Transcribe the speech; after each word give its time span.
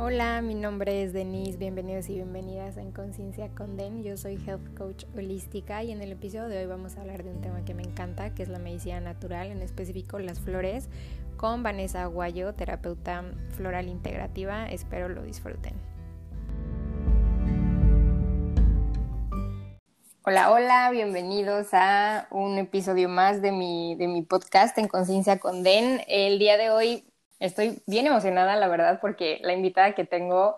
Hola, 0.00 0.42
mi 0.42 0.54
nombre 0.54 1.02
es 1.02 1.12
Denise, 1.12 1.58
bienvenidos 1.58 2.08
y 2.08 2.14
bienvenidas 2.14 2.76
a 2.76 2.82
En 2.82 2.92
Conciencia 2.92 3.48
con 3.48 3.76
Den. 3.76 4.04
Yo 4.04 4.16
soy 4.16 4.36
Health 4.46 4.78
Coach 4.78 5.04
Holística 5.16 5.82
y 5.82 5.90
en 5.90 6.00
el 6.00 6.12
episodio 6.12 6.46
de 6.46 6.58
hoy 6.58 6.66
vamos 6.66 6.96
a 6.96 7.00
hablar 7.00 7.24
de 7.24 7.32
un 7.32 7.40
tema 7.40 7.64
que 7.64 7.74
me 7.74 7.82
encanta, 7.82 8.32
que 8.32 8.44
es 8.44 8.48
la 8.48 8.60
medicina 8.60 9.00
natural, 9.00 9.50
en 9.50 9.60
específico 9.60 10.20
las 10.20 10.38
flores, 10.38 10.88
con 11.36 11.64
Vanessa 11.64 12.04
Aguayo, 12.04 12.54
terapeuta 12.54 13.24
floral 13.56 13.88
integrativa. 13.88 14.68
Espero 14.68 15.08
lo 15.08 15.24
disfruten. 15.24 15.74
Hola, 20.22 20.52
hola, 20.52 20.90
bienvenidos 20.92 21.70
a 21.72 22.28
un 22.30 22.56
episodio 22.58 23.08
más 23.08 23.42
de 23.42 23.50
mi, 23.50 23.96
de 23.96 24.06
mi 24.06 24.22
podcast 24.22 24.78
En 24.78 24.86
Conciencia 24.86 25.40
con 25.40 25.64
Den. 25.64 26.02
El 26.06 26.38
día 26.38 26.56
de 26.56 26.70
hoy 26.70 27.07
Estoy 27.40 27.82
bien 27.86 28.06
emocionada, 28.06 28.56
la 28.56 28.68
verdad, 28.68 28.98
porque 29.00 29.38
la 29.42 29.52
invitada 29.52 29.94
que 29.94 30.04
tengo 30.04 30.56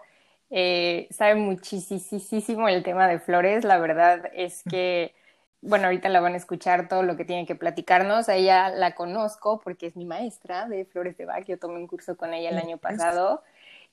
eh, 0.51 1.09
sabe 1.11 1.35
muchísimo 1.37 2.69
el 2.69 2.83
tema 2.83 3.07
de 3.07 3.21
flores. 3.21 3.65
La 3.65 3.79
verdad 3.79 4.31
es 4.35 4.63
que, 4.69 5.15
bueno, 5.61 5.87
ahorita 5.87 6.09
la 6.09 6.21
van 6.21 6.35
a 6.35 6.39
escuchar 6.39 6.89
todo 6.89 7.03
lo 7.03 7.17
que 7.17 7.25
tiene 7.25 7.47
que 7.47 7.55
platicarnos. 7.55 8.29
A 8.29 8.35
ella 8.35 8.71
la 8.71 8.95
conozco 8.95 9.61
porque 9.61 9.87
es 9.87 9.97
mi 9.97 10.05
maestra 10.05 10.69
de 10.69 10.85
flores 10.85 11.17
de 11.17 11.27
Bach. 11.27 11.45
Yo 11.47 11.59
tomé 11.59 11.77
un 11.77 11.87
curso 11.87 12.17
con 12.17 12.33
ella 12.35 12.51
el 12.51 12.59
año 12.59 12.79
pasado. 12.79 13.43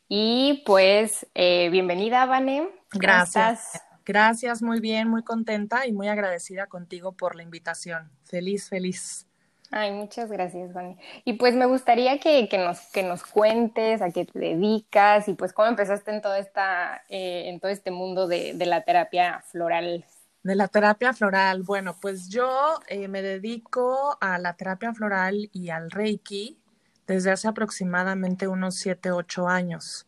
Y 0.08 0.64
pues, 0.66 1.28
eh, 1.36 1.70
bienvenida, 1.70 2.26
Vane. 2.26 2.70
Gracias. 2.92 3.84
Gracias, 4.06 4.62
muy 4.62 4.80
bien, 4.80 5.10
muy 5.10 5.22
contenta 5.22 5.86
y 5.86 5.92
muy 5.92 6.08
agradecida 6.08 6.68
contigo 6.68 7.12
por 7.12 7.36
la 7.36 7.44
invitación. 7.44 8.10
Feliz, 8.24 8.70
feliz. 8.70 9.27
Ay, 9.72 9.92
muchas 9.92 10.32
gracias, 10.32 10.72
Juan. 10.72 10.98
Y 11.26 11.34
pues 11.34 11.54
me 11.54 11.66
gustaría 11.66 12.20
que, 12.20 12.48
que, 12.48 12.58
nos, 12.58 12.80
que 12.94 13.04
nos 13.04 13.24
cuentes 13.24 14.02
a 14.02 14.12
qué 14.12 14.26
te 14.26 14.40
dedicas 14.40 15.28
y 15.28 15.34
pues 15.34 15.52
cómo 15.52 15.68
empezaste 15.68 16.12
en, 16.12 16.22
toda 16.22 16.40
esta, 16.40 17.02
eh, 17.10 17.50
en 17.50 17.60
todo 17.60 17.70
este 17.70 17.92
mundo 17.92 18.28
de, 18.28 18.54
de, 18.54 18.66
la 18.66 18.84
terapia 18.84 19.44
floral. 19.46 20.06
De 20.44 20.56
la 20.56 20.70
terapia 20.70 21.12
floral, 21.12 21.64
bueno, 21.64 21.98
pues 22.00 22.30
yo 22.30 22.80
eh, 22.88 23.10
me 23.10 23.22
dedico 23.22 24.18
a 24.22 24.38
la 24.38 24.54
terapia 24.54 24.94
floral 24.94 25.50
y 25.52 25.70
al 25.70 25.92
Reiki 25.92 26.58
desde 27.06 27.32
hace 27.32 27.50
aproximadamente 27.50 28.48
unos 28.48 28.76
7, 28.76 29.12
8 29.12 29.50
años. 29.50 30.08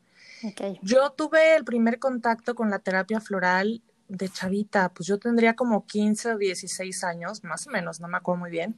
Okay. 0.51 0.79
Yo 0.81 1.09
tuve 1.09 1.57
el 1.57 1.65
primer 1.65 1.99
contacto 1.99 2.55
con 2.55 2.69
la 2.69 2.79
terapia 2.79 3.19
floral 3.19 3.81
de 4.07 4.29
chavita, 4.29 4.89
pues 4.89 5.05
yo 5.05 5.19
tendría 5.19 5.55
como 5.55 5.85
15 5.85 6.33
o 6.33 6.37
16 6.37 7.03
años, 7.03 7.43
más 7.43 7.67
o 7.67 7.71
menos, 7.71 7.99
no 7.99 8.07
me 8.07 8.17
acuerdo 8.17 8.39
muy 8.39 8.51
bien 8.51 8.77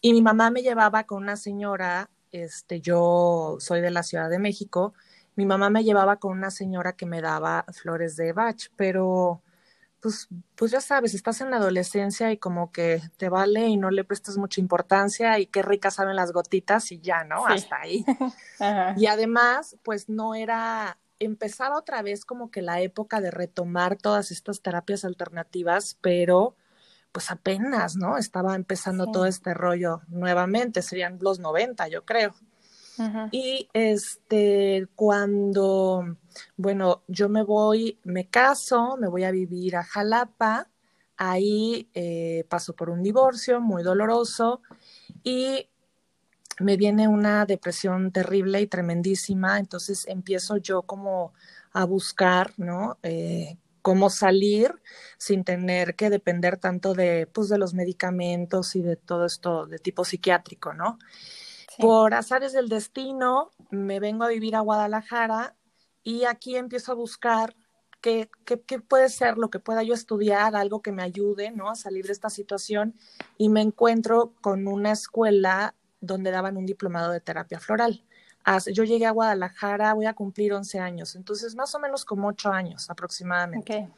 y 0.00 0.12
mi 0.12 0.22
mamá 0.22 0.50
me 0.50 0.62
llevaba 0.62 1.04
con 1.04 1.22
una 1.22 1.36
señora, 1.36 2.10
este, 2.32 2.80
yo 2.80 3.56
soy 3.60 3.80
de 3.80 3.90
la 3.90 4.02
Ciudad 4.02 4.30
de 4.30 4.38
México, 4.38 4.94
mi 5.36 5.46
mamá 5.46 5.70
me 5.70 5.84
llevaba 5.84 6.16
con 6.16 6.32
una 6.32 6.50
señora 6.50 6.94
que 6.94 7.06
me 7.06 7.20
daba 7.20 7.64
flores 7.72 8.16
de 8.16 8.32
bach, 8.32 8.68
pero 8.76 9.42
pues, 10.00 10.28
pues 10.54 10.70
ya 10.70 10.80
sabes, 10.80 11.14
estás 11.14 11.40
en 11.40 11.50
la 11.50 11.56
adolescencia 11.56 12.30
y 12.30 12.38
como 12.38 12.70
que 12.72 13.02
te 13.16 13.28
vale 13.28 13.66
y 13.66 13.76
no 13.76 13.90
le 13.90 14.04
prestas 14.04 14.36
mucha 14.36 14.60
importancia 14.60 15.38
y 15.38 15.46
qué 15.46 15.62
ricas 15.62 15.94
saben 15.94 16.16
las 16.16 16.32
gotitas 16.32 16.92
y 16.92 17.00
ya, 17.00 17.24
¿no? 17.24 17.46
Hasta 17.46 17.80
ahí. 17.80 18.04
Y 18.96 19.06
además, 19.06 19.76
pues 19.82 20.08
no 20.08 20.34
era, 20.34 20.98
empezaba 21.18 21.76
otra 21.76 22.02
vez 22.02 22.24
como 22.24 22.50
que 22.50 22.62
la 22.62 22.80
época 22.80 23.20
de 23.20 23.30
retomar 23.30 23.96
todas 23.96 24.30
estas 24.30 24.62
terapias 24.62 25.04
alternativas, 25.04 25.98
pero 26.00 26.54
pues 27.16 27.30
apenas, 27.30 27.96
¿no? 27.96 28.18
Estaba 28.18 28.54
empezando 28.54 29.10
todo 29.10 29.24
este 29.24 29.54
rollo 29.54 30.02
nuevamente, 30.08 30.82
serían 30.82 31.16
los 31.22 31.38
90, 31.38 31.88
yo 31.88 32.04
creo. 32.04 32.34
Y 33.30 33.70
este, 33.72 34.86
cuando, 34.94 36.18
bueno, 36.58 37.04
yo 37.08 37.30
me 37.30 37.42
voy, 37.42 37.98
me 38.04 38.28
caso, 38.28 38.98
me 39.00 39.08
voy 39.08 39.24
a 39.24 39.30
vivir 39.30 39.76
a 39.76 39.82
Jalapa, 39.82 40.68
ahí 41.16 41.88
eh, 41.94 42.44
paso 42.50 42.74
por 42.74 42.90
un 42.90 43.02
divorcio 43.02 43.62
muy 43.62 43.82
doloroso 43.82 44.60
y 45.24 45.70
me 46.60 46.76
viene 46.76 47.08
una 47.08 47.46
depresión 47.46 48.12
terrible 48.12 48.60
y 48.60 48.66
tremendísima, 48.66 49.58
entonces 49.58 50.06
empiezo 50.06 50.58
yo 50.58 50.82
como 50.82 51.32
a 51.72 51.86
buscar, 51.86 52.52
¿no? 52.58 52.98
Eh, 53.02 53.56
cómo 53.86 54.10
salir 54.10 54.82
sin 55.16 55.44
tener 55.44 55.94
que 55.94 56.10
depender 56.10 56.56
tanto 56.56 56.92
de, 56.92 57.28
pues, 57.32 57.48
de 57.48 57.56
los 57.56 57.72
medicamentos 57.72 58.74
y 58.74 58.82
de 58.82 58.96
todo 58.96 59.26
esto 59.26 59.66
de 59.66 59.78
tipo 59.78 60.04
psiquiátrico, 60.04 60.74
¿no? 60.74 60.98
Por 61.78 62.12
azares 62.12 62.52
del 62.52 62.68
destino, 62.68 63.52
me 63.70 64.00
vengo 64.00 64.24
a 64.24 64.28
vivir 64.28 64.56
a 64.56 64.60
Guadalajara 64.60 65.54
y 66.02 66.24
aquí 66.24 66.56
empiezo 66.56 66.90
a 66.90 66.96
buscar 66.96 67.54
qué, 68.00 68.28
qué, 68.44 68.60
qué, 68.60 68.80
puede 68.80 69.08
ser 69.08 69.38
lo 69.38 69.50
que 69.50 69.60
pueda 69.60 69.84
yo 69.84 69.94
estudiar, 69.94 70.56
algo 70.56 70.82
que 70.82 70.90
me 70.90 71.04
ayude, 71.04 71.52
¿no? 71.52 71.70
A 71.70 71.76
salir 71.76 72.06
de 72.06 72.12
esta 72.12 72.28
situación 72.28 72.96
y 73.38 73.50
me 73.50 73.60
encuentro 73.60 74.34
con 74.40 74.66
una 74.66 74.90
escuela 74.90 75.76
donde 76.00 76.32
daban 76.32 76.56
un 76.56 76.66
diplomado 76.66 77.12
de 77.12 77.20
terapia 77.20 77.60
floral 77.60 78.04
yo 78.72 78.84
llegué 78.84 79.06
a 79.06 79.10
Guadalajara, 79.10 79.94
voy 79.94 80.06
a 80.06 80.14
cumplir 80.14 80.52
11 80.52 80.78
años, 80.78 81.16
entonces 81.16 81.54
más 81.56 81.74
o 81.74 81.80
menos 81.80 82.04
como 82.04 82.28
8 82.28 82.50
años 82.50 82.88
aproximadamente. 82.90 83.88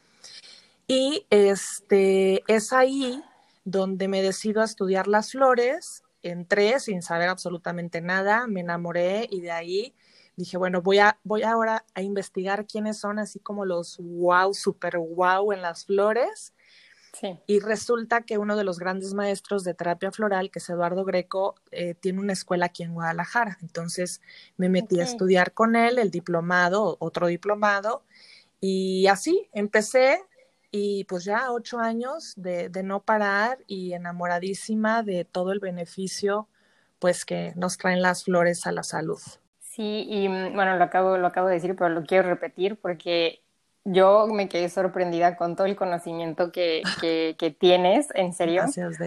Y 0.87 1.25
este, 1.29 2.43
es 2.47 2.73
ahí 2.73 3.23
donde 3.63 4.07
me 4.07 4.21
decido 4.21 4.61
a 4.61 4.65
estudiar 4.65 5.07
las 5.07 5.31
flores, 5.31 6.03
entré 6.23 6.79
sin 6.79 7.01
saber 7.03 7.29
absolutamente 7.29 8.01
nada, 8.01 8.47
me 8.47 8.61
enamoré 8.61 9.27
y 9.29 9.41
de 9.41 9.51
ahí 9.51 9.93
dije, 10.35 10.57
bueno, 10.57 10.81
voy, 10.81 10.99
a, 10.99 11.19
voy 11.23 11.43
ahora 11.43 11.85
a 11.93 12.01
investigar 12.01 12.65
quiénes 12.65 12.97
son 12.97 13.19
así 13.19 13.39
como 13.39 13.65
los 13.65 13.97
wow, 13.99 14.53
super 14.53 14.97
wow 14.97 15.51
en 15.51 15.61
las 15.61 15.85
flores 15.85 16.53
y 17.47 17.59
resulta 17.59 18.21
que 18.21 18.37
uno 18.37 18.55
de 18.55 18.63
los 18.63 18.79
grandes 18.79 19.13
maestros 19.13 19.63
de 19.63 19.73
terapia 19.73 20.11
floral, 20.11 20.51
que 20.51 20.59
es 20.59 20.69
Eduardo 20.69 21.05
Greco, 21.05 21.55
eh, 21.71 21.95
tiene 21.95 22.19
una 22.19 22.33
escuela 22.33 22.67
aquí 22.67 22.83
en 22.83 22.93
Guadalajara. 22.93 23.57
Entonces 23.61 24.21
me 24.57 24.69
metí 24.69 24.99
a 24.99 25.03
estudiar 25.03 25.53
con 25.53 25.75
él 25.75 25.97
el 25.99 26.11
diplomado, 26.11 26.97
otro 26.99 27.27
diplomado, 27.27 28.03
y 28.61 29.07
así 29.07 29.49
empecé 29.53 30.21
y 30.71 31.05
pues 31.05 31.23
ya 31.23 31.51
ocho 31.51 31.79
años 31.79 32.33
de, 32.35 32.69
de 32.69 32.83
no 32.83 33.01
parar 33.01 33.57
y 33.65 33.93
enamoradísima 33.93 35.01
de 35.01 35.25
todo 35.25 35.51
el 35.51 35.59
beneficio 35.59 36.47
pues 36.99 37.25
que 37.25 37.53
nos 37.55 37.77
traen 37.77 38.01
las 38.01 38.25
flores 38.25 38.67
a 38.67 38.71
la 38.71 38.83
salud. 38.83 39.19
Sí, 39.59 40.05
y 40.09 40.27
mm, 40.27 40.53
bueno, 40.53 40.77
lo 40.77 40.83
acabo, 40.83 41.17
lo 41.17 41.27
acabo 41.27 41.47
de 41.47 41.55
decir, 41.55 41.75
pero 41.75 41.89
lo 41.89 42.03
quiero 42.03 42.27
repetir 42.27 42.75
porque 42.75 43.41
yo 43.85 44.27
me 44.27 44.49
quedé 44.49 44.69
sorprendida 44.69 45.35
con 45.35 45.55
todo 45.55 45.65
el 45.65 45.75
conocimiento 45.75 46.51
que, 46.51 46.83
que, 47.01 47.55
tienes, 47.57 48.09
en 48.13 48.33
serio. 48.33 48.65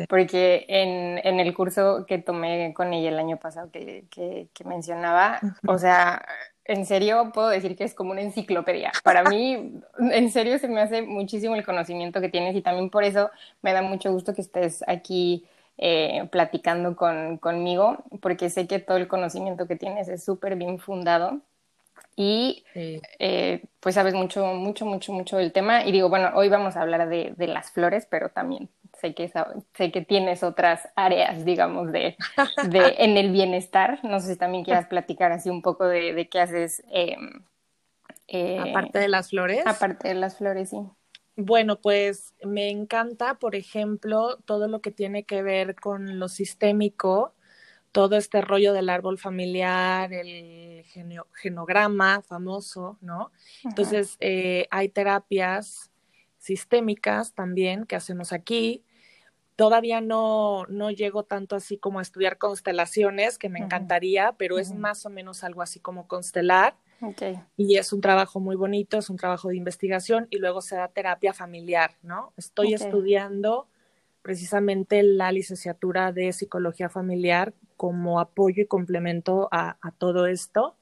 Porque 0.09 0.65
en, 0.69 1.21
en, 1.25 1.41
el 1.41 1.55
curso 1.55 2.05
que 2.07 2.19
tomé 2.19 2.73
con 2.75 2.93
ella 2.93 3.11
el 3.11 3.19
año 3.19 3.37
pasado 3.37 3.71
que, 3.71 4.07
que 4.11 4.65
mencionaba, 4.65 5.41
o 5.67 5.79
sea, 5.79 6.25
en 6.65 6.87
serio 6.87 7.33
puedo 7.35 7.49
decir 7.49 7.77
que 7.77 7.85
es 7.85 7.95
como 7.95 8.13
una 8.13 8.21
enciclopedia. 8.21 8.93
Para 9.03 9.25
mí, 9.25 9.81
en 9.99 10.31
serio, 10.31 10.59
se 10.59 10.69
me 10.69 10.81
hace 10.81 11.03
muchísimo 11.03 11.55
el 11.55 11.65
conocimiento 11.65 12.21
que 12.21 12.29
tienes 12.29 12.55
y 12.55 12.63
también 12.63 12.91
por 12.91 13.05
eso 13.05 13.31
me 13.63 13.73
da 13.73 13.83
mucho 13.83 14.13
gusto 14.13 14.35
que 14.35 14.43
estés 14.43 14.85
aquí 14.87 15.45
eh, 15.79 16.29
platicando 16.31 16.95
con, 16.97 17.39
conmigo, 17.39 18.05
porque 18.21 18.51
sé 18.51 18.67
que 18.67 18.79
todo 18.79 18.97
el 18.97 19.09
conocimiento 19.09 19.67
que 19.67 19.77
tienes 19.77 20.09
es 20.09 20.25
súper 20.25 20.57
bien 20.57 20.79
fundado 20.79 21.41
y 22.15 22.65
eh, 22.75 23.65
pues 23.81 23.95
sabes 23.95 24.15
mucho, 24.15 24.45
mucho, 24.55 24.85
mucho, 24.85 25.13
mucho 25.13 25.37
del 25.39 25.53
tema. 25.53 25.85
Y 25.85 25.93
digo, 25.93 26.09
bueno, 26.09 26.31
hoy 26.35 26.49
vamos 26.49 26.77
a 26.77 26.83
hablar 26.83 27.09
de, 27.09 27.33
de 27.37 27.47
las 27.47 27.71
flores, 27.71 28.07
pero 28.11 28.29
también 28.29 28.69
sé 29.01 29.15
que, 29.15 29.31
sé 29.75 29.91
que 29.91 30.03
tienes 30.03 30.43
otras 30.43 30.89
áreas, 30.95 31.45
digamos, 31.45 31.91
de, 31.91 32.17
de, 32.69 32.95
en 32.99 33.17
el 33.17 33.33
bienestar. 33.33 34.01
No 34.03 34.21
sé 34.21 34.35
si 34.35 34.39
también 34.39 34.65
quieras 34.65 34.87
platicar 34.87 35.33
así 35.33 35.49
un 35.49 35.63
poco 35.63 35.87
de, 35.87 36.13
de 36.13 36.29
qué 36.29 36.41
haces. 36.41 36.83
Eh, 36.93 37.17
eh, 38.29 38.59
aparte 38.59 38.99
de 38.99 39.09
las 39.09 39.31
flores. 39.31 39.67
Aparte 39.67 40.09
de 40.09 40.15
las 40.15 40.37
flores, 40.37 40.71
sí. 40.71 40.79
Bueno, 41.37 41.81
pues 41.81 42.35
me 42.45 42.69
encanta, 42.69 43.35
por 43.35 43.55
ejemplo, 43.55 44.37
todo 44.45 44.69
lo 44.69 44.83
que 44.83 44.91
tiene 44.91 45.25
que 45.25 45.43
ver 45.43 45.75
con 45.77 46.19
lo 46.19 46.29
sistémico 46.29 47.33
todo 47.93 48.17
este 48.17 48.41
rollo 48.41 48.73
del 48.73 48.89
árbol 48.89 49.19
familiar, 49.19 50.13
el 50.13 50.83
genograma 51.35 52.23
famoso, 52.23 52.97
¿no? 53.03 53.31
Entonces, 53.65 54.17
eh, 54.21 54.67
hay 54.71 54.89
terapias 54.89 55.91
sistémicas 56.39 57.35
también 57.35 57.85
que 57.85 57.95
hacemos 57.95 58.33
aquí. 58.33 58.83
Todavía 59.57 60.01
no, 60.01 60.65
no 60.69 60.91
llego 60.91 61.25
tanto 61.25 61.55
así 61.55 61.77
como 61.77 61.99
a 61.99 62.03
estudiar 62.03 62.39
constelaciones, 62.39 63.39
que 63.39 63.51
me 63.51 63.61
encantaría, 63.61 64.33
pero 64.39 64.59
es 64.59 64.75
más 64.75 65.05
o 65.05 65.11
menos 65.11 65.45
algo 65.45 65.61
así 65.61 65.79
como 65.79 66.09
constelar. 66.09 66.75
Okay. 67.03 67.39
Y 67.57 67.77
es 67.77 67.93
un 67.93 68.01
trabajo 68.01 68.41
muy 68.41 68.57
bonito, 68.57 68.99
es 68.99 69.11
un 69.11 69.17
trabajo 69.17 69.49
de 69.49 69.57
investigación 69.57 70.29
y 70.31 70.39
luego 70.39 70.63
se 70.63 70.77
da 70.77 70.89
terapia 70.89 71.35
familiar, 71.35 71.93
¿no? 72.03 72.33
Estoy 72.37 72.73
estudiando 72.73 73.69
precisamente 74.23 75.03
la 75.03 75.33
licenciatura 75.33 76.13
de 76.13 76.33
psicología 76.33 76.89
familiar 76.89 77.53
como 77.77 78.21
apoyo 78.21 78.63
y 78.63 78.67
complemento 78.67 79.49
a, 79.51 79.77
todo 79.99 80.27
esto. 80.27 80.77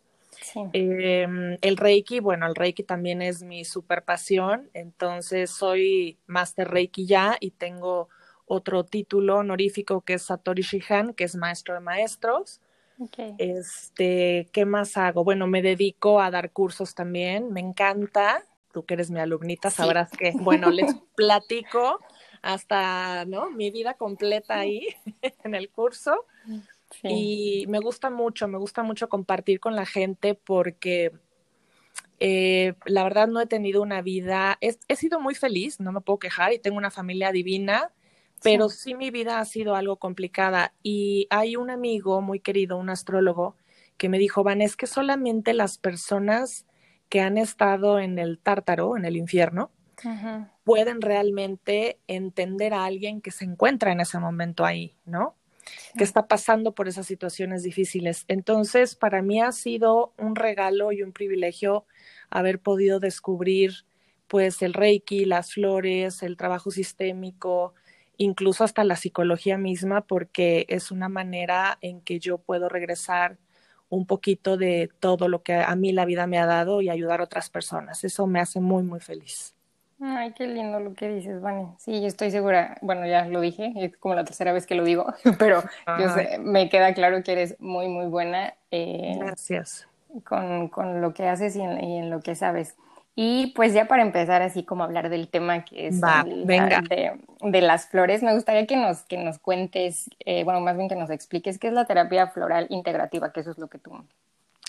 Em, 0.72 1.58
el 1.60 1.76
Reiki, 1.76 2.20
bueno, 2.20 2.46
el 2.46 2.54
Reiki 2.54 2.82
también 2.82 3.20
es 3.22 3.42
mi 3.42 3.64
super 3.64 4.04
pasión, 4.04 4.70
entonces 4.74 5.50
soy 5.50 6.18
Master 6.26 6.68
Reiki 6.68 7.06
ya 7.06 7.36
y 7.40 7.50
tengo 7.50 8.08
otro 8.46 8.84
título 8.84 9.38
honorífico 9.38 10.02
que 10.02 10.14
es 10.14 10.22
Satori 10.22 10.62
Shihan, 10.62 11.14
que 11.14 11.24
es 11.24 11.36
maestro 11.36 11.74
de 11.74 11.80
maestros. 11.80 12.60
Este, 13.38 14.48
¿qué 14.52 14.66
más 14.66 14.96
hago? 14.96 15.24
Bueno, 15.24 15.46
me 15.46 15.62
dedico 15.62 16.20
a 16.20 16.30
dar 16.30 16.50
cursos 16.50 16.94
también, 16.94 17.52
me 17.52 17.60
encanta. 17.60 18.44
Tú 18.72 18.84
que 18.84 18.94
eres 18.94 19.10
mi 19.10 19.20
alumnita 19.20 19.70
sabrás 19.70 20.10
que, 20.10 20.32
bueno, 20.40 20.70
les 20.70 20.94
platico 21.14 22.00
hasta, 22.42 23.24
¿no? 23.26 23.50
Mi 23.50 23.70
vida 23.70 23.94
completa 23.94 24.58
ahí 24.58 24.88
en 25.44 25.54
el 25.54 25.70
curso. 25.70 26.26
Y 27.04 27.66
me 27.68 27.78
gusta 27.78 28.10
mucho, 28.10 28.48
me 28.48 28.58
gusta 28.58 28.82
mucho 28.82 29.08
compartir 29.08 29.60
con 29.60 29.76
la 29.76 29.86
gente 29.86 30.34
porque 30.34 31.12
eh, 32.18 32.74
la 32.84 33.04
verdad 33.04 33.28
no 33.28 33.40
he 33.40 33.46
tenido 33.46 33.80
una 33.80 34.02
vida, 34.02 34.58
he, 34.60 34.96
sido 34.96 35.20
muy 35.20 35.34
feliz, 35.34 35.80
no 35.80 35.92
me 35.92 36.00
puedo 36.00 36.18
quejar 36.18 36.52
y 36.52 36.58
tengo 36.58 36.76
una 36.76 36.90
familia 36.90 37.32
divina, 37.32 37.92
pero 38.42 38.68
sí. 38.68 38.94
mi 38.94 39.10
vida 39.10 39.38
ha 39.38 39.44
sido 39.44 39.76
algo 39.76 39.96
complicada. 39.96 40.74
Y 40.82 41.26
hay 41.30 41.56
un 41.56 41.70
amigo 41.70 42.20
muy 42.20 42.40
querido, 42.40 42.76
un 42.76 42.90
astrólogo, 42.90 43.56
que 43.96 44.08
me 44.08 44.18
dijo, 44.18 44.42
Van, 44.42 44.60
es 44.60 44.76
que 44.76 44.86
solamente 44.86 45.54
las 45.54 45.78
personas 45.78 46.66
que 47.08 47.20
han 47.20 47.38
estado 47.38 47.98
en 47.98 48.18
el 48.18 48.38
tártaro, 48.38 48.96
en 48.96 49.04
el 49.04 49.16
infierno, 49.16 49.70
pueden 50.64 51.00
realmente 51.00 51.98
entender 52.06 52.74
a 52.74 52.84
alguien 52.84 53.20
que 53.20 53.30
se 53.30 53.44
encuentra 53.44 53.92
en 53.92 54.00
ese 54.00 54.18
momento 54.18 54.64
ahí, 54.64 54.96
¿no? 55.04 55.36
que 55.96 56.04
está 56.04 56.26
pasando 56.26 56.72
por 56.74 56.88
esas 56.88 57.06
situaciones 57.06 57.62
difíciles. 57.62 58.24
Entonces, 58.28 58.94
para 58.94 59.22
mí 59.22 59.40
ha 59.40 59.52
sido 59.52 60.12
un 60.18 60.36
regalo 60.36 60.92
y 60.92 61.02
un 61.02 61.12
privilegio 61.12 61.84
haber 62.28 62.60
podido 62.60 63.00
descubrir 63.00 63.84
pues 64.28 64.62
el 64.62 64.74
reiki, 64.74 65.24
las 65.24 65.52
flores, 65.54 66.22
el 66.22 66.36
trabajo 66.36 66.70
sistémico, 66.70 67.74
incluso 68.16 68.62
hasta 68.62 68.84
la 68.84 68.94
psicología 68.94 69.58
misma, 69.58 70.02
porque 70.02 70.66
es 70.68 70.92
una 70.92 71.08
manera 71.08 71.78
en 71.80 72.00
que 72.00 72.20
yo 72.20 72.38
puedo 72.38 72.68
regresar 72.68 73.38
un 73.88 74.06
poquito 74.06 74.56
de 74.56 74.88
todo 75.00 75.28
lo 75.28 75.42
que 75.42 75.54
a 75.54 75.74
mí 75.74 75.92
la 75.92 76.04
vida 76.04 76.28
me 76.28 76.38
ha 76.38 76.46
dado 76.46 76.80
y 76.80 76.90
ayudar 76.90 77.20
a 77.20 77.24
otras 77.24 77.50
personas. 77.50 78.04
Eso 78.04 78.28
me 78.28 78.38
hace 78.38 78.60
muy, 78.60 78.84
muy 78.84 79.00
feliz. 79.00 79.56
Ay, 80.02 80.32
qué 80.32 80.46
lindo 80.46 80.80
lo 80.80 80.94
que 80.94 81.08
dices, 81.08 81.42
Vane. 81.42 81.74
Sí, 81.78 82.00
yo 82.00 82.06
estoy 82.06 82.30
segura, 82.30 82.78
bueno, 82.80 83.06
ya 83.06 83.26
lo 83.26 83.40
dije, 83.40 83.72
es 83.76 83.96
como 83.98 84.14
la 84.14 84.24
tercera 84.24 84.52
vez 84.52 84.66
que 84.66 84.74
lo 84.74 84.84
digo, 84.84 85.12
pero 85.38 85.62
me 86.40 86.70
queda 86.70 86.94
claro 86.94 87.22
que 87.22 87.32
eres 87.32 87.56
muy, 87.60 87.88
muy 87.88 88.06
buena. 88.06 88.54
Eh, 88.70 89.16
Gracias. 89.18 89.86
Con, 90.24 90.68
con, 90.68 91.02
lo 91.02 91.12
que 91.12 91.28
haces 91.28 91.54
y 91.54 91.60
en, 91.60 92.10
lo 92.10 92.20
que 92.20 92.34
sabes. 92.34 92.76
Y 93.14 93.48
pues 93.54 93.74
ya 93.74 93.86
para 93.86 94.02
empezar 94.02 94.40
así 94.40 94.64
como 94.64 94.84
hablar 94.84 95.10
del 95.10 95.28
tema 95.28 95.64
que 95.64 95.88
es 95.88 96.00
De, 96.00 97.12
de, 97.42 97.60
las 97.60 97.86
flores, 97.86 98.22
me 98.22 98.32
gustaría 98.32 98.66
que 98.66 98.76
nos, 98.76 99.02
que 99.02 99.18
nos 99.18 99.38
cuentes, 99.38 100.08
eh, 100.20 100.44
bueno, 100.44 100.60
más 100.60 100.76
bien 100.76 100.88
que 100.88 100.96
nos 100.96 101.10
expliques 101.10 101.58
qué 101.58 101.68
es 101.68 101.74
la 101.74 101.84
terapia 101.84 102.28
floral 102.28 102.66
integrativa, 102.70 103.32
que 103.32 103.40
eso 103.40 103.50
es 103.50 103.58
lo 103.58 103.68
que 103.68 103.78
tú 103.78 103.92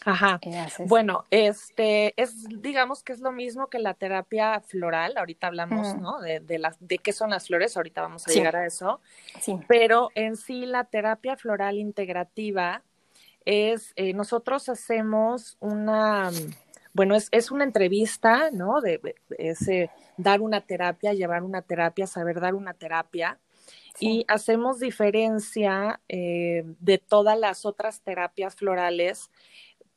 Ajá. 0.04 0.40
Bueno, 0.88 1.26
este 1.30 2.14
es, 2.20 2.46
digamos 2.62 3.04
que 3.04 3.14
es 3.14 3.20
lo 3.20 3.32
mismo 3.32 3.68
que 3.68 3.78
la 3.78 3.94
terapia 3.94 4.60
floral. 4.62 5.16
Ahorita 5.16 5.48
hablamos, 5.48 5.96
¿no? 5.96 6.20
De, 6.20 6.40
de, 6.40 6.58
las, 6.58 6.78
de 6.80 6.98
qué 6.98 7.14
son 7.14 7.30
las 7.30 7.48
flores. 7.48 7.78
Ahorita 7.78 8.02
vamos 8.02 8.28
a 8.28 8.32
llegar 8.32 8.56
a 8.56 8.66
eso. 8.66 9.00
Sí. 9.40 9.60
Pero 9.68 10.10
en 10.16 10.38
sí 10.38 10.66
la 10.66 10.86
terapia 10.86 11.38
floral 11.38 11.78
integrativa 11.78 12.82
es, 13.46 13.94
eh, 13.96 14.14
nosotros 14.14 14.70
hacemos 14.70 15.58
una, 15.60 16.32
bueno, 16.94 17.16
es, 17.16 17.28
es 17.32 17.52
una 17.52 17.64
entrevista, 17.64 18.50
¿no? 18.52 18.82
De, 18.82 19.00
ese 19.38 19.92
dar 20.18 20.42
una 20.42 20.62
terapia, 20.62 21.14
llevar 21.14 21.44
una 21.44 21.62
terapia, 21.62 22.08
saber 22.08 22.40
dar 22.40 22.56
una 22.56 22.74
terapia. 22.74 23.38
Y 24.00 24.26
hacemos 24.28 24.80
diferencia 24.80 26.00
eh, 26.10 26.64
de 26.80 26.98
todas 26.98 27.38
las 27.38 27.66
otras 27.66 28.02
terapias 28.02 28.56
florales 28.56 29.30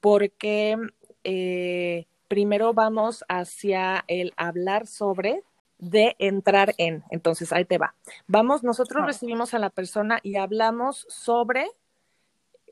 porque 0.04 0.76
eh, 1.24 2.04
primero 2.28 2.74
vamos 2.74 3.24
hacia 3.26 4.04
el 4.06 4.34
hablar 4.36 4.86
sobre 4.86 5.42
de 5.78 6.14
entrar 6.18 6.74
en. 6.76 7.02
Entonces, 7.08 7.54
ahí 7.54 7.64
te 7.64 7.78
va. 7.78 7.94
Vamos, 8.26 8.62
nosotros 8.62 9.06
recibimos 9.06 9.54
a 9.54 9.58
la 9.58 9.70
persona 9.70 10.20
y 10.22 10.36
hablamos 10.36 11.06
sobre 11.08 11.70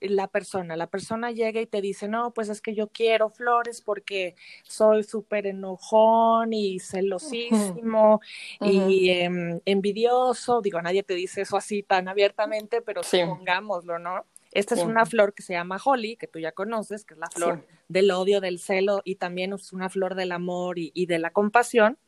la 0.03 0.29
persona. 0.29 0.77
La 0.77 0.89
persona 0.89 1.31
llega 1.31 1.59
y 1.63 1.67
te 1.67 1.81
dice, 1.81 2.07
no, 2.07 2.35
pues 2.35 2.51
es 2.51 2.61
que 2.61 2.75
yo 2.75 2.89
quiero 2.89 3.31
flores 3.31 3.81
porque 3.81 4.35
soy 4.65 5.03
súper 5.03 5.47
enojón 5.47 6.53
y 6.53 6.81
celosísimo 6.81 8.21
y 8.61 9.09
em, 9.09 9.59
envidioso. 9.65 10.61
Digo, 10.61 10.83
nadie 10.83 11.03
te 11.03 11.15
dice 11.15 11.41
eso 11.41 11.57
así 11.57 11.83
tan 11.83 12.09
abiertamente, 12.09 12.83
pero 12.83 13.01
pongámoslo, 13.27 13.99
¿no? 13.99 14.27
Esta 14.53 14.75
es 14.75 14.83
una 14.83 15.07
flor 15.07 15.33
que 15.33 15.43
se 15.43 15.55
llama 15.55 15.79
holly, 15.83 16.17
que 16.17 16.27
tú 16.27 16.39
ya 16.39 16.53
conoces, 16.53 17.05
que 17.05 17.15
es 17.15 17.21
la 17.21 17.31
flor 17.31 17.67
del 17.89 18.11
odio, 18.11 18.41
del 18.41 18.59
celo 18.59 19.01
y 19.05 19.17
también 19.17 19.55
es 19.55 19.73
una 19.73 19.89
flor 19.89 20.15
del 20.15 20.31
amor 20.31 20.79
y, 20.79 21.07
de 21.07 21.19
la 21.19 21.31
compasión. 21.31 21.99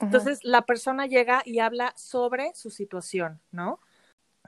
Entonces, 0.00 0.40
la 0.42 0.62
persona 0.62 1.06
llega 1.06 1.42
y 1.44 1.58
habla 1.58 1.92
sobre 1.96 2.52
su 2.54 2.70
situación, 2.70 3.40
¿no? 3.52 3.78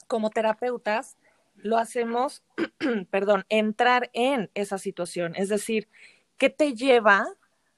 Como 0.08 0.30
terapeutas, 0.30 1.16
lo 1.54 1.76
hacemos, 1.76 2.42
perdón, 3.10 3.44
entrar 3.50 4.10
en 4.14 4.50
esa 4.54 4.78
situación, 4.78 5.34
es 5.36 5.48
decir, 5.48 5.88
¿qué 6.38 6.50
te 6.50 6.74
lleva 6.74 7.26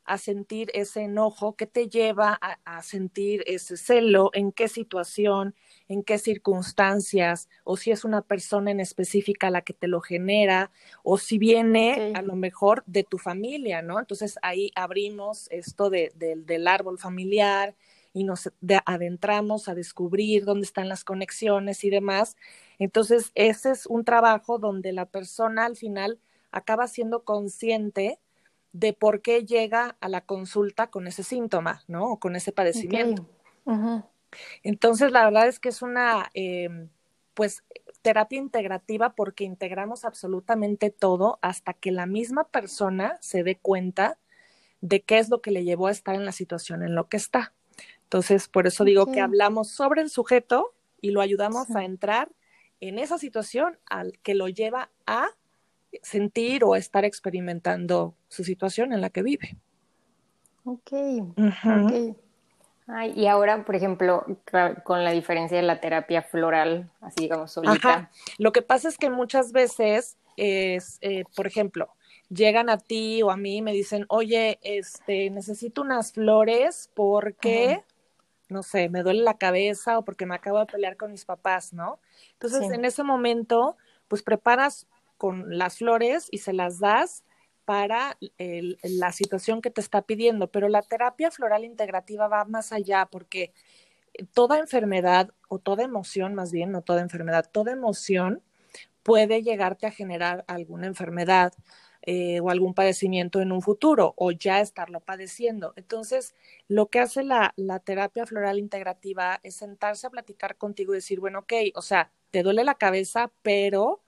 a 0.07 0.19
sentir 0.19 0.71
ese 0.75 1.03
enojo? 1.03 1.57
¿Qué 1.57 1.67
te 1.67 1.89
lleva 1.89 2.39
a 2.65 2.83
sentir 2.83 3.43
ese 3.47 3.77
celo? 3.77 4.31
¿En 4.33 4.53
qué 4.53 4.69
situación? 4.69 5.55
en 5.89 6.03
qué 6.03 6.19
circunstancias, 6.19 7.49
o 7.65 7.77
si 7.77 7.91
es 7.91 8.05
una 8.05 8.23
persona 8.23 8.71
en 8.71 8.81
específica 8.81 9.51
la 9.51 9.63
que 9.63 9.73
te 9.73 9.89
lo 9.89 10.01
genera, 10.01 10.71
o 11.03 11.19
si 11.19 11.39
viene 11.39 12.13
a 12.15 12.23
lo 12.23 12.37
mejor 12.37 12.83
de 12.87 13.05
tu 13.05 13.19
familia, 13.19 13.83
¿no? 13.83 13.99
Entonces 13.99 14.39
ahí 14.43 14.73
abrimos 14.75 15.49
esto 15.51 15.91
de, 15.91 16.13
del 16.15 16.67
árbol 16.67 16.99
familiar 16.99 17.75
y 18.13 18.25
nos 18.25 18.51
adentramos 18.87 19.69
a 19.69 19.75
descubrir 19.75 20.45
dónde 20.45 20.65
están 20.65 20.89
las 20.89 21.05
conexiones 21.05 21.85
y 21.85 21.91
demás. 21.91 22.37
Entonces 22.79 23.31
ese 23.35 23.71
es 23.73 23.87
un 23.87 24.05
trabajo 24.05 24.59
donde 24.59 24.93
la 24.93 25.07
persona 25.07 25.67
al 25.67 25.77
final 25.77 26.19
acaba 26.51 26.89
siendo 26.89 27.25
consciente 27.25 28.19
de 28.79 28.93
por 28.93 29.23
qué 29.23 29.45
llega 29.45 29.97
a 30.01 30.09
la 30.09 30.21
consulta 30.21 30.89
con 30.89 31.07
ese 31.07 31.23
síntoma, 31.23 31.83
¿no? 31.89 32.13
O 32.13 32.19
con 32.19 32.37
ese 32.37 32.53
padecimiento. 32.53 33.27
Entonces, 34.63 35.13
la 35.13 35.25
verdad 35.25 35.49
es 35.49 35.59
que 35.59 35.71
es 35.71 35.81
una, 35.81 36.31
em, 36.35 36.91
pues, 37.33 37.65
terapia 38.03 38.39
integrativa 38.39 39.15
porque 39.15 39.45
integramos 39.45 40.05
absolutamente 40.05 40.91
todo 40.91 41.39
hasta 41.41 41.73
que 41.73 41.91
la 41.91 42.05
misma 42.05 42.45
persona 42.49 43.17
se 43.23 43.43
dé 43.43 43.57
cuenta 43.57 44.19
de 44.83 45.01
qué 45.01 45.19
es 45.19 45.31
lo 45.31 45.41
que 45.41 45.53
le 45.53 45.65
llevó 45.65 45.87
a 45.87 45.93
estar 45.93 46.15
en 46.15 46.27
la 46.27 46.33
situación 46.33 46.83
en 46.83 46.95
lo 46.95 47.09
que 47.09 47.17
está. 47.17 47.55
Entonces, 48.03 48.47
por 48.47 48.67
eso 48.67 48.85
digo 48.85 49.11
que 49.11 49.21
hablamos 49.21 49.71
sobre 49.71 50.03
el 50.03 50.11
sujeto 50.11 50.75
y 51.01 51.13
lo 51.13 51.23
ayudamos 51.23 51.75
a 51.75 51.85
entrar 51.85 52.29
en 52.81 52.99
esa 52.99 53.17
situación 53.17 53.79
al 53.87 54.19
que 54.19 54.35
lo 54.35 54.49
lleva 54.49 54.91
a 55.07 55.29
sentir 56.03 56.65
o 56.65 56.77
estar 56.77 57.05
experimentando 57.05 58.15
su 58.29 58.45
situación 58.45 58.93
en 58.93 59.01
la 59.01 59.11
que 59.11 59.23
vive. 59.23 59.57
Ok, 60.65 60.93
ok 61.39 62.17
y 63.15 63.27
ahora, 63.27 63.65
por 63.65 63.75
ejemplo, 63.75 64.25
con 64.85 65.03
la 65.03 65.11
diferencia 65.11 65.57
de 65.57 65.65
la 65.65 65.81
terapia 65.81 66.23
floral, 66.23 66.91
así 67.01 67.23
digamos, 67.23 67.51
solita. 67.51 68.11
Lo 68.39 68.53
que 68.53 68.63
pasa 68.63 68.89
es 68.89 68.97
que 68.97 69.11
muchas 69.11 69.51
veces 69.51 70.17
es, 70.37 70.99
eh, 71.01 71.25
por 71.35 71.49
ejemplo, 71.49 71.89
llegan 72.29 72.71
a 72.71 72.79
ti 72.79 73.23
o 73.23 73.31
a 73.31 73.37
mí 73.37 73.57
y 73.57 73.63
me 73.63 73.73
dicen, 73.73 74.07
oye, 74.09 74.61
este, 74.63 75.31
necesito 75.31 75.83
unas 75.83 76.13
flores 76.13 76.91
porque, 76.95 77.83
no 78.49 78.63
sé, 78.63 78.89
me 78.89 79.03
duele 79.03 79.23
la 79.23 79.37
cabeza 79.37 79.99
o 79.99 80.05
porque 80.05 80.27
me 80.27 80.37
acabo 80.37 80.61
de 80.61 80.67
pelear 80.67 80.97
con 80.97 81.11
mis 81.11 81.25
papás, 81.25 81.73
¿no? 81.73 81.99
Entonces, 82.35 82.71
en 82.71 82.85
ese 82.85 83.03
momento, 83.03 83.77
pues 84.07 84.23
preparas 84.23 84.87
con 85.17 85.59
las 85.59 85.79
flores 85.79 86.29
y 86.31 86.39
se 86.39 86.53
las 86.53 86.79
das 86.79 87.25
para 87.65 88.17
la 88.39 89.13
situación 89.13 89.61
que 89.61 89.71
te 89.71 89.81
está 89.81 90.03
pidiendo, 90.03 90.51
pero 90.51 90.69
la 90.69 90.83
terapia 90.83 91.33
floral 91.33 91.65
integrativa 91.65 92.29
va 92.29 92.45
más 92.45 92.73
allá 92.73 93.09
porque 93.11 93.53
toda 94.33 94.59
enfermedad 94.59 95.31
o 95.49 95.59
toda 95.59 95.83
emoción, 95.83 96.35
más 96.35 96.53
bien, 96.53 96.71
no 96.71 96.83
toda 96.83 97.03
enfermedad, 97.03 97.51
toda 97.51 97.73
emoción 97.73 98.43
puede 99.03 99.43
llegarte 99.43 99.87
a 99.87 99.91
generar 99.91 100.45
alguna 100.49 100.87
enfermedad 100.87 101.53
eh, 102.03 102.39
o 102.41 102.51
algún 102.51 102.73
padecimiento 102.73 103.41
en 103.41 103.51
un 103.51 103.63
futuro 103.63 104.15
o 104.17 104.31
ya 104.31 104.61
estarlo 104.61 105.01
padeciendo. 105.01 105.73
Entonces, 105.75 106.35
lo 106.69 106.87
que 106.87 107.01
hace 107.01 107.25
la, 107.25 107.53
la 107.57 107.81
terapia 107.81 108.27
floral 108.27 108.61
integrativa 108.61 109.41
es 109.43 109.57
sentarse 109.57 110.07
a 110.07 110.11
platicar 110.11 110.57
contigo 110.57 110.93
y 110.93 110.99
decir, 110.99 111.19
bueno, 111.19 111.41
ok, 111.41 111.53
o 111.75 111.83
sea, 111.83 112.13
te 112.31 112.45
duele 112.45 112.63
la 112.63 112.75
cabeza, 112.75 113.33
pero 113.43 114.03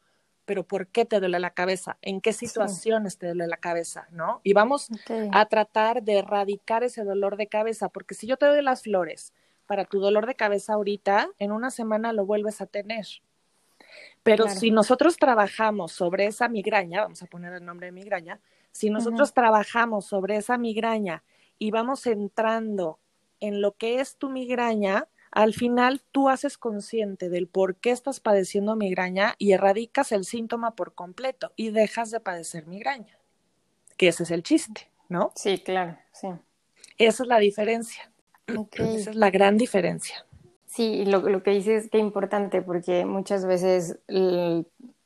pero 0.49 0.63
¿por 0.63 0.87
qué 0.87 1.05
te 1.05 1.21
duele 1.21 1.39
la 1.39 1.51
cabeza? 1.51 1.99
¿En 2.01 2.23
qué 2.23 2.33
situaciones 2.33 3.19
te 3.19 3.27
duele 3.27 3.47
la 3.47 3.59
cabeza? 3.59 4.09
¿No? 4.13 4.41
Y 4.43 4.55
vamos 4.55 4.89
a 5.31 5.45
tratar 5.45 6.03
de 6.03 6.21
erradicar 6.21 6.83
ese 6.85 7.05
dolor 7.05 7.37
de 7.37 7.49
cabeza, 7.49 7.91
porque 7.91 8.15
si 8.15 8.27
yo 8.27 8.39
te 8.39 8.47
doy 8.47 8.63
las 8.63 8.85
flores 8.85 9.35
para 9.67 9.85
tu 9.85 10.01
dolor 10.01 10.27
de 10.27 10.37
cabeza 10.37 10.73
ahorita, 10.73 11.29
en 11.39 11.53
una 11.53 11.71
semana 11.71 12.15
lo 12.15 12.25
vuelves 12.25 12.63
a 12.63 12.67
tener. 12.67 13.07
Pero 14.23 14.49
si 14.49 14.71
nosotros 14.71 15.19
trabajamos 15.19 15.93
sobre 15.93 16.25
esa 16.25 16.49
migraña, 16.49 17.03
vamos 17.03 17.23
a 17.23 17.27
poner 17.27 17.53
el 17.53 17.67
nombre 17.67 17.89
de 17.89 17.93
migraña, 17.93 18.41
si 18.73 18.89
nosotros 18.89 19.35
trabajamos 19.35 20.07
sobre 20.07 20.37
esa 20.37 20.57
migraña 20.57 21.25
y 21.59 21.73
vamos 21.73 22.07
entrando 22.07 22.99
en 23.41 23.61
lo 23.61 23.73
que 23.73 24.01
es 24.01 24.17
tu 24.17 24.31
migraña, 24.31 25.09
al 25.39 25.55
final 25.55 26.03
tú 26.11 26.29
haces 26.29 26.59
consciente 26.59 27.29
del 27.29 27.47
por 27.47 27.77
qué 27.77 27.93
estás 27.93 28.19
padeciendo 28.19 28.75
migraña 28.75 29.37
y 29.39 29.53
erradicas 29.53 30.11
el 30.11 30.25
síntoma 30.25 30.75
por 30.75 30.95
completo 30.95 31.53
y 31.55 31.71
dejas 31.71 32.11
de 32.11 32.19
padecer 32.19 32.67
migraña, 32.67 33.17
que 33.97 34.09
ese 34.09 34.25
es 34.25 34.33
el 34.33 34.43
chiste, 34.43 34.91
¿no? 35.09 35.31
Sí, 35.37 35.59
claro, 35.59 35.97
sí. 36.11 36.27
Esa 36.99 37.23
es 37.23 37.29
la 37.29 37.39
diferencia. 37.39 38.11
Esa 38.73 39.11
es 39.11 39.15
la 39.15 39.31
gran 39.31 39.57
diferencia. 39.57 40.27
Sí, 40.67 41.05
lo, 41.05 41.21
lo 41.21 41.45
que 41.45 41.53
dices 41.53 41.85
es 41.85 41.91
que 41.93 41.99
importante 41.99 42.61
porque 42.61 43.05
muchas 43.05 43.47
veces, 43.47 44.01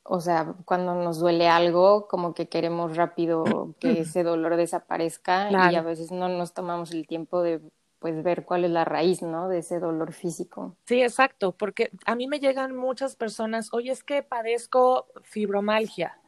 o 0.01 0.19
sea, 0.19 0.55
cuando 0.65 0.95
nos 0.95 1.19
duele 1.19 1.47
algo, 1.47 2.07
como 2.07 2.33
que 2.33 2.49
queremos 2.49 2.97
rápido 2.97 3.75
que 3.79 3.91
ese 4.01 4.23
dolor 4.23 4.55
desaparezca 4.55 5.51
y 5.71 5.75
a 5.75 5.83
veces 5.83 6.11
no 6.11 6.27
nos 6.27 6.55
tomamos 6.55 6.91
el 6.91 7.05
tiempo 7.05 7.43
de 7.43 7.61
pues 8.03 8.21
ver 8.21 8.43
cuál 8.43 8.65
es 8.65 8.71
la 8.71 8.83
raíz, 8.83 9.21
¿no? 9.21 9.47
De 9.47 9.59
ese 9.59 9.79
dolor 9.79 10.11
físico. 10.11 10.75
Sí, 10.85 11.01
exacto, 11.01 11.53
porque 11.53 11.89
a 12.05 12.15
mí 12.15 12.27
me 12.27 12.41
llegan 12.41 12.75
muchas 12.75 13.15
personas, 13.15 13.69
oye, 13.71 13.93
es 13.93 14.03
que 14.03 14.21
padezco 14.21 15.07
fibromalgia 15.21 16.19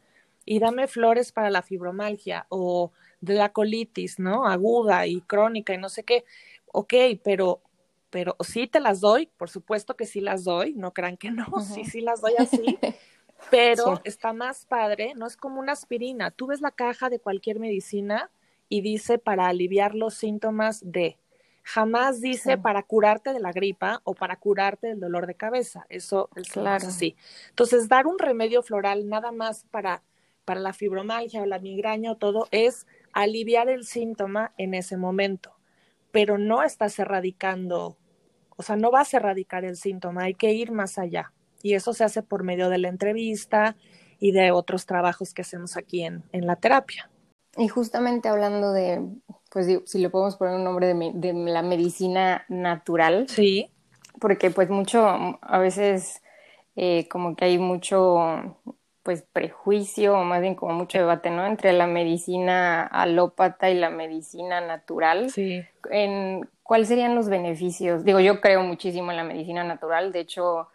y 0.46 0.60
dame 0.60 0.88
flores 0.88 1.34
para 1.34 1.50
la 1.50 1.62
fibromalgia 1.62 2.46
o 2.48 2.94
de 3.20 3.34
la 3.34 3.52
colitis, 3.52 4.20
¿no? 4.20 4.48
Aguda 4.48 5.06
y 5.06 5.20
crónica 5.20 5.74
y 5.74 5.78
no 5.78 5.90
sé 5.90 6.06
qué. 6.06 6.24
Ok, 6.68 6.94
pero, 7.26 7.60
pero 8.10 8.38
sí 8.40 8.68
te 8.68 8.80
las 8.80 9.02
doy, 9.02 9.26
por 9.36 9.50
supuesto 9.50 9.98
que 9.98 10.06
sí 10.06 10.22
las 10.22 10.46
doy, 10.46 10.76
no 10.76 10.94
crean 10.94 11.18
que 11.18 11.30
no, 11.30 11.46
sí, 11.60 11.84
sí 11.84 12.00
las 12.00 12.22
doy 12.22 12.36
así. 12.40 12.80
Pero 13.52 14.00
está 14.06 14.32
más 14.32 14.66
padre, 14.66 15.12
no 15.14 15.28
es 15.28 15.36
como 15.36 15.60
una 15.60 15.74
aspirina. 15.74 16.32
Tú 16.32 16.48
ves 16.48 16.62
la 16.62 16.72
caja 16.72 17.10
de 17.10 17.20
cualquier 17.20 17.60
medicina 17.60 18.32
y 18.70 18.80
dice 18.80 19.18
para 19.18 19.50
aliviar 19.50 19.94
los 19.94 20.14
síntomas 20.14 20.80
de 20.90 21.18
jamás 21.66 22.22
dice 22.22 22.60
para 22.60 22.84
curarte 22.84 23.34
de 23.34 23.40
la 23.40 23.52
gripa 23.52 24.00
o 24.04 24.14
para 24.14 24.36
curarte 24.36 24.88
del 24.88 25.00
dolor 25.00 25.26
de 25.26 25.34
cabeza. 25.34 25.88
Eso 25.90 26.30
es 26.36 26.52
claro. 26.52 26.88
así. 26.88 27.16
Entonces, 27.50 27.90
dar 27.90 28.06
un 28.06 28.20
remedio 28.20 28.62
floral 28.62 29.10
nada 29.10 29.32
más 29.32 29.66
para, 29.72 30.04
para 30.46 30.60
la 30.60 30.74
fibromalgia 30.74 31.42
o 31.42 31.46
la 31.48 31.58
migraña 31.58 32.12
o 32.12 32.18
todo 32.18 32.48
es 32.52 32.86
aliviar 33.14 33.68
el 33.68 33.84
síntoma 33.84 34.54
en 34.60 34.76
ese 34.76 34.96
momento, 34.96 35.56
pero 36.12 36.38
no 36.38 36.62
estás 36.62 37.00
erradicando, 37.00 37.98
o 38.56 38.62
sea, 38.62 38.76
no 38.76 38.92
vas 38.92 39.14
a 39.14 39.18
erradicar 39.18 39.66
el 39.66 39.76
síntoma, 39.76 40.26
hay 40.26 40.36
que 40.36 40.54
ir 40.54 40.72
más 40.72 41.00
allá. 41.00 41.34
Y 41.64 41.74
eso 41.74 41.94
se 41.94 42.04
hace 42.04 42.22
por 42.22 42.44
medio 42.44 42.70
de 42.70 42.78
la 42.78 42.90
entrevista 42.90 43.76
y 44.20 44.34
de 44.34 44.52
otros 44.52 44.86
trabajos 44.86 45.34
que 45.34 45.42
hacemos 45.42 45.78
aquí 45.78 46.04
en, 46.04 46.24
en 46.32 46.46
la 46.46 46.58
terapia. 46.58 47.10
Y 47.58 47.70
justamente 47.70 48.30
hablando 48.30 48.72
de, 48.72 49.02
pues 49.56 49.70
si 49.86 50.00
le 50.00 50.10
podemos 50.10 50.36
poner 50.36 50.54
un 50.54 50.66
nombre 50.66 50.94
de, 50.94 51.34
la 51.34 51.62
medicina 51.62 52.44
natural. 52.50 53.30
Sí. 53.30 53.72
Porque 54.20 54.52
pues 54.52 54.70
mucho, 54.70 55.08
a 55.42 55.60
veces 55.60 56.22
eh, 56.76 57.08
como 57.08 57.38
que 57.38 57.46
hay 57.46 57.58
mucho 57.58 58.58
pues 59.02 59.22
prejuicio 59.22 60.18
o 60.18 60.26
más 60.26 60.42
bien 60.42 60.56
como 60.56 60.74
mucho 60.74 60.98
debate, 60.98 61.30
¿no? 61.30 61.46
Entre 61.46 61.72
la 61.72 61.88
medicina 61.88 62.84
alópata 62.86 63.70
y 63.70 63.76
la 63.76 63.90
medicina 63.90 64.60
natural. 64.60 65.30
Sí. 65.30 65.64
En, 65.90 66.50
¿Cuáles 66.62 66.90
serían 66.90 67.16
los 67.16 67.30
beneficios? 67.30 68.04
Digo, 68.04 68.20
yo 68.20 68.42
creo 68.42 68.62
muchísimo 68.62 69.12
en 69.12 69.18
la 69.18 69.24
medicina 69.24 69.64
natural, 69.64 70.12
de 70.12 70.20
hecho, 70.20 70.68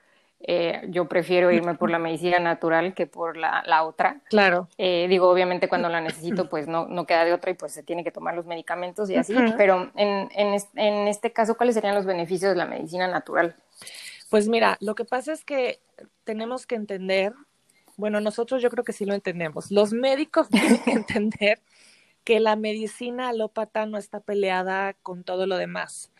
eh, 0.43 0.87
yo 0.89 1.07
prefiero 1.07 1.51
irme 1.51 1.75
por 1.75 1.91
la 1.91 1.99
medicina 1.99 2.39
natural 2.39 2.95
que 2.95 3.07
por 3.07 3.37
la, 3.37 3.63
la 3.67 3.85
otra. 3.85 4.21
Claro. 4.31 4.69
Eh, 4.79 5.07
digo, 5.09 5.29
obviamente 5.29 5.69
cuando 5.69 5.89
la 5.89 6.01
necesito, 6.01 6.49
pues 6.49 6.67
no, 6.67 6.87
no 6.87 7.07
queda 7.07 7.25
de 7.25 7.35
otra 7.35 7.51
y 7.51 7.55
pues 7.55 7.73
se 7.73 7.83
tiene 7.83 8.05
que 8.05 8.11
tomar 8.11 8.35
los 8.35 8.47
medicamentos 8.47 9.11
y 9.11 9.17
así. 9.17 9.35
Pero 9.59 9.91
en, 9.97 10.31
en, 10.35 10.61
en 10.77 11.09
este 11.09 11.33
caso, 11.33 11.57
¿cuáles 11.57 11.75
serían 11.75 11.95
los 11.95 12.07
beneficios 12.07 12.53
de 12.53 12.57
la 12.57 12.65
medicina 12.65 13.07
natural? 13.07 13.55
Pues 14.31 14.49
mira, 14.49 14.79
lo 14.81 14.95
que 14.95 15.05
pasa 15.05 15.33
es 15.33 15.45
que 15.45 15.81
tenemos 16.25 16.67
que 16.67 16.77
entender, 16.77 17.35
bueno, 17.97 18.21
nosotros 18.21 18.63
yo 18.63 18.71
creo 18.71 18.85
que 18.85 18.93
sí 18.93 19.05
lo 19.05 19.13
entendemos, 19.13 19.71
los 19.71 19.93
médicos 19.93 20.49
tienen 20.51 20.79
que 20.79 20.93
entender 20.93 21.61
que 22.25 22.41
la 22.41 22.57
medicina 22.57 23.29
alópata 23.29 23.87
no 23.87 23.99
está 23.99 24.21
peleada 24.21 24.95
con 25.03 25.25
todo 25.25 25.47
lo 25.47 25.57
demás 25.57 26.11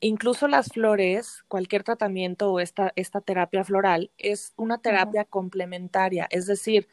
incluso 0.00 0.48
las 0.48 0.68
flores, 0.68 1.44
cualquier 1.48 1.82
tratamiento 1.82 2.52
o 2.52 2.60
esta, 2.60 2.92
esta 2.96 3.20
terapia 3.20 3.64
floral 3.64 4.10
es 4.18 4.52
una 4.56 4.78
terapia 4.78 5.24
complementaria, 5.24 6.26
es 6.30 6.46
decir, 6.46 6.88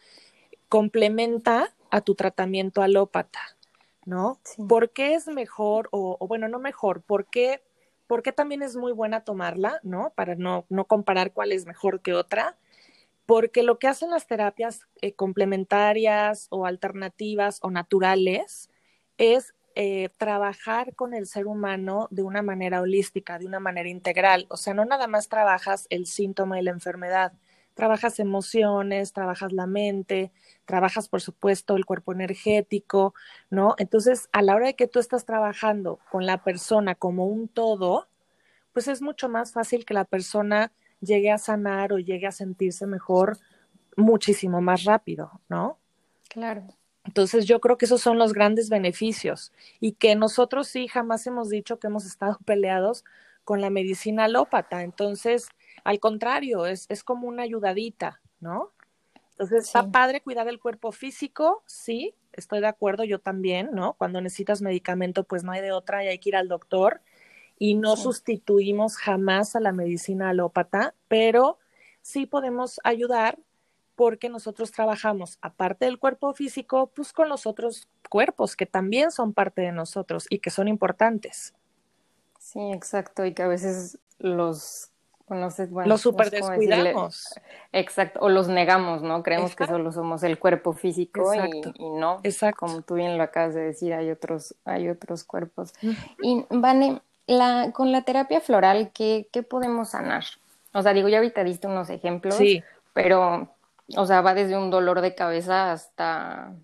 complementa 0.69 1.73
a 1.91 2.01
tu 2.01 2.15
tratamiento 2.15 2.81
alópata, 2.81 3.39
¿no? 4.05 4.39
¿Por 4.67 4.91
qué 4.91 5.13
es 5.13 5.27
mejor, 5.27 5.87
o, 5.91 6.17
bueno, 6.27 6.47
no 6.47 6.59
mejor, 6.59 7.01
¿por 7.01 7.27
qué, 7.27 7.61
también 8.35 8.61
es 8.61 8.75
muy 8.75 8.91
buena 8.91 9.23
tomarla, 9.23 9.79
¿no? 9.83 10.11
Para 10.15 10.35
no, 10.35 10.65
no 10.69 10.85
comparar 10.85 11.31
cuál 11.31 11.51
es 11.51 11.65
mejor 11.65 12.01
que 12.01 12.13
otra. 12.13 12.57
Porque 13.25 13.63
lo 13.63 13.79
que 13.79 13.87
hacen 13.87 14.09
las 14.09 14.27
terapias 14.27 14.81
eh, 15.01 15.13
complementarias 15.13 16.47
o 16.49 16.65
alternativas 16.65 17.59
o 17.61 17.71
naturales 17.71 18.69
es 19.17 19.53
eh, 19.75 20.09
trabajar 20.17 20.95
con 20.95 21.13
el 21.13 21.25
ser 21.25 21.47
humano 21.47 22.07
de 22.11 22.23
una 22.23 22.41
manera 22.41 22.81
holística, 22.81 23.39
de 23.39 23.45
una 23.45 23.59
manera 23.59 23.89
integral. 23.89 24.45
O 24.49 24.57
sea, 24.57 24.73
no 24.73 24.85
nada 24.85 25.07
más 25.07 25.29
trabajas 25.29 25.87
el 25.89 26.05
síntoma 26.05 26.59
y 26.59 26.63
la 26.63 26.71
enfermedad, 26.71 27.33
trabajas 27.73 28.19
emociones, 28.19 29.13
trabajas 29.13 29.51
la 29.51 29.65
mente, 29.65 30.31
trabajas, 30.65 31.09
por 31.09 31.21
supuesto, 31.21 31.75
el 31.75 31.85
cuerpo 31.85 32.13
energético, 32.13 33.13
¿no? 33.49 33.75
Entonces, 33.77 34.29
a 34.31 34.41
la 34.41 34.55
hora 34.55 34.67
de 34.67 34.75
que 34.75 34.87
tú 34.87 34.99
estás 34.99 35.25
trabajando 35.25 35.99
con 36.11 36.25
la 36.25 36.43
persona 36.43 36.95
como 36.95 37.25
un 37.25 37.47
todo, 37.47 38.07
pues 38.73 38.87
es 38.87 39.01
mucho 39.01 39.29
más 39.29 39.53
fácil 39.53 39.85
que 39.85 39.93
la 39.93 40.05
persona 40.05 40.71
llegue 40.99 41.31
a 41.31 41.37
sanar 41.37 41.93
o 41.93 41.99
llegue 41.99 42.27
a 42.27 42.31
sentirse 42.31 42.85
mejor 42.87 43.37
muchísimo 43.97 44.61
más 44.61 44.83
rápido, 44.83 45.41
¿no? 45.49 45.79
Claro. 46.29 46.67
Entonces 47.05 47.45
yo 47.45 47.59
creo 47.59 47.77
que 47.77 47.85
esos 47.85 48.01
son 48.01 48.17
los 48.17 48.33
grandes 48.33 48.69
beneficios 48.69 49.51
y 49.79 49.93
que 49.93 50.15
nosotros 50.15 50.67
sí 50.67 50.87
jamás 50.87 51.27
hemos 51.27 51.49
dicho 51.49 51.79
que 51.79 51.87
hemos 51.87 52.05
estado 52.05 52.37
peleados 52.45 53.03
con 53.43 53.61
la 53.61 53.69
medicina 53.69 54.25
alópata. 54.25 54.83
Entonces, 54.83 55.49
al 55.83 55.99
contrario, 55.99 56.65
es, 56.65 56.85
es 56.89 57.03
como 57.03 57.27
una 57.27 57.43
ayudadita, 57.43 58.21
¿no? 58.39 58.71
Entonces, 59.31 59.65
está 59.65 59.91
padre 59.91 60.21
cuidar 60.21 60.47
el 60.47 60.59
cuerpo 60.59 60.91
físico, 60.91 61.63
sí, 61.65 62.15
estoy 62.33 62.61
de 62.61 62.67
acuerdo, 62.67 63.03
yo 63.03 63.19
también, 63.19 63.71
¿no? 63.73 63.93
Cuando 63.93 64.21
necesitas 64.21 64.61
medicamento, 64.61 65.23
pues 65.23 65.43
no 65.43 65.51
hay 65.51 65.61
de 65.61 65.71
otra 65.71 66.03
y 66.03 66.07
hay 66.07 66.19
que 66.19 66.29
ir 66.29 66.35
al 66.35 66.47
doctor 66.47 67.01
y 67.57 67.75
no 67.75 67.95
sustituimos 67.95 68.95
jamás 68.97 69.55
a 69.55 69.59
la 69.59 69.71
medicina 69.71 70.29
alópata, 70.29 70.93
pero 71.07 71.57
sí 72.01 72.25
podemos 72.25 72.79
ayudar 72.83 73.39
porque 73.95 74.29
nosotros 74.29 74.71
trabajamos, 74.71 75.37
aparte 75.41 75.85
del 75.85 75.99
cuerpo 75.99 76.33
físico, 76.33 76.91
pues 76.95 77.13
con 77.13 77.29
los 77.29 77.45
otros 77.45 77.87
cuerpos 78.09 78.55
que 78.55 78.65
también 78.65 79.11
son 79.11 79.33
parte 79.33 79.61
de 79.61 79.71
nosotros 79.71 80.25
y 80.29 80.39
que 80.39 80.49
son 80.49 80.67
importantes. 80.67 81.53
Sí, 82.39 82.71
exacto, 82.71 83.25
y 83.25 83.33
que 83.33 83.43
a 83.43 83.47
veces 83.47 83.97
los 84.19 84.89
bueno, 85.25 85.87
los 85.87 86.01
super 86.01 86.29
descuidamos. 86.29 87.33
Exacto, 87.71 88.19
o 88.21 88.29
los 88.29 88.49
negamos, 88.49 89.01
¿no? 89.01 89.23
Creemos 89.23 89.55
que 89.55 89.65
solo 89.65 89.91
somos 89.91 90.21
el 90.23 90.37
cuerpo 90.37 90.73
físico 90.73 91.33
y, 91.33 91.73
no. 91.79 92.19
Exacto. 92.23 92.59
Como 92.59 92.81
tú 92.81 92.95
bien 92.95 93.17
lo 93.17 93.23
acabas 93.23 93.55
de 93.55 93.61
decir, 93.61 93.93
hay 93.93 94.11
otros, 94.11 94.55
hay 94.65 94.89
otros 94.89 95.23
cuerpos. 95.23 95.73
Y 96.21 96.45
Vane, 96.49 97.01
la, 97.25 97.71
con 97.73 97.91
la 97.91 98.03
terapia 98.03 98.41
floral, 98.41 98.91
¿qué, 98.93 99.27
¿qué 99.31 99.43
podemos 99.43 99.91
sanar? 99.91 100.25
O 100.73 100.81
sea, 100.81 100.93
digo, 100.93 101.07
ya 101.07 101.17
ahorita 101.17 101.43
diste 101.43 101.67
unos 101.67 101.89
ejemplos, 101.89 102.35
sí. 102.35 102.63
pero 102.93 103.47
o 103.95 104.05
sea, 104.05 104.21
va 104.21 104.33
desde 104.33 104.57
un 104.57 104.69
dolor 104.69 105.01
de 105.01 105.15
cabeza 105.15 105.71
hasta 105.71 106.55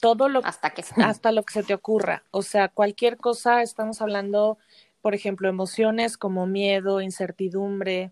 todo 0.00 0.28
lo 0.28 0.44
hasta 0.44 0.70
que 0.70 0.82
hasta 1.04 1.32
lo 1.32 1.44
que 1.44 1.54
se 1.54 1.62
te 1.62 1.74
ocurra. 1.74 2.24
O 2.30 2.42
sea, 2.42 2.68
cualquier 2.68 3.16
cosa, 3.16 3.62
estamos 3.62 4.02
hablando, 4.02 4.58
por 5.00 5.14
ejemplo, 5.14 5.48
emociones 5.48 6.16
como 6.16 6.46
miedo, 6.46 7.00
incertidumbre, 7.00 8.10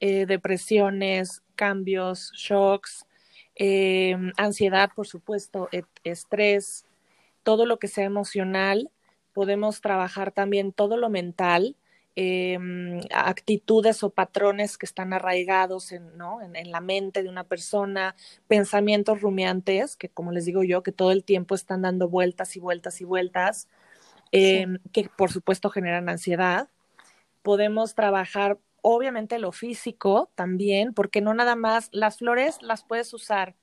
eh, 0.00 0.26
depresiones, 0.26 1.42
cambios, 1.54 2.32
shocks, 2.34 3.06
eh, 3.54 4.16
ansiedad, 4.36 4.90
por 4.94 5.06
supuesto, 5.06 5.68
estrés, 6.04 6.86
todo 7.42 7.66
lo 7.66 7.78
que 7.78 7.88
sea 7.88 8.04
emocional. 8.04 8.90
Podemos 9.32 9.80
trabajar 9.80 10.32
también 10.32 10.72
todo 10.72 10.96
lo 10.96 11.08
mental, 11.08 11.76
em, 12.20 13.00
actitudes 13.14 14.02
o 14.02 14.10
patrones 14.10 14.76
que 14.76 14.86
están 14.86 15.12
arraigados 15.12 15.92
en, 15.92 16.16
¿no? 16.16 16.42
en, 16.42 16.72
la 16.72 16.80
mente 16.80 17.22
de 17.22 17.28
una 17.28 17.44
persona, 17.44 18.16
pensamientos 18.48 19.20
rumiantes, 19.20 19.94
que 19.94 20.08
como 20.08 20.32
les 20.32 20.44
digo 20.44 20.64
yo, 20.64 20.82
que 20.82 20.90
todo 20.90 21.12
el 21.12 21.22
tiempo 21.22 21.54
están 21.54 21.82
dando 21.82 22.08
vueltas 22.08 22.56
y 22.56 22.60
vueltas 22.60 23.00
y 23.00 23.04
vueltas, 23.04 23.68
em, 24.32 24.78
que 24.92 25.08
por 25.16 25.30
supuesto 25.30 25.70
generan 25.70 26.08
ansiedad. 26.08 26.68
Podemos 27.42 27.94
trabajar 27.94 28.58
obviamente 28.82 29.38
lo 29.38 29.52
físico 29.52 30.28
también, 30.34 30.94
porque 30.94 31.20
no 31.20 31.34
nada 31.34 31.54
más 31.54 31.88
las 31.92 32.18
flores 32.18 32.60
las 32.62 32.82
puedes 32.82 33.14
usar 33.14 33.54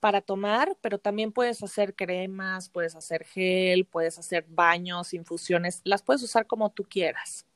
para 0.00 0.20
tomar, 0.20 0.76
pero 0.80 0.98
también 0.98 1.30
puedes 1.30 1.62
hacer 1.62 1.94
cremas, 1.94 2.70
puedes 2.70 2.96
hacer 2.96 3.24
gel, 3.24 3.84
puedes 3.84 4.18
hacer 4.18 4.46
baños, 4.48 5.14
infusiones, 5.14 5.80
las 5.84 6.02
puedes 6.02 6.24
usar 6.24 6.48
como 6.48 6.70
tú 6.70 6.82
quieras. 6.82 7.46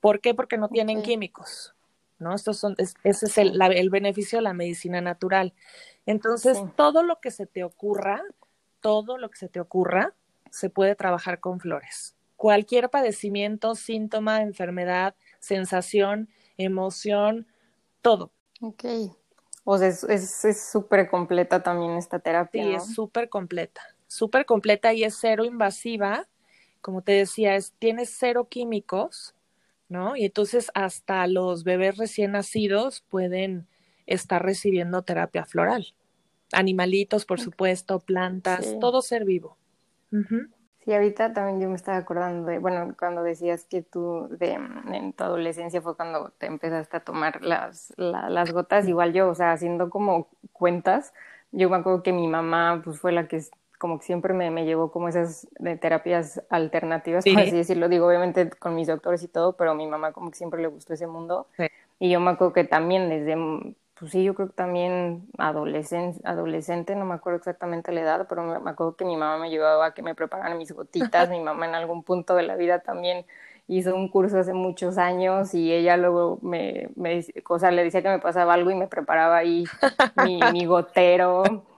¿Por 0.00 0.20
qué? 0.20 0.34
Porque 0.34 0.56
no 0.56 0.68
tienen 0.68 1.02
químicos, 1.02 1.74
¿no? 2.18 2.34
Estos 2.34 2.58
son, 2.58 2.74
ese 2.78 2.96
es 3.04 3.38
el, 3.38 3.60
el, 3.60 3.90
beneficio 3.90 4.38
de 4.38 4.42
la 4.42 4.54
medicina 4.54 5.00
natural. 5.00 5.52
Entonces, 6.06 6.58
todo 6.76 7.02
lo 7.02 7.20
que 7.20 7.30
se 7.30 7.46
te 7.46 7.64
ocurra, 7.64 8.22
todo 8.80 9.18
lo 9.18 9.30
que 9.30 9.38
se 9.38 9.48
te 9.48 9.60
ocurra, 9.60 10.14
se 10.50 10.70
puede 10.70 10.94
trabajar 10.94 11.40
con 11.40 11.60
flores. 11.60 12.16
Cualquier 12.36 12.88
padecimiento, 12.88 13.74
síntoma, 13.74 14.42
enfermedad, 14.42 15.14
sensación, 15.38 16.28
emoción, 16.56 17.46
todo. 18.00 18.32
Ok. 18.62 18.84
O 19.64 19.78
sea, 19.78 19.88
es 19.88 20.70
súper 20.70 21.08
completa 21.08 21.62
también 21.62 21.92
esta 21.92 22.18
terapia. 22.18 22.64
Sí, 22.64 22.74
es 22.74 22.94
súper 22.94 23.28
completa, 23.28 23.82
súper 24.06 24.46
completa 24.46 24.92
y 24.94 25.04
es 25.04 25.16
cero 25.20 25.44
invasiva. 25.44 26.26
Como 26.80 27.02
te 27.02 27.12
decía, 27.12 27.56
es, 27.56 27.72
tiene 27.78 28.06
cero 28.06 28.48
químicos, 28.48 29.34
¿no? 29.90 30.16
Y 30.16 30.24
entonces 30.24 30.70
hasta 30.74 31.26
los 31.26 31.64
bebés 31.64 31.98
recién 31.98 32.32
nacidos 32.32 33.02
pueden 33.10 33.66
estar 34.06 34.42
recibiendo 34.42 35.02
terapia 35.02 35.44
floral. 35.44 35.94
Animalitos, 36.52 37.26
por 37.26 37.40
supuesto, 37.40 38.00
plantas, 38.00 38.76
todo 38.80 39.02
ser 39.02 39.24
vivo. 39.24 39.56
Sí, 40.84 40.94
ahorita 40.94 41.32
también 41.32 41.60
yo 41.60 41.68
me 41.68 41.76
estaba 41.76 41.98
acordando 41.98 42.48
de, 42.48 42.58
bueno, 42.58 42.94
cuando 42.98 43.22
decías 43.22 43.66
que 43.66 43.82
tú 43.82 44.28
de, 44.30 44.52
en 44.52 45.12
tu 45.12 45.24
adolescencia 45.24 45.82
fue 45.82 45.94
cuando 45.94 46.30
te 46.38 46.46
empezaste 46.46 46.96
a 46.96 47.00
tomar 47.00 47.42
las, 47.44 47.92
las 47.96 48.52
gotas, 48.52 48.88
igual 48.88 49.12
yo, 49.12 49.28
o 49.28 49.34
sea, 49.34 49.52
haciendo 49.52 49.90
como 49.90 50.28
cuentas, 50.52 51.12
yo 51.52 51.68
me 51.68 51.76
acuerdo 51.76 52.02
que 52.02 52.12
mi 52.12 52.28
mamá 52.28 52.80
pues 52.82 52.98
fue 52.98 53.12
la 53.12 53.28
que 53.28 53.42
como 53.80 53.98
que 53.98 54.04
siempre 54.04 54.34
me, 54.34 54.50
me 54.50 54.66
llevó 54.66 54.92
como 54.92 55.08
esas 55.08 55.48
de 55.58 55.74
terapias 55.78 56.42
alternativas, 56.50 57.24
por 57.24 57.40
así 57.40 57.52
decirlo, 57.52 57.88
digo, 57.88 58.06
obviamente 58.06 58.50
con 58.50 58.74
mis 58.74 58.86
doctores 58.86 59.22
y 59.22 59.28
todo, 59.28 59.54
pero 59.56 59.70
a 59.70 59.74
mi 59.74 59.86
mamá 59.86 60.12
como 60.12 60.30
que 60.30 60.36
siempre 60.36 60.60
le 60.60 60.68
gustó 60.68 60.92
ese 60.92 61.06
mundo. 61.06 61.46
Y 61.98 62.10
yo 62.10 62.20
me 62.20 62.30
acuerdo 62.30 62.52
que 62.52 62.64
también 62.64 63.08
desde 63.08 63.36
pues 63.98 64.12
sí, 64.12 64.22
yo 64.22 64.34
creo 64.34 64.48
que 64.48 64.54
también 64.54 65.28
adolescente, 65.38 66.20
adolescente, 66.24 66.94
no 66.94 67.06
me 67.06 67.14
acuerdo 67.14 67.38
exactamente 67.38 67.90
la 67.90 68.02
edad, 68.02 68.26
pero 68.28 68.42
me, 68.42 68.70
acuerdo 68.70 68.96
que 68.96 69.06
mi 69.06 69.16
mamá 69.16 69.38
me 69.38 69.48
llevaba 69.48 69.86
a 69.86 69.94
que 69.94 70.02
me 70.02 70.14
prepararan 70.14 70.58
mis 70.58 70.72
gotitas, 70.72 71.28
mi 71.30 71.40
mamá 71.40 71.66
en 71.66 71.74
algún 71.74 72.02
punto 72.02 72.34
de 72.34 72.42
la 72.42 72.56
vida 72.56 72.80
también 72.80 73.24
hizo 73.66 73.94
un 73.94 74.08
curso 74.08 74.38
hace 74.38 74.52
muchos 74.52 74.98
años 74.98 75.54
y 75.54 75.72
ella 75.72 75.96
luego 75.96 76.38
me, 76.42 76.90
me 76.96 77.24
o 77.48 77.58
sea, 77.58 77.70
le 77.70 77.82
decía 77.82 78.02
que 78.02 78.08
me 78.08 78.18
pasaba 78.18 78.52
algo 78.52 78.70
y 78.70 78.74
me 78.74 78.88
preparaba 78.88 79.38
ahí 79.38 79.64
mi, 80.16 80.40
mi 80.52 80.66
gotero. 80.66 81.64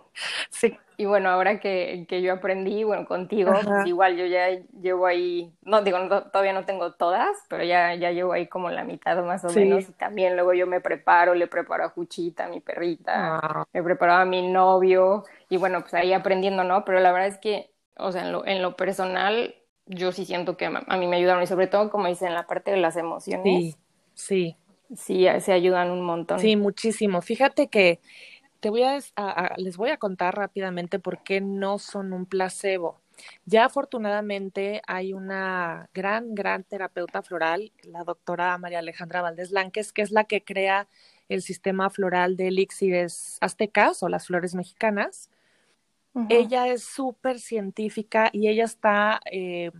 Sí. 0.50 0.76
Y 1.02 1.04
bueno, 1.04 1.30
ahora 1.30 1.58
que, 1.58 2.06
que 2.08 2.22
yo 2.22 2.32
aprendí, 2.32 2.84
bueno, 2.84 3.06
contigo, 3.06 3.50
pues 3.50 3.86
igual 3.86 4.16
yo 4.16 4.24
ya 4.24 4.50
llevo 4.80 5.06
ahí, 5.06 5.52
no 5.62 5.82
digo, 5.82 5.98
todavía 6.30 6.52
no 6.52 6.64
tengo 6.64 6.92
todas, 6.92 7.36
pero 7.48 7.64
ya, 7.64 7.92
ya 7.96 8.12
llevo 8.12 8.32
ahí 8.32 8.46
como 8.46 8.70
la 8.70 8.84
mitad 8.84 9.20
más 9.24 9.44
o 9.44 9.48
menos. 9.48 9.88
Y 9.88 9.92
también 9.94 10.36
luego 10.36 10.54
yo 10.54 10.68
me 10.68 10.80
preparo, 10.80 11.34
le 11.34 11.48
preparo 11.48 11.82
a 11.82 11.88
Juchita, 11.88 12.46
mi 12.46 12.60
perrita, 12.60 13.40
ah. 13.42 13.64
me 13.72 13.82
preparo 13.82 14.12
a 14.12 14.24
mi 14.24 14.46
novio, 14.46 15.24
y 15.48 15.56
bueno, 15.56 15.80
pues 15.80 15.92
ahí 15.94 16.12
aprendiendo, 16.12 16.62
¿no? 16.62 16.84
Pero 16.84 17.00
la 17.00 17.10
verdad 17.10 17.26
es 17.30 17.38
que, 17.38 17.72
o 17.96 18.12
sea, 18.12 18.22
en 18.22 18.30
lo, 18.30 18.46
en 18.46 18.62
lo 18.62 18.76
personal, 18.76 19.56
yo 19.86 20.12
sí 20.12 20.24
siento 20.24 20.56
que 20.56 20.66
a 20.66 20.96
mí 20.96 21.08
me 21.08 21.16
ayudaron, 21.16 21.42
y 21.42 21.48
sobre 21.48 21.66
todo, 21.66 21.90
como 21.90 22.06
dice, 22.06 22.26
en 22.26 22.34
la 22.34 22.46
parte 22.46 22.70
de 22.70 22.76
las 22.76 22.96
emociones. 22.96 23.74
Sí, 23.74 23.76
sí. 24.14 24.56
Sí, 24.94 25.26
se 25.40 25.52
ayudan 25.52 25.90
un 25.90 26.02
montón. 26.02 26.38
Sí, 26.38 26.54
muchísimo. 26.54 27.22
Fíjate 27.22 27.68
que 27.68 27.98
te 28.62 28.70
voy 28.70 28.84
a, 28.84 29.00
les 29.56 29.76
voy 29.76 29.90
a 29.90 29.96
contar 29.96 30.36
rápidamente 30.36 31.00
por 31.00 31.24
qué 31.24 31.40
no 31.40 31.80
son 31.80 32.12
un 32.12 32.26
placebo. 32.26 33.00
Ya 33.44 33.64
afortunadamente 33.64 34.82
hay 34.86 35.12
una 35.12 35.90
gran, 35.92 36.36
gran 36.36 36.62
terapeuta 36.62 37.22
floral, 37.22 37.72
la 37.82 38.04
doctora 38.04 38.56
María 38.58 38.78
Alejandra 38.78 39.20
Valdés 39.20 39.50
Lánquez, 39.50 39.92
que 39.92 40.02
es 40.02 40.12
la 40.12 40.24
que 40.24 40.44
crea 40.44 40.86
el 41.28 41.42
sistema 41.42 41.90
floral 41.90 42.36
de 42.36 42.48
elixires 42.48 43.36
aztecas 43.40 44.00
o 44.04 44.08
las 44.08 44.28
flores 44.28 44.54
mexicanas. 44.54 45.28
Ella 46.28 46.68
es 46.68 46.84
súper 46.84 47.40
científica 47.40 48.30
y 48.32 48.46
ella 48.46 48.64
está, 48.64 49.20
eh, 49.28 49.72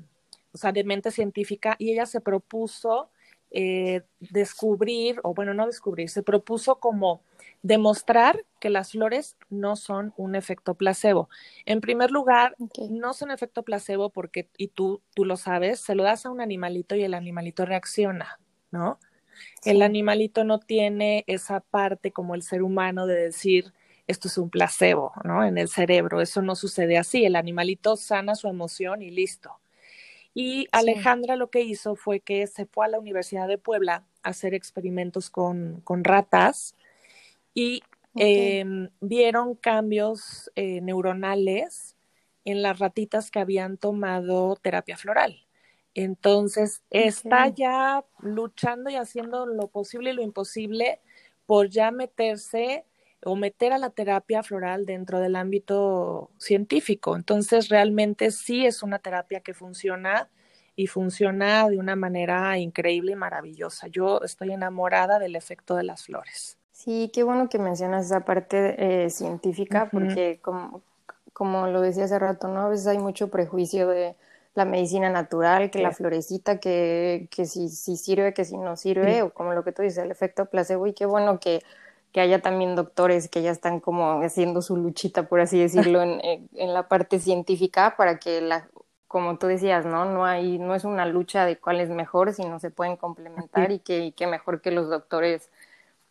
o 0.53 0.59
sea, 0.59 0.73
de 0.73 0.83
mente 0.83 1.12
científica 1.12 1.77
y 1.79 1.92
ella 1.92 2.07
se 2.07 2.21
propuso 2.21 3.11
eh, 3.53 4.03
descubrir, 4.18 5.21
o 5.23 5.35
bueno, 5.35 5.55
no 5.55 5.66
descubrir, 5.66 6.09
se 6.09 6.25
propuso 6.25 6.77
como 6.81 7.21
demostrar 7.62 8.44
que 8.61 8.70
las 8.70 8.92
flores 8.92 9.37
no 9.48 9.77
son 9.77 10.12
un 10.16 10.35
efecto 10.35 10.75
placebo. 10.75 11.29
En 11.64 11.81
primer 11.81 12.11
lugar, 12.11 12.57
no 12.90 13.14
son 13.14 13.31
efecto 13.31 13.62
placebo 13.62 14.11
porque, 14.11 14.48
y 14.57 14.68
tú, 14.68 15.01
tú 15.14 15.25
lo 15.25 15.37
sabes, 15.37 15.81
se 15.81 15.94
lo 15.94 16.03
das 16.03 16.27
a 16.27 16.31
un 16.31 16.40
animalito 16.40 16.94
y 16.94 17.05
el 17.05 17.14
animalito 17.14 17.64
reacciona, 17.64 18.38
¿no? 18.70 18.98
El 19.64 19.83
animalito 19.83 20.44
no 20.44 20.59
tiene 20.59 21.25
esa 21.27 21.61
parte 21.61 22.12
como 22.12 22.35
el 22.35 22.42
ser 22.42 22.62
humano 22.62 23.07
de 23.07 23.16
decir, 23.16 23.72
esto 24.07 24.29
es 24.29 24.38
un 24.38 24.51
placebo, 24.51 25.12
¿no? 25.25 25.44
En 25.44 25.59
el 25.59 25.68
cerebro, 25.68 26.20
eso 26.20 26.42
no 26.42 26.55
sucede 26.57 26.98
así. 26.98 27.25
El 27.25 27.37
animalito 27.37 27.96
sana 27.96 28.35
su 28.35 28.48
emoción 28.48 29.03
y 29.03 29.11
listo. 29.11 29.59
Y 30.35 30.66
Alejandra 30.72 31.37
lo 31.37 31.51
que 31.51 31.61
hizo 31.61 31.94
fue 31.94 32.20
que 32.20 32.46
se 32.46 32.66
fue 32.66 32.87
a 32.87 32.88
la 32.88 32.98
Universidad 32.98 33.48
de 33.48 33.59
Puebla 33.59 34.05
a 34.22 34.31
hacer 34.31 34.55
experimentos 34.55 35.29
con, 35.31 35.83
ratas 35.87 36.75
y 37.55 37.83
em, 38.17 38.91
vieron 39.01 39.55
cambios 39.55 40.51
eh, 40.55 40.81
neuronales 40.81 41.97
en 42.45 42.62
las 42.62 42.79
ratitas 42.79 43.31
que 43.31 43.41
habían 43.41 43.77
tomado 43.77 44.57
terapia 44.57 44.97
floral. 44.97 45.47
Entonces, 45.95 46.83
está 46.91 47.49
ya 47.49 48.05
luchando 48.21 48.91
y 48.91 48.97
haciendo 48.97 49.47
lo 49.47 49.69
posible 49.69 50.11
y 50.11 50.15
lo 50.15 50.23
imposible 50.23 51.01
por 51.47 51.69
ya 51.69 51.91
meterse 51.91 52.87
o 53.25 53.37
meter 53.37 53.73
a 53.73 53.79
la 53.79 53.91
terapia 53.91 54.43
floral 54.43 54.87
dentro 54.87 55.21
del 55.21 55.37
ámbito 55.37 56.31
científico. 56.38 57.15
Entonces, 57.15 57.69
realmente 57.69 58.31
sí 58.31 58.67
es 58.67 58.83
una 58.83 58.99
terapia 58.99 59.41
que 59.41 59.55
funciona 59.55 60.31
y 60.75 60.87
funciona 60.87 61.69
de 61.69 61.79
una 61.79 61.95
manera 61.97 62.59
increíble 62.59 63.12
y 63.12 63.17
maravillosa. 63.17 63.88
Yo 63.88 64.23
estoy 64.23 64.53
enamorada 64.53 65.19
del 65.19 65.37
efecto 65.37 65.77
de 65.77 65.85
las 65.85 66.05
flores. 66.05 66.59
Sí, 66.85 67.11
qué 67.14 67.23
bueno 67.23 67.49
que 67.49 67.59
mencionas 67.59 68.07
esa 68.07 68.21
parte 68.25 69.05
eh, 69.05 69.11
científica, 69.11 69.88
porque 69.92 70.40
como, 70.42 70.83
como 71.33 71.68
lo 71.68 71.81
decía 71.81 72.05
hace 72.05 72.18
rato, 72.18 72.49
¿no? 72.49 72.62
A 72.62 72.68
veces 72.68 72.88
hay 72.88 72.99
mucho 72.99 73.29
prejuicio 73.29 73.88
de 73.88 74.16
la 74.55 74.64
medicina 74.64 75.09
natural, 75.09 75.71
que 75.71 75.81
la 75.81 75.92
florecita, 75.92 76.59
que, 76.59 77.29
que 77.31 77.47
si, 77.47 77.68
si, 77.68 77.97
sirve, 77.97 78.35
que 78.35 78.45
si 78.45 78.57
no 78.57 78.77
sirve, 78.77 79.23
o 79.23 79.33
como 79.33 79.53
lo 79.55 79.62
que 79.62 79.73
tú 79.73 79.83
dices, 79.83 79.99
el 79.99 80.11
efecto 80.11 80.47
placebo, 80.47 80.87
y 80.87 80.92
qué 80.92 81.07
bueno 81.07 81.38
que 81.38 81.62
que 82.12 82.21
haya 82.21 82.40
también 82.40 82.77
doctores 82.77 83.29
que 83.29 83.42
ya 83.42 83.51
están 83.51 83.81
como 83.81 84.21
haciendo 84.23 84.61
su 84.61 84.77
luchita, 84.77 85.29
por 85.29 85.40
así 85.40 85.59
decirlo, 85.59 86.03
en, 86.03 86.21
en, 86.55 86.75
la 86.75 86.88
parte 86.88 87.18
científica 87.18 87.95
para 87.97 88.18
que 88.18 88.42
la, 88.42 88.68
como 89.09 89.38
tú 89.38 89.47
decías, 89.47 89.87
¿no? 89.87 90.05
No 90.05 90.27
hay, 90.27 90.59
no 90.59 90.75
es 90.75 90.85
una 90.85 91.07
lucha 91.07 91.47
de 91.47 91.59
cuál 91.59 91.81
es 91.81 91.88
mejor, 91.88 92.35
sino 92.35 92.59
se 92.61 92.71
pueden 92.71 92.97
complementar 92.97 93.73
y 93.73 93.79
que, 93.79 94.01
y 94.01 94.12
que 94.12 94.27
mejor 94.27 94.61
que 94.61 94.71
los 94.71 94.90
doctores 94.90 95.51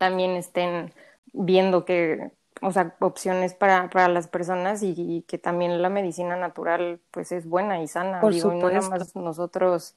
también 0.01 0.31
estén 0.31 0.91
viendo 1.31 1.85
que, 1.85 2.31
o 2.59 2.71
sea, 2.71 2.95
opciones 3.01 3.53
para, 3.53 3.87
para 3.91 4.07
las 4.07 4.27
personas 4.27 4.81
y, 4.81 5.23
que 5.27 5.37
también 5.37 5.79
la 5.83 5.89
medicina 5.89 6.35
natural 6.35 6.99
pues 7.11 7.31
es 7.31 7.47
buena 7.47 7.83
y 7.83 7.87
sana. 7.87 8.19
Por 8.19 8.33
Digo, 8.33 8.51
no 8.51 8.89
más 8.89 9.15
nosotros 9.15 9.93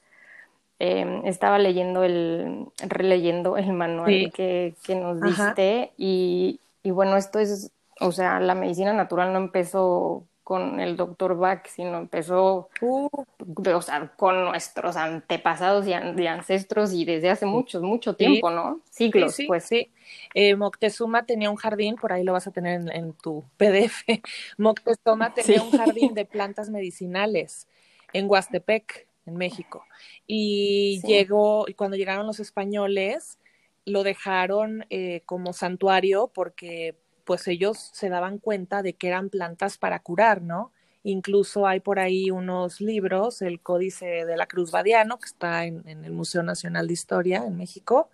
eh, 0.79 1.23
estaba 1.25 1.59
leyendo 1.59 2.05
el, 2.05 2.67
releyendo 2.87 3.57
el 3.57 3.73
manual 3.73 4.31
que, 4.35 4.75
que, 4.85 4.95
nos 4.95 5.23
diste 5.23 5.93
y, 5.97 6.61
y 6.83 6.91
bueno, 6.91 7.17
esto 7.17 7.39
es, 7.39 7.73
o 7.99 8.13
sea, 8.13 8.41
la 8.41 8.55
medicina 8.55 8.93
natural 8.93 9.33
no 9.33 9.39
empezó 9.39 10.25
con 10.45 10.79
el 10.79 10.97
doctor 10.97 11.37
Bach, 11.37 11.67
sino 11.67 11.97
empezó 11.97 12.69
uh. 12.83 13.09
o 13.09 13.83
sea, 13.83 14.13
con 14.15 14.45
nuestros 14.45 14.97
antepasados 14.97 15.87
y, 15.87 15.95
ancestros 15.95 16.93
y 16.93 17.07
desde 17.07 17.31
hace 17.31 17.47
mucho, 17.47 17.81
mucho 17.81 18.15
tiempo, 18.15 18.51
¿no? 18.51 18.81
Siglos, 18.91 19.39
pues. 19.47 19.65
Sí, 19.65 19.91
eh, 20.35 20.55
Moctezuma 20.55 21.25
tenía 21.25 21.51
un 21.51 21.57
jardín, 21.57 21.97
por 21.97 22.13
ahí 22.13 22.23
lo 22.25 22.35
vas 22.35 22.47
a 22.47 22.51
tener 22.51 22.83
en, 22.93 23.15
tu 23.15 23.43
PDF. 23.57 24.05
Moctezuma 24.59 25.33
tenía 25.33 25.63
un 25.63 25.71
jardín 25.71 26.13
de 26.15 26.27
plantas 26.27 26.69
medicinales 26.69 27.67
en 28.13 28.29
Huastepec 28.29 29.09
en 29.25 29.37
México. 29.37 29.87
Y 30.27 31.01
llegó, 31.07 31.65
y 31.67 31.73
cuando 31.73 31.97
llegaron 31.97 32.27
los 32.27 32.39
españoles, 32.39 33.39
lo 33.87 34.03
dejaron 34.03 34.85
eh, 34.91 35.23
como 35.25 35.55
santuario 35.55 36.31
porque 36.35 36.97
pues 37.25 37.49
ellos 37.49 37.91
se 37.93 38.09
daban 38.09 38.39
cuenta 38.39 38.83
de 38.83 38.95
que 38.95 39.09
eran 39.09 39.31
plantas 39.31 39.79
para 39.79 39.99
curar, 39.99 40.43
¿no? 40.43 40.73
Incluso 41.03 41.67
hay 41.67 41.81
por 41.81 41.99
ahí 41.99 42.31
unos 42.31 42.81
libros, 42.81 43.43
el 43.43 43.61
Códice 43.61 44.25
de 44.25 44.37
la 44.37 44.47
Cruz 44.47 44.71
Badiano, 44.71 45.19
que 45.19 45.27
está 45.27 45.67
en, 45.67 45.87
el 45.87 46.13
Museo 46.13 46.43
Nacional 46.43 46.87
de 46.87 46.95
Historia 46.95 47.45
en 47.47 47.57
México, 47.57 48.09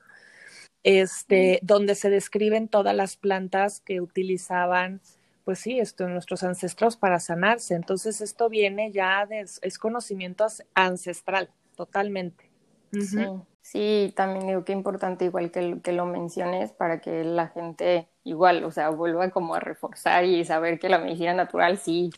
este, 0.83 1.61
donde 1.63 1.95
se 1.95 2.11
describen 2.11 2.67
todas 2.69 2.95
las 2.95 3.17
plantas 3.17 3.81
que 3.81 4.01
utilizaban, 4.01 5.01
pues 5.45 5.61
sí, 5.61 5.79
esto, 5.79 6.09
nuestros 6.09 6.43
ancestros 6.43 6.97
para 6.97 7.21
sanarse. 7.21 7.75
Entonces, 7.75 8.21
esto 8.21 8.49
viene 8.49 8.91
ya 8.91 9.25
de, 9.27 9.41
es 9.41 9.79
conocimiento 9.79 10.47
ancestral, 10.75 11.51
totalmente. 11.77 12.51
sí. 12.93 13.25
También 14.17 14.47
digo 14.47 14.65
que 14.65 14.73
importante 14.73 15.27
igual 15.27 15.51
que, 15.51 15.81
que 15.83 15.93
lo 15.93 16.07
menciones 16.07 16.73
para 16.73 17.01
que 17.01 17.25
la 17.25 17.49
gente 17.49 18.09
igual, 18.25 18.65
o 18.65 18.71
sea, 18.71 18.91
vuelva 18.91 19.31
como 19.31 19.55
a 19.55 19.61
reforzar 19.61 20.25
y 20.25 20.45
saber 20.45 20.79
que 20.79 20.89
la 20.89 20.99
medicina 20.99 21.35
natural 21.35 21.79
sí 21.79 22.11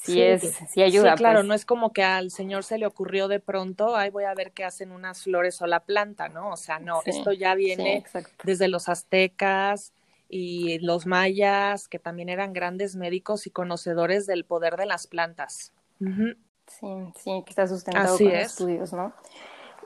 sí, 0.00 0.20
es, 0.20 0.58
sí 0.68 0.82
ayuda. 0.82 1.12
Sí, 1.12 1.18
claro, 1.18 1.40
pues. 1.40 1.46
no 1.46 1.54
es 1.54 1.64
como 1.64 1.92
que 1.92 2.02
al 2.02 2.30
señor 2.30 2.64
se 2.64 2.78
le 2.78 2.86
ocurrió 2.86 3.28
de 3.28 3.40
pronto, 3.40 3.96
ay, 3.96 4.10
voy 4.10 4.24
a 4.24 4.34
ver 4.34 4.52
qué 4.52 4.64
hacen 4.64 4.92
unas 4.92 5.22
flores 5.22 5.60
o 5.62 5.66
la 5.66 5.80
planta, 5.80 6.28
¿no? 6.28 6.50
O 6.50 6.56
sea, 6.56 6.78
no, 6.78 7.00
esto 7.04 7.32
ya 7.32 7.54
viene 7.54 8.04
desde 8.44 8.68
los 8.68 8.88
aztecas 8.88 9.92
y 10.28 10.78
los 10.78 11.06
mayas, 11.06 11.88
que 11.88 11.98
también 11.98 12.28
eran 12.28 12.52
grandes 12.52 12.96
médicos 12.96 13.46
y 13.46 13.50
conocedores 13.50 14.26
del 14.26 14.44
poder 14.44 14.76
de 14.76 14.86
las 14.86 15.06
plantas. 15.06 15.72
Sí, 15.98 16.86
sí, 17.18 17.42
que 17.44 17.50
está 17.50 17.66
sustentado 17.66 18.16
con 18.16 18.28
estudios, 18.28 18.92
¿no? 18.92 19.12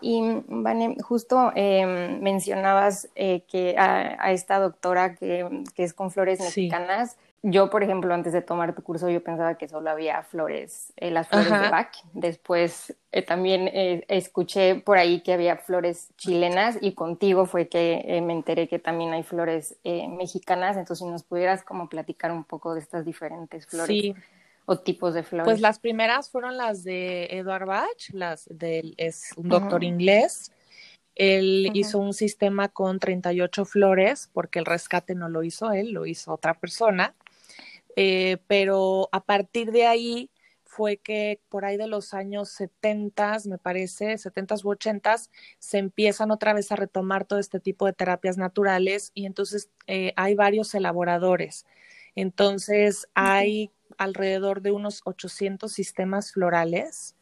Y, 0.05 0.43
Vane, 0.49 0.97
justo 1.01 1.51
em, 1.55 2.21
mencionabas 2.21 3.09
eh, 3.15 3.43
que 3.51 3.75
a, 3.79 4.33
esta 4.33 4.59
doctora 4.59 5.15
que, 5.15 5.65
que, 5.75 5.85
es 5.85 5.95
con 5.95 6.11
flores 6.11 6.41
mexicanas, 6.41 7.17
yo, 7.47 7.69
por 7.69 7.83
ejemplo, 7.83 8.15
antes 8.15 8.33
de 8.33 8.41
tomar 8.41 8.75
tu 8.75 8.83
curso, 8.83 9.11
yo 9.11 9.23
pensaba 9.23 9.59
que 9.59 9.69
solo 9.69 9.91
había 9.91 10.23
flores, 10.23 10.95
eh, 10.97 11.11
las 11.11 11.29
flores 11.29 11.51
de 11.51 11.69
Bach. 11.69 11.95
Después 12.15 12.97
eh, 13.13 13.21
también 13.21 13.69
eh, 13.69 14.03
escuché 14.09 14.77
por 14.77 14.97
ahí 14.97 15.21
que 15.21 15.35
había 15.35 15.59
flores 15.59 16.09
chilenas 16.17 16.79
y 16.81 16.93
contigo 16.93 17.45
fue 17.45 17.69
que 17.69 18.23
me 18.25 18.33
enteré 18.33 18.67
que 18.67 18.79
también 18.79 19.13
hay 19.13 19.25
flores 19.25 19.77
mexicanas. 19.85 20.79
Entonces, 20.79 21.05
si 21.05 21.11
nos 21.11 21.23
pudieras 21.23 21.63
como 21.63 21.91
platicar 21.91 22.33
un 22.33 22.45
poco 22.45 22.73
de 22.73 22.81
estas 22.81 23.05
diferentes 23.05 23.67
flores. 23.67 24.15
O 24.67 24.79
tipos 24.79 25.15
de 25.15 25.23
flores. 25.23 25.45
Pues 25.45 25.61
las 25.61 25.79
primeras 25.79 26.31
fueron 26.31 26.57
las 26.57 26.85
de 26.85 27.27
Edward 27.31 27.67
Bach, 27.67 28.11
las 28.13 28.47
del, 28.51 28.95
es 28.97 29.31
un 29.37 29.49
doctor 29.49 29.85
inglés. 29.85 30.53
Él 31.15 31.71
hizo 31.75 31.99
un 31.99 32.13
sistema 32.13 32.69
con 32.69 32.99
38 32.99 33.65
flores, 33.65 34.31
porque 34.33 34.59
el 34.59 34.65
rescate 34.65 35.15
no 35.15 35.29
lo 35.29 35.45
hizo 35.45 35.71
él, 35.71 35.93
lo 35.93 36.07
hizo 36.07 36.33
otra 36.33 36.55
persona. 36.55 37.15
Eh, 37.97 38.39
pero 38.49 39.09
a 39.13 39.21
partir 39.21 39.71
de 39.71 39.87
ahí 39.87 40.31
fue 40.75 40.97
que 40.97 41.41
por 41.49 41.65
ahí 41.65 41.77
de 41.77 41.87
los 41.87 42.15
años 42.15 42.49
70, 42.49 43.39
me 43.47 43.59
parece, 43.59 44.19
70 44.19 44.57
u 44.65 44.71
80, 44.71 45.17
se 45.61 45.79
empiezan 45.79 46.33
otra 46.33 46.53
vez 46.53 46.73
a 46.73 46.77
retomar 46.77 47.25
todo 47.25 47.39
este 47.39 47.61
tipo 47.61 47.87
de 47.87 47.93
terapias 47.93 48.39
naturales 48.39 49.13
y 49.15 49.27
entonces 49.27 49.71
eh, 49.87 50.13
hay 50.17 50.35
varios 50.35 50.75
elaboradores. 50.75 51.65
Entonces 52.15 53.09
hay 53.15 53.71
alrededor 53.99 54.63
de 54.63 54.73
unos 54.73 55.01
800 55.05 55.73
sistemas 55.73 56.33
florales. 56.33 57.17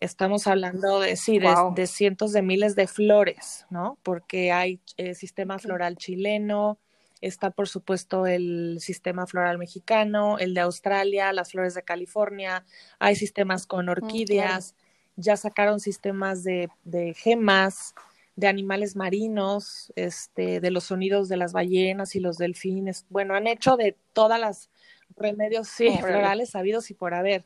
Estamos 0.00 0.46
hablando 0.46 1.00
de, 1.00 1.16
sí, 1.16 1.38
de, 1.38 1.86
cientos 1.86 2.32
de 2.32 2.42
miles 2.42 2.74
de 2.74 2.86
flores, 2.86 3.66
¿no? 3.70 3.98
Porque 4.02 4.50
hay 4.50 4.80
eh, 4.96 5.14
sistema 5.14 5.58
floral 5.58 5.96
chileno, 5.96 6.78
Está, 7.20 7.50
por 7.50 7.68
supuesto, 7.68 8.26
el 8.26 8.78
sistema 8.80 9.26
floral 9.26 9.58
mexicano, 9.58 10.38
el 10.38 10.54
de 10.54 10.60
Australia, 10.60 11.32
las 11.34 11.50
flores 11.50 11.74
de 11.74 11.82
California. 11.82 12.64
Hay 12.98 13.14
sistemas 13.14 13.66
con 13.66 13.86
mm, 13.86 13.90
orquídeas. 13.90 14.74
Ya 15.16 15.36
sacaron 15.36 15.80
sistemas 15.80 16.42
de, 16.44 16.70
de, 16.84 17.12
gemas, 17.12 17.94
de 18.40 18.48
animales 18.48 18.96
marinos, 18.96 19.92
este, 19.96 20.60
de 20.60 20.70
los 20.70 20.84
sonidos 20.84 21.28
de 21.28 21.36
las 21.36 21.52
ballenas 21.52 22.16
y 22.16 22.20
los 22.20 22.38
delfines. 22.38 23.04
Bueno, 23.10 23.34
han 23.34 23.46
hecho 23.46 23.76
de 23.76 23.96
todas 24.14 24.40
las 24.40 24.70
remedios 25.16 25.68
florales 25.70 26.50
sabidos 26.50 26.90
y 26.90 26.94
por 26.94 27.12
haber. 27.12 27.44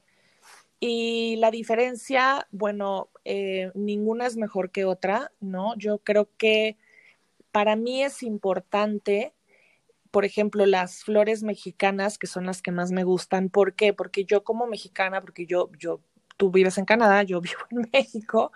Y 0.78 1.36
la 1.36 1.50
diferencia, 1.50 2.46
bueno, 2.52 3.08
eh, 3.24 3.72
ninguna 3.74 4.26
es 4.26 4.36
mejor 4.36 4.70
que 4.70 4.84
otra, 4.84 5.32
¿no? 5.40 5.76
Yo 5.76 5.98
creo 5.98 6.28
que 6.36 6.76
para 7.50 7.74
mí 7.74 8.02
es 8.02 8.22
importante 8.22 9.34
por 10.12 10.24
ejemplo, 10.24 10.64
las 10.64 11.02
flores 11.02 11.42
mexicanas, 11.42 12.18
que 12.18 12.28
son 12.28 12.46
las 12.46 12.62
que 12.62 12.70
más 12.70 12.92
me 12.92 13.02
gustan. 13.02 13.48
¿Por 13.48 13.74
qué? 13.74 13.92
Porque 13.92 14.24
yo 14.24 14.44
como 14.44 14.68
mexicana, 14.68 15.20
porque 15.20 15.44
yo, 15.44 15.72
yo, 15.76 16.00
tú 16.36 16.52
vives 16.52 16.78
en 16.78 16.84
Canadá, 16.84 17.24
yo 17.24 17.40
vivo 17.40 17.58
en 17.72 17.90
México, 17.92 18.52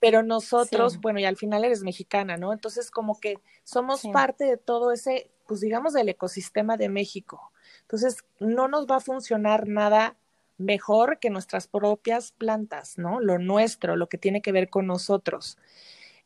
pero 0.00 0.22
nosotros, 0.22 1.00
bueno, 1.00 1.18
y 1.20 1.24
al 1.24 1.36
final 1.36 1.64
eres 1.64 1.82
mexicana, 1.82 2.36
¿no? 2.36 2.52
Entonces, 2.52 2.90
como 2.90 3.18
que 3.18 3.38
somos 3.64 4.02
parte 4.12 4.44
de 4.44 4.56
todo 4.56 4.92
ese, 4.92 5.30
pues 5.46 5.60
digamos, 5.60 5.92
del 5.92 6.08
ecosistema 6.08 6.76
de 6.76 6.88
México. 6.88 7.52
Entonces, 7.82 8.24
no 8.38 8.68
nos 8.68 8.86
va 8.86 8.96
a 8.96 9.00
funcionar 9.00 9.66
nada 9.66 10.16
mejor 10.58 11.18
que 11.18 11.30
nuestras 11.30 11.68
propias 11.68 12.32
plantas, 12.32 12.98
¿no? 12.98 13.20
Lo 13.20 13.38
nuestro, 13.38 13.96
lo 13.96 14.08
que 14.08 14.18
tiene 14.18 14.42
que 14.42 14.52
ver 14.52 14.68
con 14.68 14.86
nosotros. 14.86 15.56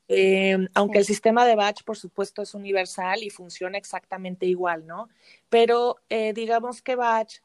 Eh, 0.08 0.58
aunque 0.74 0.98
el 0.98 1.04
sistema 1.04 1.46
de 1.46 1.54
batch, 1.54 1.85
por 1.85 1.96
supuesto, 1.96 2.42
es 2.42 2.54
universal 2.54 3.22
y 3.22 3.30
funciona 3.30 3.78
exactamente 3.78 4.46
igual, 4.46 4.87
¿no? 4.87 5.08
Pero 5.48 5.96
eh, 6.08 6.32
digamos 6.35 6.82
que 6.82 6.96
Bach 6.96 7.40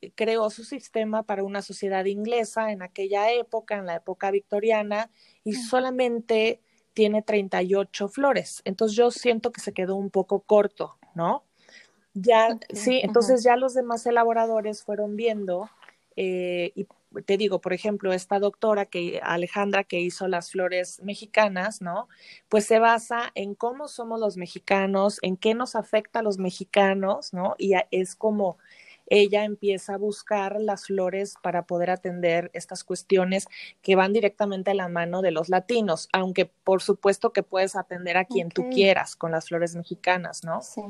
eh, 0.00 0.10
creó 0.14 0.50
su 0.50 0.64
sistema 0.64 1.22
para 1.22 1.44
una 1.44 1.62
sociedad 1.62 2.04
inglesa 2.04 2.72
en 2.72 2.82
aquella 2.82 3.32
época, 3.32 3.76
en 3.76 3.86
la 3.86 3.96
época 3.96 4.30
victoriana, 4.30 5.10
y 5.44 5.54
solamente 5.54 6.60
tiene 6.92 7.22
38 7.22 8.08
flores. 8.08 8.62
Entonces 8.64 8.96
yo 8.96 9.10
siento 9.10 9.52
que 9.52 9.60
se 9.60 9.72
quedó 9.72 9.96
un 9.96 10.10
poco 10.10 10.40
corto, 10.40 10.96
¿no? 11.14 11.44
Ya, 12.14 12.58
sí, 12.72 13.00
entonces 13.02 13.42
ya 13.44 13.56
los 13.56 13.74
demás 13.74 14.04
elaboradores 14.06 14.82
fueron 14.82 15.16
viendo 15.16 15.70
y 16.16 16.86
te 17.24 17.36
digo, 17.36 17.60
por 17.60 17.72
ejemplo, 17.72 18.12
esta 18.12 18.38
doctora 18.38 18.86
que 18.86 19.20
Alejandra 19.22 19.84
que 19.84 20.00
hizo 20.00 20.28
las 20.28 20.50
flores 20.50 21.00
mexicanas, 21.02 21.80
¿no? 21.80 22.08
Pues 22.48 22.66
se 22.66 22.78
basa 22.78 23.32
en 23.34 23.54
cómo 23.54 23.88
somos 23.88 24.20
los 24.20 24.36
mexicanos, 24.36 25.18
en 25.22 25.36
qué 25.36 25.54
nos 25.54 25.76
afecta 25.76 26.18
a 26.18 26.22
los 26.22 26.38
mexicanos, 26.38 27.32
¿no? 27.32 27.54
Y 27.58 27.72
es 27.90 28.14
como 28.16 28.58
ella 29.10 29.44
empieza 29.44 29.94
a 29.94 29.98
buscar 29.98 30.60
las 30.60 30.86
flores 30.86 31.34
para 31.42 31.66
poder 31.66 31.90
atender 31.90 32.50
estas 32.54 32.84
cuestiones 32.84 33.46
que 33.82 33.96
van 33.96 34.12
directamente 34.12 34.70
a 34.70 34.74
la 34.74 34.88
mano 34.88 35.20
de 35.20 35.32
los 35.32 35.48
latinos, 35.48 36.08
aunque 36.12 36.46
por 36.46 36.80
supuesto 36.80 37.32
que 37.32 37.42
puedes 37.42 37.74
atender 37.74 38.16
a 38.16 38.24
quien 38.24 38.48
tú 38.48 38.70
quieras 38.70 39.16
con 39.16 39.32
las 39.32 39.48
flores 39.48 39.74
mexicanas, 39.74 40.44
¿no? 40.44 40.62
Sí. 40.62 40.80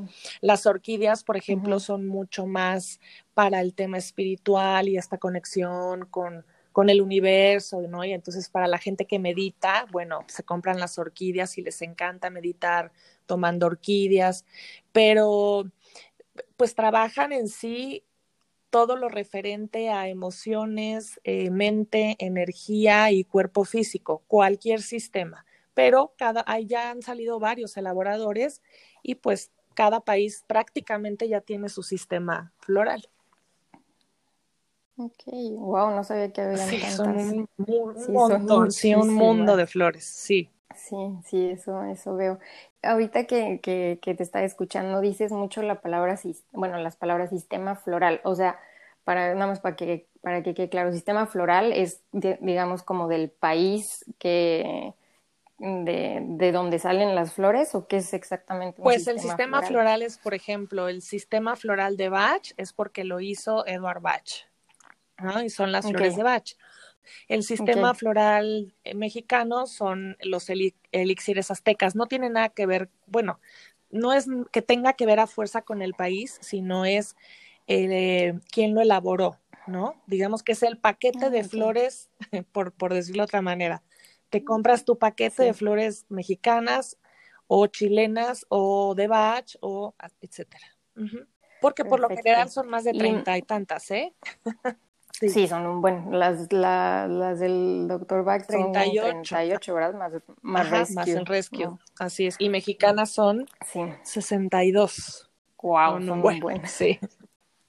Las 0.42 0.66
orquídeas, 0.66 1.24
por 1.24 1.38
ejemplo, 1.38 1.80
son 1.80 2.06
mucho 2.06 2.46
más 2.46 3.00
para 3.32 3.62
el 3.62 3.74
tema 3.74 3.96
espiritual 3.96 4.88
y 4.88 4.98
esta 4.98 5.16
conexión 5.16 6.04
con, 6.10 6.44
con 6.72 6.90
el 6.90 7.00
universo, 7.00 7.80
¿no? 7.88 8.04
Y 8.04 8.12
entonces 8.12 8.50
para 8.50 8.66
la 8.66 8.78
gente 8.78 9.06
que 9.06 9.18
medita, 9.18 9.86
bueno, 9.90 10.24
se 10.26 10.42
compran 10.42 10.78
las 10.78 10.98
orquídeas 10.98 11.56
y 11.56 11.62
les 11.62 11.80
encanta 11.80 12.28
meditar 12.28 12.92
tomando 13.24 13.66
orquídeas, 13.66 14.44
pero 14.92 15.64
pues 16.56 16.74
trabajan 16.74 17.32
en 17.32 17.48
sí 17.48 18.04
todo 18.70 18.96
lo 18.96 19.08
referente 19.08 19.90
a 19.90 20.08
emociones, 20.08 21.20
eh, 21.24 21.50
mente, 21.50 22.16
energía 22.18 23.10
y 23.10 23.24
cuerpo 23.24 23.64
físico, 23.64 24.22
cualquier 24.26 24.80
sistema. 24.80 25.44
Pero 25.74 26.14
cada, 26.16 26.44
ahí 26.46 26.66
ya 26.66 26.90
han 26.90 27.02
salido 27.02 27.38
varios 27.38 27.76
elaboradores 27.76 28.62
y 29.02 29.16
pues 29.16 29.50
cada 29.74 30.00
país 30.00 30.44
prácticamente 30.46 31.28
ya 31.28 31.40
tiene 31.40 31.68
su 31.68 31.82
sistema 31.82 32.52
floral. 32.58 33.08
Ok, 34.96 35.24
wow, 35.56 35.90
no 35.90 36.04
sabía 36.04 36.30
que 36.32 36.42
había 36.42 36.58
sí, 36.58 36.80
son 36.80 37.16
un, 37.16 37.48
montón, 38.12 38.70
sí, 38.70 38.94
un 38.94 39.14
mundo 39.14 39.56
de 39.56 39.66
flores, 39.66 40.04
sí. 40.04 40.50
Sí, 40.74 40.96
sí, 41.24 41.50
eso, 41.50 41.82
eso 41.84 42.14
veo. 42.14 42.38
Ahorita 42.82 43.26
que, 43.26 43.60
que, 43.60 43.98
que, 44.00 44.14
te 44.14 44.22
está 44.22 44.44
escuchando, 44.44 45.00
dices 45.00 45.32
mucho 45.32 45.62
la 45.62 45.80
palabra, 45.80 46.18
bueno, 46.52 46.78
las 46.78 46.96
palabras 46.96 47.30
sistema 47.30 47.74
floral. 47.76 48.20
O 48.24 48.34
sea, 48.34 48.58
para, 49.04 49.34
nada 49.34 49.48
más 49.48 49.60
para 49.60 49.76
que, 49.76 50.06
para 50.22 50.42
que 50.42 50.54
quede 50.54 50.68
claro, 50.68 50.92
sistema 50.92 51.26
floral 51.26 51.72
es, 51.72 52.02
digamos, 52.12 52.82
como 52.82 53.08
del 53.08 53.30
país 53.30 54.04
que, 54.18 54.94
de, 55.58 56.22
de 56.22 56.52
donde 56.52 56.78
salen 56.78 57.14
las 57.14 57.34
flores 57.34 57.74
o 57.74 57.86
qué 57.86 57.98
es 57.98 58.14
exactamente? 58.14 58.80
pues 58.80 59.06
el 59.08 59.18
sistema 59.18 59.62
floral? 59.62 60.02
es, 60.02 60.18
por 60.18 60.34
ejemplo, 60.34 60.88
el 60.88 61.02
sistema 61.02 61.56
floral 61.56 61.96
de 61.96 62.08
Bach 62.08 62.52
es 62.56 62.72
porque 62.72 63.04
lo 63.04 63.20
hizo 63.20 63.66
Edward 63.66 64.00
Bach, 64.00 64.46
¿no? 65.18 65.42
Y 65.42 65.50
son 65.50 65.72
las 65.72 65.86
flores 65.86 66.16
de 66.16 66.22
Bach. 66.22 66.54
El 67.28 67.42
sistema 67.42 67.94
floral 67.94 68.74
eh, 68.84 68.94
mexicano 68.94 69.66
son 69.66 70.16
los 70.22 70.48
elixires 70.92 71.50
aztecas. 71.50 71.96
No 71.96 72.06
tiene 72.06 72.30
nada 72.30 72.50
que 72.50 72.66
ver, 72.66 72.90
bueno, 73.06 73.40
no 73.90 74.12
es 74.12 74.26
que 74.52 74.62
tenga 74.62 74.92
que 74.94 75.06
ver 75.06 75.20
a 75.20 75.26
fuerza 75.26 75.62
con 75.62 75.82
el 75.82 75.94
país, 75.94 76.38
sino 76.40 76.84
es 76.84 77.16
eh, 77.66 78.38
quien 78.50 78.74
lo 78.74 78.80
elaboró, 78.80 79.38
¿no? 79.66 80.00
Digamos 80.06 80.42
que 80.42 80.52
es 80.52 80.62
el 80.62 80.78
paquete 80.78 81.30
de 81.30 81.40
ah, 81.40 81.44
flores, 81.44 82.10
por, 82.52 82.72
por 82.72 82.94
decirlo 82.94 83.22
de 83.22 83.24
otra 83.24 83.42
manera. 83.42 83.82
Te 84.28 84.44
compras 84.44 84.84
tu 84.84 84.98
paquete 84.98 85.42
de 85.42 85.54
flores 85.54 86.06
mexicanas 86.08 86.98
o 87.46 87.66
chilenas 87.66 88.46
o 88.48 88.94
de 88.94 89.08
Bach 89.08 89.56
o 89.60 89.94
etcétera. 90.20 90.66
Porque 91.60 91.84
por 91.84 91.98
lo 92.00 92.08
general 92.08 92.48
son 92.48 92.68
más 92.68 92.84
de 92.84 92.92
treinta 92.92 93.36
y, 93.36 93.42
tantas, 93.42 93.90
¿eh? 93.90 94.14
sí. 95.28 95.48
son 95.48 95.66
un 95.66 95.80
buen. 95.80 96.18
Las, 96.18 96.52
las 96.52 97.40
del 97.40 97.86
Dr. 97.88 98.24
Bach 98.24 98.44
son 98.50 98.72
38, 98.72 99.74
¿verdad? 99.74 99.94
Más, 99.94 100.12
más 100.42 100.70
rescue. 100.70 100.94
Más 100.94 101.08
el 101.08 101.26
rescue, 101.26 101.68
así 101.98 102.26
es. 102.26 102.36
Y 102.38 102.48
mexicanas 102.48 103.10
son 103.10 103.46
sí. 103.66 103.80
62. 104.02 105.30
Wow, 105.62 106.02
son 106.02 106.20
muy 106.20 106.40
buenas. 106.40 106.70
Sí. 106.70 106.98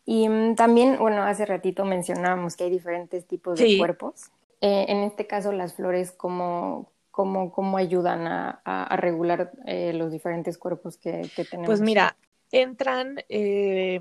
Y 0.06 0.28
mm, 0.28 0.56
también, 0.56 0.98
bueno, 0.98 1.24
hace 1.24 1.46
ratito 1.46 1.86
mencionábamos 1.86 2.56
que 2.56 2.66
hay 2.66 2.70
diferentes 2.70 3.26
tipos 3.26 3.60
de 3.60 3.78
cuerpos. 3.78 4.32
Eh, 4.62 4.86
en 4.90 4.98
este 5.00 5.28
caso, 5.28 5.52
las 5.52 5.74
flores, 5.74 6.12
¿cómo, 6.12 6.92
cómo, 7.10 7.52
cómo 7.52 7.78
ayudan 7.78 8.28
a, 8.28 8.96
regular 8.98 9.52
eh, 9.66 9.94
los 9.94 10.12
diferentes 10.12 10.58
cuerpos 10.58 10.98
que, 10.98 11.30
tenemos? 11.36 11.66
Pues 11.66 11.82
mira, 11.82 12.16
entran, 12.52 13.24
eh, 13.30 14.00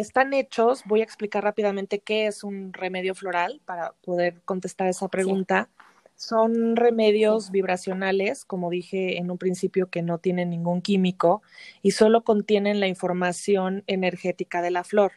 están 0.00 0.32
hechos, 0.34 0.82
voy 0.86 1.00
a 1.00 1.04
explicar 1.04 1.44
rápidamente 1.44 2.00
qué 2.00 2.26
es 2.26 2.44
un 2.44 2.72
remedio 2.72 3.14
floral 3.14 3.60
para 3.64 3.92
poder 4.02 4.40
contestar 4.44 4.88
esa 4.88 5.08
pregunta. 5.08 5.68
Son 6.16 6.76
remedios 6.76 7.50
vibracionales, 7.50 8.44
como 8.44 8.68
dije 8.68 9.16
en 9.18 9.30
un 9.30 9.38
principio, 9.38 9.88
que 9.88 10.02
no 10.02 10.18
tienen 10.18 10.50
ningún 10.50 10.82
químico 10.82 11.42
y 11.82 11.92
solo 11.92 12.24
contienen 12.24 12.80
la 12.80 12.88
información 12.88 13.84
energética 13.86 14.60
de 14.60 14.70
la 14.70 14.84
flor. 14.84 15.12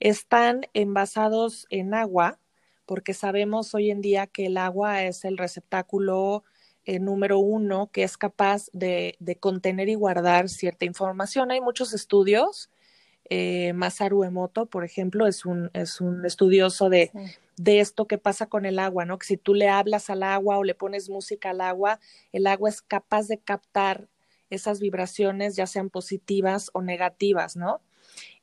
Están 0.00 0.66
envasados 0.74 1.66
en 1.70 1.94
agua, 1.94 2.38
porque 2.86 3.14
sabemos 3.14 3.74
hoy 3.74 3.90
en 3.90 4.02
día 4.02 4.26
que 4.26 4.46
el 4.46 4.58
agua 4.58 5.04
es 5.04 5.24
el 5.24 5.38
receptáculo 5.38 6.44
eh, 6.86 6.98
número 6.98 7.38
uno 7.38 7.88
que 7.90 8.02
es 8.02 8.18
capaz 8.18 8.68
de, 8.74 9.16
contener 9.40 9.88
y 9.88 9.94
guardar 9.94 10.50
cierta 10.50 10.84
información. 10.84 11.50
Hay 11.50 11.62
muchos 11.62 11.94
estudios. 11.94 12.68
Eh, 13.30 13.72
Masaru 13.72 14.24
Emoto, 14.24 14.66
por 14.66 14.84
ejemplo, 14.84 15.26
es 15.26 15.46
un, 15.46 15.70
es 15.72 16.00
un 16.00 16.26
estudioso 16.26 16.90
de, 16.90 17.10
de 17.56 17.80
esto 17.80 18.06
que 18.06 18.18
pasa 18.18 18.46
con 18.46 18.66
el 18.66 18.78
agua, 18.78 19.04
¿no? 19.06 19.18
Que 19.18 19.26
si 19.26 19.36
tú 19.36 19.54
le 19.54 19.68
hablas 19.68 20.10
al 20.10 20.22
agua 20.22 20.58
o 20.58 20.64
le 20.64 20.74
pones 20.74 21.08
música 21.08 21.50
al 21.50 21.60
agua, 21.60 22.00
el 22.32 22.46
agua 22.46 22.68
es 22.68 22.82
capaz 22.82 23.26
de 23.28 23.38
captar 23.38 24.08
esas 24.50 24.78
vibraciones, 24.78 25.56
ya 25.56 25.66
sean 25.66 25.88
positivas 25.90 26.70
o 26.74 26.82
negativas, 26.82 27.56
¿no? 27.56 27.80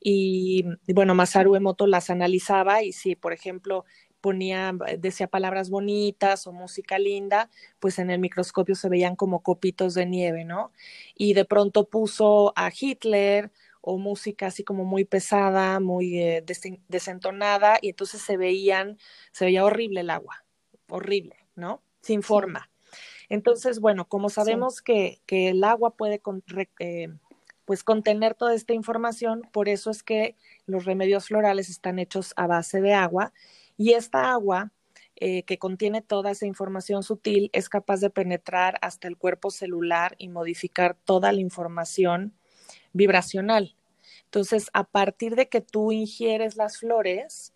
Y, 0.00 0.64
y 0.86 0.92
bueno, 0.92 1.14
Masaru 1.14 1.54
Emoto 1.54 1.86
las 1.86 2.10
analizaba 2.10 2.82
y 2.82 2.92
si, 2.92 3.14
por 3.14 3.32
ejemplo, 3.32 3.84
ponía, 4.22 4.72
decía 4.98 5.26
palabras 5.26 5.68
bonitas 5.68 6.46
o 6.46 6.52
música 6.52 6.98
linda, 6.98 7.50
pues 7.80 7.98
en 7.98 8.10
el 8.10 8.20
microscopio 8.20 8.74
se 8.74 8.88
veían 8.88 9.16
como 9.16 9.42
copitos 9.42 9.94
de 9.94 10.06
nieve, 10.06 10.44
¿no? 10.44 10.72
Y 11.14 11.34
de 11.34 11.44
pronto 11.44 11.88
puso 11.88 12.52
a 12.56 12.70
Hitler 12.70 13.50
o 13.82 13.98
música 13.98 14.46
así 14.46 14.64
como 14.64 14.84
muy 14.84 15.04
pesada, 15.04 15.78
muy 15.80 16.18
eh, 16.18 16.44
desentonada, 16.88 17.78
y 17.82 17.90
entonces 17.90 18.22
se 18.22 18.36
veían, 18.38 18.96
se 19.32 19.44
veía 19.44 19.64
horrible 19.64 20.00
el 20.00 20.10
agua, 20.10 20.44
horrible, 20.88 21.36
¿no? 21.54 21.82
Sin 22.00 22.22
forma. 22.22 22.70
Entonces, 23.28 23.80
bueno, 23.80 24.06
como 24.06 24.30
sabemos 24.30 24.80
que, 24.80 25.20
que, 25.26 25.48
el 25.48 25.64
agua 25.64 25.96
puede 25.96 26.22
eh, 26.78 27.08
pues 27.64 27.82
contener 27.82 28.34
toda 28.34 28.54
esta 28.54 28.72
información, 28.72 29.42
por 29.52 29.68
eso 29.68 29.90
es 29.90 30.02
que 30.02 30.36
los 30.66 30.84
remedios 30.84 31.26
florales 31.26 31.68
están 31.68 31.98
hechos 31.98 32.32
a 32.36 32.46
base 32.46 32.80
de 32.80 32.94
agua 32.94 33.32
y 33.76 33.92
esta 33.92 34.32
agua 34.32 34.72
eh, 35.16 35.44
que 35.44 35.58
contiene 35.58 36.02
toda 36.02 36.30
esa 36.30 36.46
información 36.46 37.02
sutil 37.02 37.50
es 37.52 37.68
capaz 37.68 38.00
de 38.00 38.10
penetrar 38.10 38.78
hasta 38.82 39.08
el 39.08 39.16
cuerpo 39.16 39.50
celular 39.50 40.14
y 40.18 40.28
modificar 40.28 40.94
toda 40.94 41.32
la 41.32 41.40
información 41.40 42.34
vibracional. 42.92 43.76
Entonces, 44.24 44.70
a 44.72 44.84
partir 44.84 45.36
de 45.36 45.48
que 45.48 45.60
tú 45.60 45.92
ingieres 45.92 46.56
las 46.56 46.78
flores, 46.78 47.54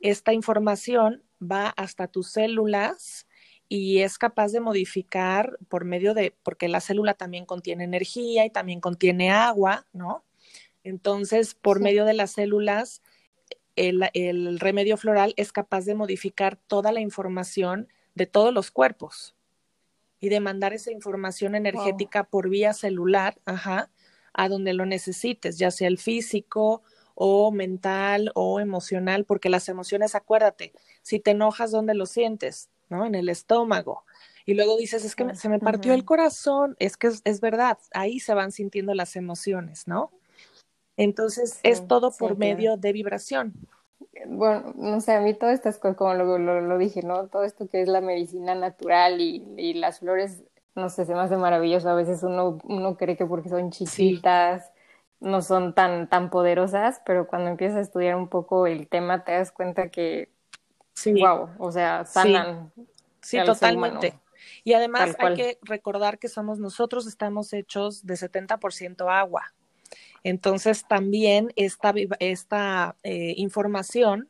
esta 0.00 0.32
información 0.32 1.22
va 1.40 1.68
hasta 1.70 2.08
tus 2.08 2.30
células 2.30 3.26
y 3.68 3.98
es 3.98 4.18
capaz 4.18 4.52
de 4.52 4.60
modificar 4.60 5.58
por 5.68 5.84
medio 5.84 6.14
de, 6.14 6.34
porque 6.42 6.68
la 6.68 6.80
célula 6.80 7.14
también 7.14 7.46
contiene 7.46 7.84
energía 7.84 8.44
y 8.46 8.50
también 8.50 8.80
contiene 8.80 9.30
agua, 9.30 9.86
¿no? 9.92 10.24
Entonces, 10.84 11.54
por 11.54 11.80
medio 11.80 12.04
de 12.04 12.14
las 12.14 12.32
células 12.32 13.02
el, 13.78 14.58
remedio 14.58 14.96
floral 14.96 15.34
es 15.36 15.52
capaz 15.52 15.84
de 15.84 15.94
modificar 15.94 16.56
toda 16.56 16.92
la 16.92 17.00
información 17.00 17.88
de 18.14 18.26
todos 18.26 18.52
los 18.52 18.70
cuerpos 18.70 19.36
y 20.20 20.28
de 20.30 20.40
mandar 20.40 20.72
esa 20.72 20.90
información 20.90 21.54
energética 21.54 22.24
por 22.24 22.48
vía 22.48 22.72
celular, 22.72 23.38
ajá, 23.44 23.90
a 24.38 24.48
donde 24.48 24.72
lo 24.72 24.86
necesites, 24.86 25.58
ya 25.58 25.72
sea 25.72 25.88
el 25.88 25.98
físico 25.98 26.82
o 27.16 27.50
mental 27.50 28.30
o 28.36 28.60
emocional, 28.60 29.24
porque 29.24 29.48
las 29.50 29.68
emociones, 29.68 30.14
acuérdate, 30.14 30.72
si 31.02 31.18
te 31.18 31.32
enojas, 31.32 31.72
¿dónde 31.72 31.94
lo 31.94 32.06
sientes? 32.06 32.70
¿No? 32.88 33.04
En 33.04 33.16
el 33.16 33.28
estómago. 33.28 34.04
Y 34.46 34.54
luego 34.54 34.76
dices, 34.76 35.04
es 35.04 35.16
que 35.16 35.34
se 35.34 35.48
me 35.48 35.58
partió 35.58 35.92
el 35.92 36.04
corazón, 36.04 36.76
es 36.78 36.96
que 36.96 37.08
es, 37.08 37.40
verdad, 37.40 37.78
ahí 37.92 38.20
se 38.20 38.32
van 38.32 38.52
sintiendo 38.52 38.94
las 38.94 39.16
emociones, 39.16 39.88
¿no? 39.88 40.12
Entonces, 40.96 41.58
es 41.64 41.86
todo 41.88 42.12
por 42.12 42.38
medio 42.38 42.76
de 42.76 42.92
vibración. 42.92 43.54
Bueno, 44.26 44.72
no 44.76 45.00
sé, 45.00 45.12
a 45.12 45.20
mí 45.20 45.34
todas 45.34 45.54
estas 45.54 45.78
cosas, 45.78 45.96
como 45.96 46.14
lo, 46.14 46.38
lo, 46.38 46.78
dije, 46.78 47.02
¿no? 47.02 47.26
Todo 47.26 47.42
esto 47.42 47.68
que 47.68 47.82
es 47.82 47.88
la 47.88 48.00
medicina 48.00 48.54
natural 48.54 49.20
y, 49.20 49.44
y, 49.56 49.74
las 49.74 49.98
flores, 49.98 50.44
no 50.78 50.88
sé, 50.88 51.04
se 51.04 51.14
me 51.14 51.20
hace 51.20 51.36
maravilloso. 51.36 51.88
A 51.88 51.94
veces 51.94 52.22
uno, 52.22 52.58
uno 52.64 52.96
cree 52.96 53.16
que 53.16 53.26
porque 53.26 53.48
son 53.48 53.70
chiquitas 53.70 54.70
no 55.20 55.42
son 55.42 55.74
tan, 55.74 56.08
tan 56.08 56.30
poderosas, 56.30 57.00
pero 57.04 57.26
cuando 57.26 57.50
empiezas 57.50 57.78
a 57.78 57.80
estudiar 57.80 58.16
un 58.16 58.28
poco 58.28 58.66
el 58.66 58.88
tema 58.88 59.24
te 59.24 59.32
das 59.32 59.50
cuenta 59.50 59.88
que, 59.88 60.30
sí. 60.94 61.12
wow, 61.20 61.50
o 61.58 61.72
sea, 61.72 62.04
sanan. 62.04 62.72
Sí, 63.20 63.38
totalmente. 63.44 64.18
Y 64.64 64.74
además 64.74 65.16
hay 65.18 65.34
que 65.34 65.58
recordar 65.62 66.18
que 66.18 66.28
somos 66.28 66.58
nosotros, 66.58 67.06
estamos 67.06 67.52
hechos 67.52 68.06
de 68.06 68.14
70% 68.14 69.10
agua. 69.10 69.52
Entonces 70.22 70.86
también 70.86 71.52
esta, 71.56 71.92
esta 72.20 72.96
eh, 73.02 73.34
información 73.36 74.28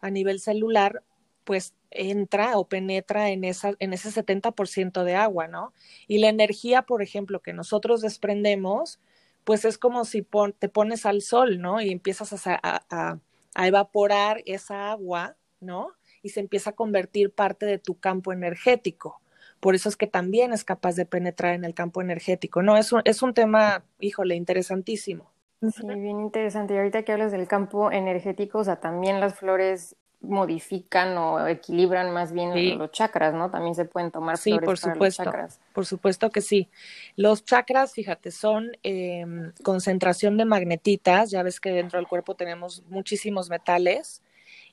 a 0.00 0.10
nivel 0.10 0.40
celular 0.40 1.02
pues 1.48 1.72
entra 1.90 2.58
o 2.58 2.68
penetra 2.68 3.30
en, 3.30 3.42
esa, 3.42 3.72
en 3.78 3.94
ese 3.94 4.10
70% 4.10 5.02
de 5.02 5.14
agua, 5.14 5.48
¿no? 5.48 5.72
Y 6.06 6.18
la 6.18 6.28
energía, 6.28 6.82
por 6.82 7.00
ejemplo, 7.00 7.40
que 7.40 7.54
nosotros 7.54 8.02
desprendemos, 8.02 9.00
pues 9.44 9.64
es 9.64 9.78
como 9.78 10.04
si 10.04 10.26
te 10.58 10.68
pones 10.68 11.06
al 11.06 11.22
sol, 11.22 11.58
¿no? 11.58 11.80
Y 11.80 11.90
empiezas 11.90 12.34
a, 12.46 13.18
evaporar 13.56 14.42
esa 14.44 14.90
agua, 14.90 15.36
¿no? 15.58 15.92
Y 16.22 16.28
se 16.28 16.40
empieza 16.40 16.70
a 16.70 16.74
convertir 16.74 17.32
parte 17.32 17.64
de 17.64 17.78
tu 17.78 17.98
campo 17.98 18.34
energético. 18.34 19.22
Por 19.58 19.74
eso 19.74 19.88
es 19.88 19.96
que 19.96 20.06
también 20.06 20.52
es 20.52 20.64
capaz 20.64 20.96
de 20.96 21.06
penetrar 21.06 21.54
en 21.54 21.64
el 21.64 21.72
campo 21.72 22.02
energético. 22.02 22.60
No, 22.60 22.76
es 22.76 22.92
un, 22.92 23.00
es 23.06 23.22
un 23.22 23.32
tema, 23.32 23.86
híjole, 24.00 24.34
interesantísimo. 24.34 25.32
Sí, 25.62 25.86
bien 25.86 26.20
interesante. 26.20 26.74
Y 26.74 26.76
ahorita 26.76 27.04
que 27.04 27.12
hablas 27.12 27.32
del 27.32 27.48
campo 27.48 27.90
energético, 27.90 28.58
o 28.58 28.64
sea, 28.64 28.80
también 28.80 29.18
las 29.18 29.34
flores 29.34 29.96
modifican 30.20 31.16
o 31.16 31.46
equilibran 31.46 32.10
más 32.10 32.32
bien 32.32 32.78
los 32.78 32.90
chakras, 32.90 33.34
¿no? 33.34 33.50
También 33.50 33.74
se 33.74 33.84
pueden 33.84 34.10
tomar 34.10 34.36
sí, 34.36 34.50
flores 34.50 34.66
por 34.66 34.78
supuesto, 34.78 35.24
los 35.24 35.32
chakras. 35.32 35.60
Por 35.72 35.86
supuesto 35.86 36.30
que 36.30 36.40
sí. 36.40 36.68
Los 37.16 37.44
chakras, 37.44 37.92
fíjate, 37.92 38.30
son 38.30 38.72
em, 38.82 39.52
concentración 39.62 40.36
de 40.36 40.44
magnetitas. 40.44 41.30
Ya 41.30 41.42
ves 41.42 41.60
que 41.60 41.70
dentro 41.70 41.98
del 41.98 42.08
cuerpo 42.08 42.34
tenemos 42.34 42.82
muchísimos 42.88 43.48
metales 43.48 44.22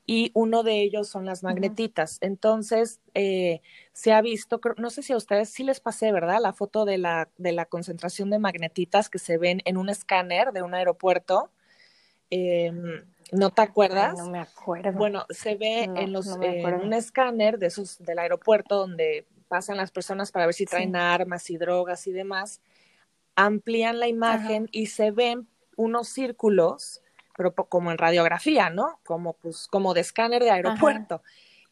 y 0.04 0.30
uno 0.34 0.62
de 0.62 0.82
ellos 0.82 1.08
son 1.08 1.24
las 1.24 1.42
magnetitas. 1.42 2.18
Entonces, 2.20 3.00
eh, 3.14 3.60
se 3.92 4.12
ha 4.12 4.22
visto, 4.22 4.60
no 4.78 4.90
sé 4.90 5.02
si 5.02 5.12
a 5.12 5.16
ustedes 5.16 5.50
sí 5.50 5.64
les 5.64 5.80
pasé, 5.80 6.12
¿verdad? 6.12 6.38
La 6.40 6.52
foto 6.52 6.84
de 6.84 6.98
la, 6.98 7.28
de 7.38 7.52
la 7.52 7.66
concentración 7.66 8.30
de 8.30 8.38
magnetitas 8.38 9.10
que 9.10 9.18
se 9.18 9.36
ven 9.36 9.62
en 9.64 9.76
un 9.76 9.88
escáner 9.88 10.52
de 10.52 10.62
un 10.62 10.74
aeropuerto. 10.74 11.50
Em, 12.30 13.04
¿No 13.32 13.50
te 13.50 13.62
acuerdas? 13.62 14.16
no 14.16 14.30
me 14.30 14.38
acuerdo. 14.38 14.92
Bueno, 14.92 15.26
se 15.30 15.56
ve 15.56 15.84
en, 15.84 16.12
los, 16.12 16.26
en 16.40 16.74
un 16.74 16.92
escáner 16.92 17.58
de 17.58 17.66
esos, 17.66 17.98
del 17.98 18.18
aeropuerto 18.18 18.76
donde 18.76 19.26
pasan 19.48 19.76
las 19.76 19.90
personas 19.90 20.32
para 20.32 20.46
ver 20.46 20.54
si 20.54 20.64
traen 20.64 20.96
armas 20.96 21.50
y 21.50 21.56
drogas 21.56 22.06
y 22.06 22.12
demás. 22.12 22.60
Amplían 23.34 24.00
la 24.00 24.08
imagen 24.08 24.68
y 24.72 24.86
se 24.86 25.10
ven 25.10 25.48
unos 25.76 26.08
círculos 26.08 27.02
pero 27.36 27.54
como 27.54 27.90
en 27.90 27.98
radiografía, 27.98 28.70
¿no? 28.70 28.98
Como, 29.04 29.34
pues, 29.34 29.68
como 29.68 29.92
de 29.94 30.00
escáner 30.00 30.42
de 30.42 30.50
aeropuerto. 30.50 31.22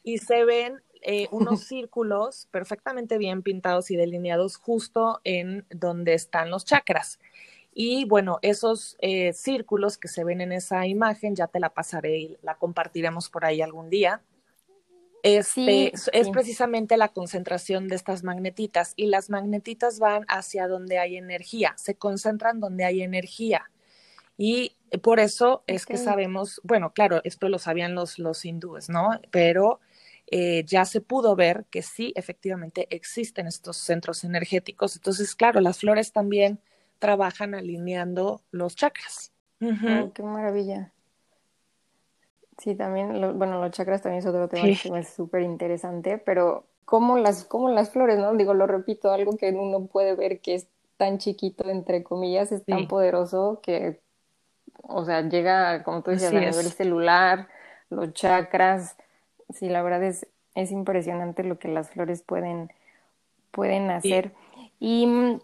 Y 0.02 0.18
se 0.18 0.44
ven 0.44 0.82
eh, 1.00 1.28
unos 1.30 1.60
círculos 1.68 2.48
perfectamente 2.50 3.16
bien 3.16 3.42
pintados 3.42 3.90
y 3.90 3.96
delineados 3.96 4.56
justo 4.56 5.20
en 5.24 5.66
donde 5.70 6.12
están 6.12 6.50
los 6.50 6.66
chakras. 6.66 7.18
Y 7.74 8.04
bueno, 8.04 8.38
esos 8.42 8.96
eh, 9.00 9.32
círculos 9.32 9.98
que 9.98 10.08
se 10.08 10.22
ven 10.22 10.40
en 10.40 10.52
esa 10.52 10.86
imagen, 10.86 11.34
ya 11.34 11.48
te 11.48 11.58
la 11.58 11.70
pasaré 11.70 12.18
y 12.18 12.38
la 12.42 12.54
compartiremos 12.54 13.28
por 13.28 13.44
ahí 13.44 13.60
algún 13.60 13.90
día. 13.90 14.22
Este, 15.24 15.92
es 16.12 16.28
precisamente 16.28 16.96
la 16.98 17.08
concentración 17.08 17.88
de 17.88 17.96
estas 17.96 18.22
magnetitas 18.24 18.92
y 18.94 19.06
las 19.06 19.30
magnetitas 19.30 19.98
van 19.98 20.26
hacia 20.28 20.68
donde 20.68 20.98
hay 20.98 21.16
energía, 21.16 21.72
se 21.76 21.94
concentran 21.94 22.60
donde 22.60 22.84
hay 22.84 23.02
energía. 23.02 23.70
Y 24.36 24.76
por 25.02 25.20
eso 25.20 25.64
es 25.66 25.86
que 25.86 25.96
sabemos, 25.96 26.60
bueno, 26.62 26.92
claro, 26.92 27.22
esto 27.24 27.48
lo 27.48 27.58
sabían 27.58 27.94
los, 27.94 28.18
los 28.18 28.44
hindúes, 28.44 28.90
¿no? 28.90 29.18
Pero 29.30 29.80
eh, 30.30 30.64
ya 30.66 30.84
se 30.84 31.00
pudo 31.00 31.36
ver 31.36 31.64
que 31.70 31.82
sí, 31.82 32.12
efectivamente 32.16 32.86
existen 32.90 33.46
estos 33.46 33.78
centros 33.78 34.24
energéticos. 34.24 34.96
Entonces, 34.96 35.34
claro, 35.34 35.60
las 35.60 35.78
flores 35.78 36.12
también 36.12 36.60
trabajan 36.98 37.54
alineando 37.54 38.42
los 38.50 38.76
chakras. 38.76 39.32
qué 40.14 40.22
maravilla. 40.22 40.92
Sí, 42.58 42.74
también, 42.74 43.38
bueno, 43.38 43.60
los 43.60 43.72
chakras 43.72 44.02
también 44.02 44.20
es 44.20 44.26
otro 44.26 44.48
tema 44.48 44.64
que 44.64 44.98
es 45.00 45.08
súper 45.08 45.42
interesante, 45.42 46.18
pero 46.18 46.64
como 46.84 47.18
las, 47.18 47.44
como 47.44 47.68
las 47.68 47.90
flores, 47.90 48.18
¿no? 48.18 48.34
Digo, 48.34 48.54
lo 48.54 48.66
repito, 48.66 49.10
algo 49.10 49.36
que 49.36 49.50
uno 49.50 49.86
puede 49.86 50.14
ver 50.14 50.40
que 50.40 50.54
es 50.54 50.68
tan 50.96 51.18
chiquito, 51.18 51.68
entre 51.68 52.04
comillas, 52.04 52.52
es 52.52 52.64
tan 52.64 52.86
poderoso 52.86 53.60
que, 53.62 54.00
o 54.82 55.04
sea, 55.04 55.22
llega, 55.22 55.82
como 55.82 56.02
tú 56.02 56.12
decías, 56.12 56.32
a 56.32 56.40
nivel 56.40 56.70
celular, 56.70 57.48
los 57.90 58.12
chakras, 58.12 58.96
sí, 59.52 59.68
la 59.68 59.82
verdad 59.82 60.04
es, 60.04 60.26
es 60.54 60.70
impresionante 60.70 61.42
lo 61.42 61.58
que 61.58 61.68
las 61.68 61.90
flores 61.90 62.22
pueden, 62.22 62.70
pueden 63.50 63.90
hacer. 63.90 64.32
Y 64.78 65.40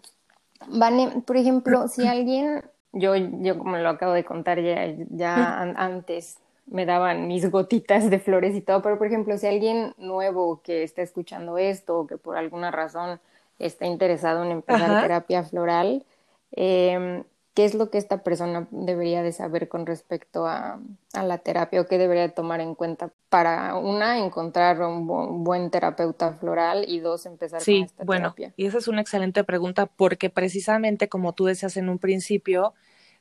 Vane, 0.67 1.21
por 1.25 1.37
ejemplo, 1.37 1.87
si 1.89 2.07
alguien, 2.07 2.63
yo, 2.93 3.15
yo 3.15 3.57
como 3.57 3.77
lo 3.77 3.89
acabo 3.89 4.13
de 4.13 4.23
contar 4.23 4.61
ya, 4.61 4.93
ya 5.09 5.61
antes, 5.61 6.37
me 6.67 6.85
daban 6.85 7.27
mis 7.27 7.49
gotitas 7.49 8.09
de 8.09 8.19
flores 8.19 8.55
y 8.55 8.61
todo, 8.61 8.81
pero 8.81 8.97
por 8.97 9.07
ejemplo, 9.07 9.37
si 9.37 9.47
alguien 9.47 9.93
nuevo 9.97 10.61
que 10.61 10.83
está 10.83 11.01
escuchando 11.01 11.57
esto 11.57 11.99
o 11.99 12.07
que 12.07 12.17
por 12.17 12.37
alguna 12.37 12.71
razón 12.71 13.19
está 13.59 13.85
interesado 13.85 14.43
en 14.43 14.51
empezar 14.51 15.01
terapia 15.01 15.43
floral, 15.43 16.05
eh, 16.53 17.23
qué 17.53 17.65
es 17.65 17.73
lo 17.73 17.89
que 17.89 17.97
esta 17.97 18.23
persona 18.23 18.67
debería 18.71 19.23
de 19.23 19.33
saber 19.33 19.67
con 19.67 19.85
respecto 19.85 20.47
a, 20.47 20.79
la 21.13 21.37
terapia 21.39 21.81
o 21.81 21.85
qué 21.85 21.97
debería 21.97 22.33
tomar 22.33 22.61
en 22.61 22.75
cuenta 22.75 23.11
para, 23.29 23.75
una, 23.75 24.19
encontrar 24.19 24.81
un, 24.81 25.43
buen 25.43 25.69
terapeuta 25.69 26.33
floral 26.35 26.85
y 26.87 26.99
dos, 26.99 27.25
empezar 27.25 27.63
con 27.63 27.73
esta 27.75 28.03
bueno, 28.05 28.33
Y 28.55 28.65
esa 28.65 28.77
es 28.77 28.87
una 28.87 29.01
excelente 29.01 29.43
pregunta 29.43 29.85
porque 29.85 30.29
precisamente 30.29 31.09
como 31.09 31.33
tú 31.33 31.45
decías 31.45 31.75
en 31.77 31.89
un 31.89 31.99
principio, 31.99 32.73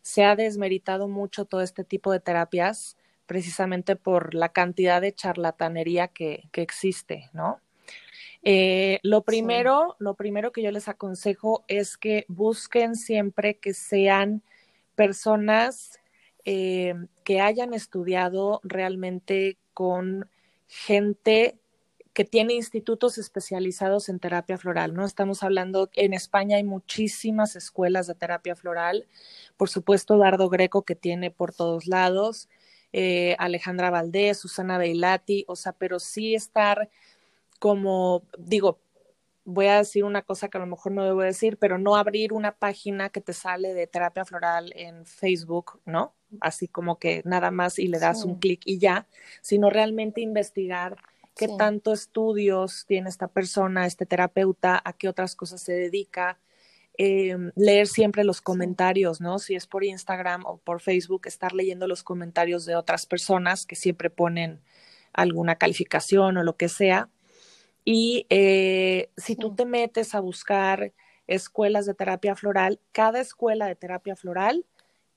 se 0.02 0.24
ha 0.24 0.36
desmeritado 0.36 1.08
mucho 1.08 1.44
todo 1.44 1.62
este 1.62 1.84
tipo 1.84 2.12
de 2.12 2.20
terapias 2.20 2.96
precisamente 3.26 3.96
por 3.96 4.34
la 4.34 4.50
cantidad 4.50 5.00
de 5.00 5.12
charlatanería 5.12 6.08
que, 6.08 6.48
que 6.52 6.62
existe, 6.62 7.30
¿no? 7.32 7.60
Eh, 8.42 8.98
lo 9.02 9.22
primero, 9.22 9.96
lo 9.98 10.14
primero 10.14 10.50
que 10.52 10.62
yo 10.62 10.70
les 10.70 10.88
aconsejo 10.88 11.64
es 11.68 11.98
que 11.98 12.24
busquen 12.28 12.94
siempre 12.96 13.58
que 13.58 13.74
sean 13.74 14.42
personas 14.94 16.00
eh, 16.44 16.94
que 17.24 17.40
hayan 17.40 17.74
estudiado 17.74 18.60
realmente 18.64 19.58
con 19.74 20.28
gente 20.68 21.58
que 22.12 22.24
tiene 22.24 22.54
institutos 22.54 23.18
especializados 23.18 24.08
en 24.08 24.18
terapia 24.18 24.58
floral, 24.58 24.94
¿no? 24.94 25.04
Estamos 25.04 25.42
hablando, 25.42 25.90
en 25.94 26.12
España 26.12 26.56
hay 26.56 26.64
muchísimas 26.64 27.56
escuelas 27.56 28.06
de 28.06 28.14
terapia 28.14 28.56
floral, 28.56 29.06
por 29.56 29.68
supuesto, 29.68 30.18
Dardo 30.18 30.48
Greco 30.48 30.82
que 30.82 30.96
tiene 30.96 31.30
por 31.30 31.54
todos 31.54 31.86
lados, 31.86 32.48
eh, 32.92 33.36
Alejandra 33.38 33.90
Valdés, 33.90 34.38
Susana 34.38 34.76
Beilati, 34.76 35.44
o 35.46 35.54
sea, 35.54 35.72
pero 35.72 36.00
sí 36.00 36.34
estar 36.34 36.90
como, 37.60 38.24
digo, 38.38 38.80
voy 39.44 39.66
a 39.66 39.76
decir 39.76 40.02
una 40.02 40.22
cosa 40.22 40.48
que 40.48 40.58
a 40.58 40.60
lo 40.60 40.66
mejor 40.66 40.92
no 40.92 41.04
debo 41.04 41.20
decir, 41.20 41.58
pero 41.58 41.78
no 41.78 41.94
abrir 41.94 42.32
una 42.32 42.52
página 42.52 43.10
que 43.10 43.20
te 43.20 43.32
sale 43.32 43.74
de 43.74 43.86
terapia 43.86 44.24
floral 44.24 44.72
en 44.74 45.06
Facebook, 45.06 45.80
¿no? 45.84 46.14
Así 46.40 46.68
como 46.68 46.98
que 46.98 47.22
nada 47.24 47.50
más 47.50 47.78
y 47.78 47.86
le 47.86 47.98
das 47.98 48.24
un 48.24 48.38
clic 48.38 48.62
y 48.64 48.78
ya, 48.78 49.06
sino 49.42 49.70
realmente 49.70 50.20
investigar 50.20 50.96
qué 51.36 51.48
tanto 51.58 51.92
estudios 51.92 52.86
tiene 52.86 53.08
esta 53.08 53.28
persona, 53.28 53.86
este 53.86 54.06
terapeuta, 54.06 54.80
a 54.82 54.92
qué 54.92 55.08
otras 55.08 55.36
cosas 55.36 55.60
se 55.60 55.72
dedica, 55.72 56.38
eh, 56.96 57.36
leer 57.56 57.86
siempre 57.86 58.24
los 58.24 58.40
comentarios, 58.40 59.20
¿no? 59.20 59.38
Si 59.38 59.54
es 59.54 59.66
por 59.66 59.84
Instagram 59.84 60.46
o 60.46 60.58
por 60.58 60.80
Facebook, 60.80 61.22
estar 61.26 61.52
leyendo 61.52 61.86
los 61.86 62.02
comentarios 62.02 62.64
de 62.64 62.76
otras 62.76 63.06
personas 63.06 63.66
que 63.66 63.76
siempre 63.76 64.08
ponen 64.10 64.60
alguna 65.12 65.56
calificación 65.56 66.36
o 66.36 66.42
lo 66.42 66.56
que 66.56 66.68
sea 66.68 67.08
y 67.84 68.26
eh, 68.30 69.10
si 69.16 69.36
tú 69.36 69.54
te 69.54 69.64
metes 69.64 70.14
a 70.14 70.20
buscar 70.20 70.92
escuelas 71.26 71.86
de 71.86 71.94
terapia 71.94 72.34
floral, 72.34 72.80
cada 72.92 73.20
escuela 73.20 73.66
de 73.66 73.76
terapia 73.76 74.16
floral 74.16 74.66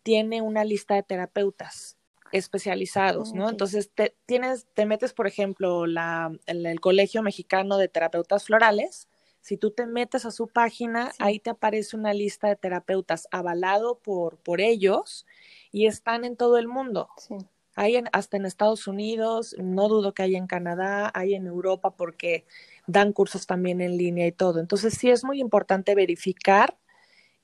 tiene 0.03 0.41
una 0.41 0.63
lista 0.63 0.95
de 0.95 1.03
terapeutas 1.03 1.97
especializados, 2.31 3.33
¿no? 3.33 3.49
Entonces, 3.49 3.91
te, 3.93 4.15
tienes, 4.25 4.67
te 4.73 4.85
metes, 4.85 5.13
por 5.13 5.27
ejemplo, 5.27 5.85
la, 5.85 6.31
el, 6.47 6.79
Colegio 6.79 7.21
Mexicano 7.21 7.77
de 7.77 7.87
Terapeutas 7.87 8.45
Florales. 8.45 9.07
Si 9.39 9.55
tú 9.55 9.71
te 9.71 9.85
metes 9.85 10.25
a 10.25 10.31
su 10.31 10.47
página, 10.47 11.11
ahí 11.19 11.39
te 11.39 11.51
aparece 11.51 11.95
una 11.95 12.13
lista 12.13 12.47
de 12.47 12.55
terapeutas 12.55 13.27
avalado 13.29 13.99
por, 13.99 14.37
por 14.37 14.61
ellos 14.61 15.27
y 15.71 15.85
están 15.85 16.25
en 16.25 16.35
todo 16.35 16.57
el 16.57 16.67
mundo. 16.67 17.09
Sí. 17.17 17.35
Hay 17.75 18.01
hasta 18.11 18.37
en 18.37 18.45
Estados 18.45 18.87
Unidos, 18.87 19.55
no 19.59 19.87
dudo 19.87 20.13
que 20.13 20.23
hay 20.23 20.35
en 20.35 20.47
Canadá, 20.47 21.11
hay 21.13 21.33
en 21.33 21.47
Europa 21.47 21.91
porque 21.91 22.45
dan 22.87 23.13
cursos 23.13 23.47
también 23.47 23.81
en 23.81 23.97
línea 23.97 24.27
y 24.27 24.31
todo. 24.31 24.59
Entonces 24.59 24.93
sí 24.93 25.09
es 25.09 25.23
muy 25.23 25.39
importante 25.39 25.95
verificar 25.95 26.77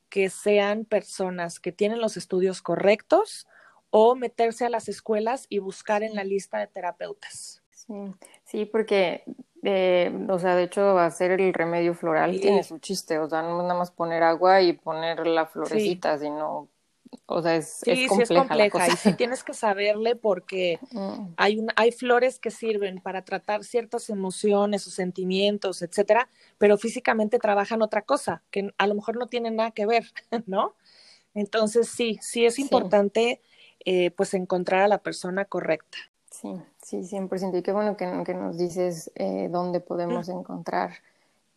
que 0.09 0.29
sean 0.29 0.85
personas 0.85 1.59
que 1.59 1.71
tienen 1.71 2.01
los 2.01 2.17
estudios 2.17 2.61
correctos 2.61 3.47
o 3.91 4.15
meterse 4.15 4.65
a 4.65 4.69
las 4.69 4.87
escuelas 4.89 5.45
y 5.49 5.59
buscar 5.59 6.03
en 6.03 6.15
la 6.15 6.23
lista 6.23 6.59
de 6.59 6.67
terapeutas. 6.67 7.63
Sí, 7.71 7.93
sí 8.43 8.65
porque, 8.65 9.23
eh, 9.63 10.11
o 10.29 10.37
sea, 10.37 10.55
de 10.55 10.63
hecho, 10.63 10.99
hacer 10.99 11.31
el 11.31 11.53
remedio 11.53 11.93
floral 11.93 12.39
tiene 12.39 12.63
su 12.63 12.79
chiste, 12.79 13.17
o 13.17 13.27
sea, 13.27 13.41
no 13.41 13.61
nada 13.61 13.73
más 13.73 13.91
poner 13.91 14.21
agua 14.23 14.61
y 14.61 14.73
poner 14.73 15.25
la 15.25 15.45
florecita, 15.47 16.17
sino 16.17 16.67
o 17.25 17.41
sea, 17.41 17.55
es, 17.55 17.81
sí, 17.83 18.07
compleja. 18.07 18.25
Sí, 18.25 18.33
es 18.33 18.39
compleja 18.39 18.87
y 18.87 18.97
sí 18.97 19.13
tienes 19.13 19.43
que 19.43 19.53
saberle 19.53 20.15
porque 20.15 20.79
mm. 20.91 21.33
hay, 21.37 21.65
hay 21.75 21.91
flores 21.91 22.39
que 22.39 22.51
sirven 22.51 23.01
para 23.01 23.23
tratar 23.23 23.63
ciertas 23.63 24.09
emociones 24.09 24.87
o 24.87 24.91
sentimientos, 24.91 25.81
etcétera, 25.81 26.29
pero 26.57 26.77
físicamente 26.77 27.39
trabajan 27.39 27.81
otra 27.81 28.01
cosa 28.01 28.43
que 28.51 28.71
a 28.77 28.87
lo 28.87 28.95
mejor 28.95 29.17
no 29.17 29.27
tiene 29.27 29.51
nada 29.51 29.71
que 29.71 29.85
ver, 29.85 30.05
¿no? 30.45 30.75
Entonces 31.33 31.89
sí, 31.89 32.17
sí 32.21 32.45
es 32.45 32.59
importante 32.59 33.41
eh, 33.85 34.11
pues 34.11 34.33
encontrar 34.33 34.81
a 34.81 34.87
la 34.87 34.97
persona 34.97 35.45
correcta. 35.45 35.97
Sí, 36.31 36.49
sí, 36.81 36.97
100%. 36.97 37.57
Y 37.57 37.61
qué 37.61 37.71
bueno 37.71 37.97
que, 37.97 38.23
que 38.25 38.33
nos 38.33 38.57
dices 38.57 39.11
eh, 39.15 39.49
dónde 39.51 39.79
podemos 39.79 40.29
encontrar 40.29 40.91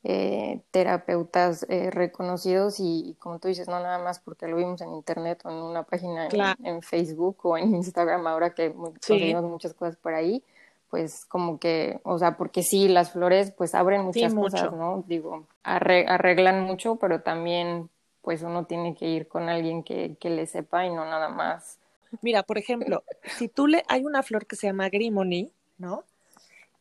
eh, 0.04 0.60
terapeutas 0.72 1.64
eh, 1.68 1.90
reconocidos 1.92 2.80
y, 2.80 3.16
como 3.20 3.38
tú 3.38 3.48
dices, 3.48 3.68
no 3.68 3.78
nada 3.78 3.98
más 3.98 4.18
porque 4.18 4.48
lo 4.48 4.56
vimos 4.56 4.80
en 4.80 4.92
internet 4.94 5.40
o 5.44 5.50
en 5.50 5.56
una 5.56 5.84
página 5.84 6.28
en, 6.62 6.82
Facebook 6.82 7.38
o 7.44 7.56
en 7.56 7.74
Instagram, 7.76 8.26
ahora 8.26 8.52
que 8.52 8.72
conseguimos 8.72 9.44
muchas 9.44 9.74
cosas 9.74 9.96
por 9.96 10.14
ahí, 10.14 10.42
pues 10.90 11.24
como 11.26 11.58
que, 11.60 12.00
o 12.02 12.18
sea, 12.18 12.36
porque 12.36 12.64
sí, 12.64 12.88
las 12.88 13.12
flores 13.12 13.52
pues 13.52 13.76
abren 13.76 14.02
muchas 14.02 14.34
cosas, 14.34 14.72
¿no? 14.72 15.04
Digo, 15.06 15.46
arreglan 15.62 16.64
mucho, 16.64 16.96
pero 16.96 17.20
también 17.22 17.88
pues 18.22 18.42
uno 18.42 18.64
tiene 18.64 18.96
que 18.96 19.06
ir 19.06 19.29
con 19.29 19.48
alguien 19.48 19.85
que, 19.85 20.16
que 20.18 20.31
le 20.31 20.46
sepa 20.46 20.85
y 20.85 20.90
no 20.90 21.04
nada 21.04 21.29
más. 21.29 21.79
Mira, 22.20 22.42
por 22.42 22.58
ejemplo, 22.58 23.04
si 23.38 23.48
tú 23.48 23.68
le, 23.68 23.85
hay 23.88 24.04
una 24.04 24.22
flor 24.22 24.46
que 24.46 24.56
se 24.56 24.66
llama 24.66 24.88
Grimony, 24.88 25.50
¿no? 25.79 26.04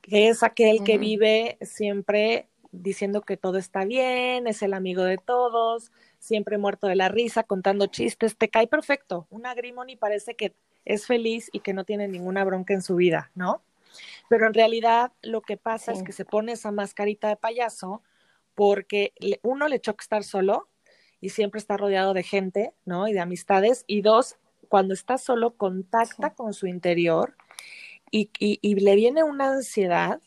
Que 0.02 0.30
es 0.30 0.42
aquel 0.42 0.84
que 0.84 0.98
vive 0.98 1.58
siempre 1.62 2.48
diciendo 2.72 3.22
que 3.22 3.38
todo 3.38 3.58
está 3.58 3.86
bien, 3.86 4.48
es 4.48 4.62
el 4.62 4.74
amigo 4.74 5.04
de 5.04 5.18
todos, 5.18 5.92
siempre 6.20 6.58
muerto 6.58 6.88
de 6.88 6.96
la 6.96 7.10
risa, 7.10 7.44
contando 7.44 7.88
chistes, 7.88 8.38
te 8.38 8.50
cae 8.50 8.68
perfecto. 8.68 9.28
Una 9.30 9.54
Grimony 9.54 9.96
parece 9.98 10.36
que 10.36 10.54
es 10.86 11.06
feliz 11.06 11.50
y 11.52 11.60
que 11.60 11.74
no 11.74 11.84
tiene 11.84 12.08
ninguna 12.08 12.44
bronca 12.44 12.74
en 12.74 12.82
su 12.82 12.96
vida, 12.96 13.32
¿no? 13.36 13.62
Pero 14.30 14.48
en 14.48 14.54
realidad 14.54 15.12
lo 15.22 15.42
que 15.42 15.58
pasa 15.58 15.92
es 15.92 16.04
que 16.04 16.14
se 16.14 16.26
pone 16.26 16.54
esa 16.54 16.72
mascarita 16.72 17.28
de 17.28 17.36
payaso 17.36 18.02
porque 18.56 19.14
uno 19.42 19.68
le 19.68 19.80
choca 19.80 20.02
estar 20.02 20.24
solo 20.24 20.70
y 21.20 21.30
siempre 21.30 21.60
está 21.60 21.78
rodeado 21.78 22.14
de 22.14 22.24
gente, 22.24 22.74
¿no? 22.86 23.08
Y 23.08 23.14
de 23.14 23.20
amistades. 23.20 23.84
Y 23.88 24.02
dos, 24.02 24.38
cuando 24.70 24.94
está 24.94 25.18
solo, 25.18 25.56
contacta 25.56 26.34
con 26.34 26.54
su 26.54 26.68
interior 26.68 27.36
y, 28.10 28.32
y, 28.40 28.60
y 28.62 28.76
le 28.76 28.96
viene 28.96 29.24
una 29.24 29.52
ansiedad 29.52 30.22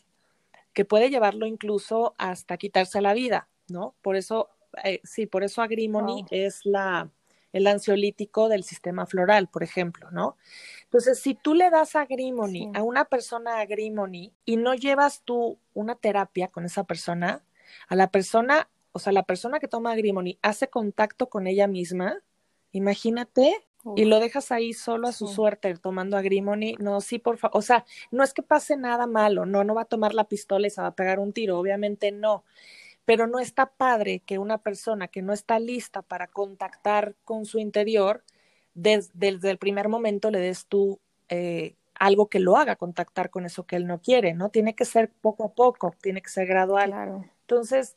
que 0.75 0.85
puede 0.85 1.09
llevarlo 1.09 1.47
incluso 1.47 2.13
hasta 2.19 2.57
quitarse 2.57 3.01
la 3.01 3.13
vida, 3.13 3.47
¿no? 3.69 3.95
Por 4.01 4.17
eso, 4.17 4.49
eh, 4.83 4.99
sí, 5.03 5.25
por 5.25 5.43
eso 5.43 5.61
Agrimony 5.61 6.25
es 6.29 6.65
la, 6.65 7.09
el 7.53 7.65
ansiolítico 7.65 8.49
del 8.49 8.65
sistema 8.65 9.05
floral, 9.05 9.47
por 9.47 9.63
ejemplo, 9.63 10.11
¿no? 10.11 10.35
Entonces, 10.83 11.17
si 11.19 11.33
tú 11.33 11.53
le 11.53 11.69
das 11.69 11.95
Agrimony 11.95 12.69
a 12.75 12.83
una 12.83 13.05
persona 13.05 13.59
Agrimony 13.59 14.33
y 14.43 14.57
no 14.57 14.75
llevas 14.75 15.21
tú 15.23 15.57
una 15.73 15.95
terapia 15.95 16.49
con 16.49 16.65
esa 16.65 16.83
persona, 16.83 17.41
a 17.87 17.95
la 17.95 18.11
persona, 18.11 18.69
o 18.91 18.99
sea, 18.99 19.13
la 19.13 19.23
persona 19.23 19.59
que 19.59 19.69
toma 19.69 19.93
Agrimony 19.93 20.37
hace 20.41 20.67
contacto 20.67 21.29
con 21.29 21.47
ella 21.47 21.67
misma, 21.67 22.21
imagínate 22.73 23.65
y 23.95 24.05
lo 24.05 24.19
dejas 24.19 24.51
ahí 24.51 24.73
solo 24.73 25.07
a 25.07 25.11
su 25.11 25.27
suerte 25.27 25.75
tomando 25.75 26.17
agrimony, 26.17 26.75
no, 26.79 27.01
sí, 27.01 27.19
por 27.19 27.37
favor, 27.37 27.57
o 27.57 27.61
sea, 27.61 27.85
no 28.11 28.23
es 28.23 28.33
que 28.33 28.41
pase 28.41 28.77
nada 28.77 29.05
malo, 29.05 29.45
no, 29.45 29.63
no 29.63 29.75
va 29.75 29.83
a 29.83 29.85
tomar 29.85 30.13
la 30.13 30.23
pistola 30.23 30.67
y 30.67 30.69
se 30.69 30.81
va 30.81 30.87
a 30.87 30.95
pegar 30.95 31.19
un 31.19 31.33
tiro, 31.33 31.59
obviamente 31.59 32.11
no, 32.11 32.43
pero 33.05 33.27
no 33.27 33.39
está 33.39 33.67
padre 33.67 34.21
que 34.25 34.39
una 34.39 34.57
persona 34.57 35.07
que 35.07 35.21
no 35.21 35.33
está 35.33 35.59
lista 35.59 36.01
para 36.01 36.27
contactar 36.27 37.15
con 37.23 37.45
su 37.45 37.59
interior, 37.59 38.23
desde 38.73 39.51
el 39.51 39.57
primer 39.57 39.87
momento 39.87 40.31
le 40.31 40.39
des 40.39 40.65
tú 40.65 40.99
eh, 41.29 41.75
algo 41.93 42.27
que 42.27 42.39
lo 42.39 42.57
haga 42.57 42.75
contactar 42.75 43.29
con 43.29 43.45
eso 43.45 43.65
que 43.65 43.77
él 43.77 43.87
no 43.87 44.01
quiere, 44.01 44.33
¿no? 44.33 44.49
Tiene 44.49 44.75
que 44.75 44.85
ser 44.85 45.09
poco 45.09 45.45
a 45.45 45.53
poco, 45.53 45.95
tiene 46.01 46.21
que 46.21 46.29
ser 46.29 46.45
gradual. 46.45 46.93
Entonces, 47.41 47.95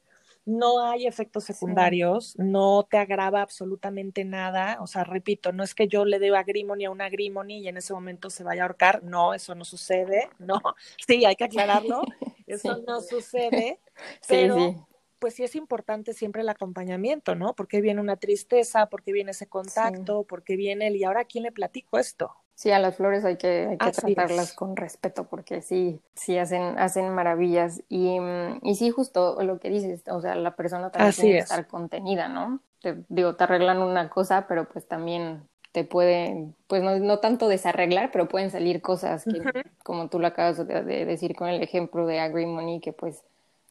no 0.48 0.82
hay 0.82 1.06
efectos 1.06 1.44
secundarios, 1.44 2.34
no 2.38 2.86
te 2.90 2.96
agrava 2.96 3.42
absolutamente 3.42 4.24
nada. 4.24 4.78
O 4.80 4.86
sea, 4.86 5.04
repito, 5.04 5.52
no 5.52 5.62
es 5.62 5.74
que 5.74 5.88
yo 5.88 6.06
le 6.06 6.18
dé 6.18 6.34
agrimony 6.34 6.86
a 6.86 6.90
una 6.90 7.04
agrimony 7.04 7.58
y 7.58 7.68
en 7.68 7.76
ese 7.76 7.92
momento 7.92 8.30
se 8.30 8.44
vaya 8.44 8.62
a 8.62 8.64
ahorcar. 8.64 9.02
No, 9.02 9.34
eso 9.34 9.54
no 9.54 9.64
sucede. 9.64 10.30
No, 10.38 10.62
sí, 11.06 11.26
hay 11.26 11.36
que 11.36 11.44
aclararlo. 11.44 12.00
Eso 12.46 12.78
no 12.86 13.02
sucede. 13.02 13.80
Pero, 14.28 14.88
pues 15.18 15.34
sí 15.34 15.44
es 15.44 15.54
importante 15.54 16.14
siempre 16.14 16.40
el 16.40 16.48
acompañamiento, 16.48 17.34
¿no? 17.34 17.54
Porque 17.54 17.82
viene 17.82 18.00
una 18.00 18.16
tristeza, 18.16 18.86
porque 18.86 19.12
viene 19.12 19.32
ese 19.32 19.48
contacto, 19.48 20.22
porque 20.22 20.56
viene 20.56 20.86
el, 20.86 20.96
y 20.96 21.04
ahora 21.04 21.22
a 21.22 21.24
quién 21.26 21.44
le 21.44 21.52
platico 21.52 21.98
esto. 21.98 22.32
Sí, 22.58 22.72
a 22.72 22.80
las 22.80 22.96
flores 22.96 23.24
hay 23.24 23.36
que, 23.36 23.68
hay 23.70 23.78
que 23.78 23.92
tratarlas 23.92 24.52
con 24.52 24.74
respeto 24.74 25.28
porque 25.28 25.62
sí, 25.62 26.00
sí 26.14 26.38
hacen, 26.38 26.76
hacen 26.76 27.08
maravillas. 27.14 27.82
Y, 27.88 28.18
y 28.62 28.74
sí, 28.74 28.90
justo 28.90 29.40
lo 29.44 29.60
que 29.60 29.70
dices, 29.70 30.02
o 30.08 30.20
sea, 30.20 30.34
la 30.34 30.56
persona 30.56 30.90
también 30.90 31.14
tiene 31.14 31.32
que 31.34 31.38
estar 31.38 31.68
contenida, 31.68 32.26
¿no? 32.26 32.58
Te, 32.82 32.96
digo, 33.10 33.36
te 33.36 33.44
arreglan 33.44 33.80
una 33.80 34.10
cosa, 34.10 34.46
pero 34.48 34.68
pues 34.68 34.88
también 34.88 35.44
te 35.70 35.84
pueden, 35.84 36.56
pues 36.66 36.82
no, 36.82 36.98
no 36.98 37.20
tanto 37.20 37.46
desarreglar, 37.46 38.10
pero 38.10 38.26
pueden 38.26 38.50
salir 38.50 38.82
cosas 38.82 39.22
que, 39.22 39.40
como 39.84 40.08
tú 40.08 40.18
lo 40.18 40.26
acabas 40.26 40.66
de, 40.66 40.82
decir 41.04 41.36
con 41.36 41.46
el 41.46 41.62
ejemplo 41.62 42.08
de 42.08 42.18
Agrimony, 42.18 42.80
que 42.80 42.92
pues 42.92 43.22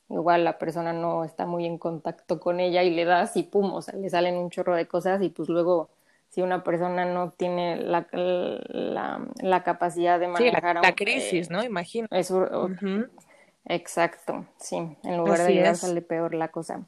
igual 0.07 0.45
la 0.45 0.57
persona 0.57 0.93
no 0.93 1.25
está 1.25 1.45
muy 1.45 1.65
en 1.65 1.77
contacto 1.77 2.39
con 2.39 2.61
ella 2.61 2.83
y 2.83 2.91
le 2.91 3.03
das 3.03 3.35
y 3.35 3.43
pum, 3.43 3.73
o 3.73 3.81
sea, 3.81 3.99
le 3.99 4.09
salen 4.09 4.37
un 4.37 4.49
chorro 4.49 4.77
de 4.77 4.87
cosas 4.87 5.21
y 5.21 5.27
pues 5.27 5.49
luego 5.49 5.89
si 6.37 6.43
una 6.43 6.63
persona 6.63 7.03
no 7.03 7.31
tiene 7.31 7.77
la, 7.77 8.05
la, 8.11 9.63
capacidad 9.63 10.19
de 10.19 10.27
manejar... 10.27 10.77
Sí, 10.77 10.83
la, 10.83 10.95
crisis, 10.95 11.49
¿no? 11.49 11.63
Imagino. 11.63 12.07
Exacto, 13.65 14.45
sí, 14.59 14.75
en 14.75 15.17
lugar 15.17 15.39
de 15.39 15.45
ayudar 15.45 15.75
sale 15.75 16.03
peor 16.03 16.35
la 16.35 16.49
cosa. 16.49 16.83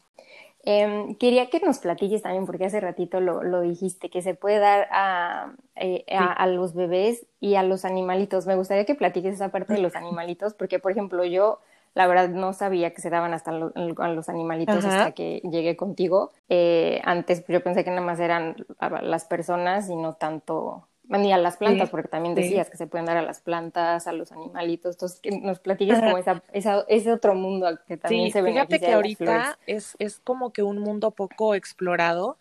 Em, 0.61 1.15
quería 1.15 1.49
que 1.49 1.61
nos 1.61 1.79
platiques 1.79 2.21
también, 2.21 2.45
porque 2.45 2.65
hace 2.65 2.79
ratito 2.79 3.21
lo, 3.21 3.41
lo 3.41 3.61
dijiste, 3.61 4.11
que 4.11 4.21
se 4.21 4.35
puede 4.35 4.59
dar 4.59 4.87
a, 4.91 5.53
eh, 5.75 6.05
a, 6.11 6.31
a, 6.31 6.45
los 6.45 6.75
bebés 6.75 7.25
y 7.39 7.55
a 7.55 7.63
los 7.63 7.85
animalitos. 7.85 8.45
Me 8.45 8.55
gustaría 8.55 8.85
que 8.85 8.93
platiques 8.93 9.33
esa 9.33 9.49
parte 9.49 9.73
de 9.73 9.79
los 9.79 9.95
animalitos, 9.95 10.53
porque, 10.53 10.77
por 10.77 10.91
ejemplo, 10.91 11.25
yo 11.25 11.59
la 11.93 12.07
verdad 12.07 12.29
no 12.29 12.53
sabía 12.53 12.93
que 12.93 13.01
se 13.01 13.09
daban 13.09 13.33
hasta 13.33 13.51
a 13.51 14.07
los 14.07 14.29
animalitos 14.29 14.85
hasta 14.85 15.11
que 15.11 15.41
llegué 15.49 15.75
contigo. 15.75 16.31
Eh, 16.47 17.01
antes 17.03 17.43
yo 17.47 17.63
pensé 17.63 17.83
que 17.83 17.89
nada 17.89 18.01
más 18.01 18.19
eran 18.19 18.55
las 19.01 19.25
personas 19.25 19.89
y 19.89 19.95
no 19.95 20.13
tanto 20.13 20.87
ni 21.17 21.33
a 21.33 21.37
las 21.37 21.57
plantas, 21.57 21.89
porque 21.89 22.07
también 22.07 22.35
decías 22.35 22.69
que 22.69 22.77
se 22.77 22.85
pueden 22.85 23.07
dar 23.07 23.17
a 23.17 23.23
las 23.23 23.41
plantas, 23.41 24.05
a 24.05 24.11
los 24.11 24.31
animalitos. 24.31 24.95
Entonces, 24.95 25.19
que 25.19 25.31
nos 25.39 25.59
platiques 25.59 25.99
como 25.99 26.17
esa, 26.19 26.43
ese 26.87 27.11
otro 27.11 27.33
mundo 27.33 27.67
que 27.87 27.97
también 27.97 28.31
se 28.31 28.43
ve. 28.43 28.51
Fíjate 28.51 28.79
que 28.79 28.93
ahorita 28.93 29.57
es, 29.65 29.95
es 29.97 30.19
como 30.19 30.53
que 30.53 30.61
un 30.61 30.77
mundo 30.79 31.11
poco 31.11 31.55
explorado. 31.55 32.37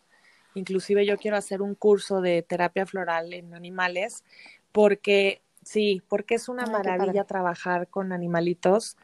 Inclusive 0.55 1.07
yo 1.07 1.17
quiero 1.17 1.39
hacer 1.39 1.63
un 1.63 1.75
curso 1.75 2.21
de 2.21 2.43
terapia 2.43 2.85
floral 2.85 3.33
en 3.33 3.55
animales, 3.55 4.25
porque 4.73 5.41
sí, 5.63 6.03
porque 6.07 6.35
es 6.35 6.49
una 6.51 6.67
maravilla 6.67 7.25
trabajar 7.25 7.89
con 7.89 8.13
animalitos 8.13 8.99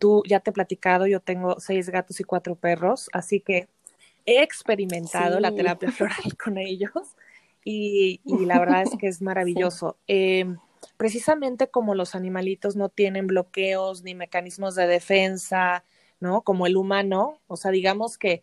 Tú 0.00 0.24
ya 0.26 0.40
te 0.40 0.50
he 0.50 0.52
platicado, 0.52 1.06
yo 1.06 1.20
tengo 1.20 1.60
seis 1.60 1.90
gatos 1.90 2.18
y 2.18 2.24
cuatro 2.24 2.56
perros, 2.56 3.08
así 3.12 3.38
que 3.38 3.68
he 4.26 4.42
experimentado 4.42 5.38
la 5.38 5.54
terapia 5.54 5.92
floral 5.92 6.36
con 6.42 6.58
ellos 6.58 6.90
y, 7.64 8.20
la 8.24 8.58
verdad 8.58 8.82
es 8.82 8.96
que 8.98 9.06
es 9.06 9.20
maravilloso. 9.20 9.98
Em, 10.06 10.56
precisamente 10.96 11.68
como 11.68 11.94
los 11.94 12.14
animalitos 12.14 12.76
no 12.76 12.88
tienen 12.88 13.26
bloqueos 13.26 14.02
ni 14.02 14.14
mecanismos 14.14 14.74
de 14.74 14.86
defensa, 14.86 15.84
¿no? 16.18 16.40
Como 16.40 16.66
el 16.66 16.76
humano, 16.78 17.38
o 17.46 17.56
sea, 17.56 17.70
digamos 17.70 18.16
que 18.16 18.42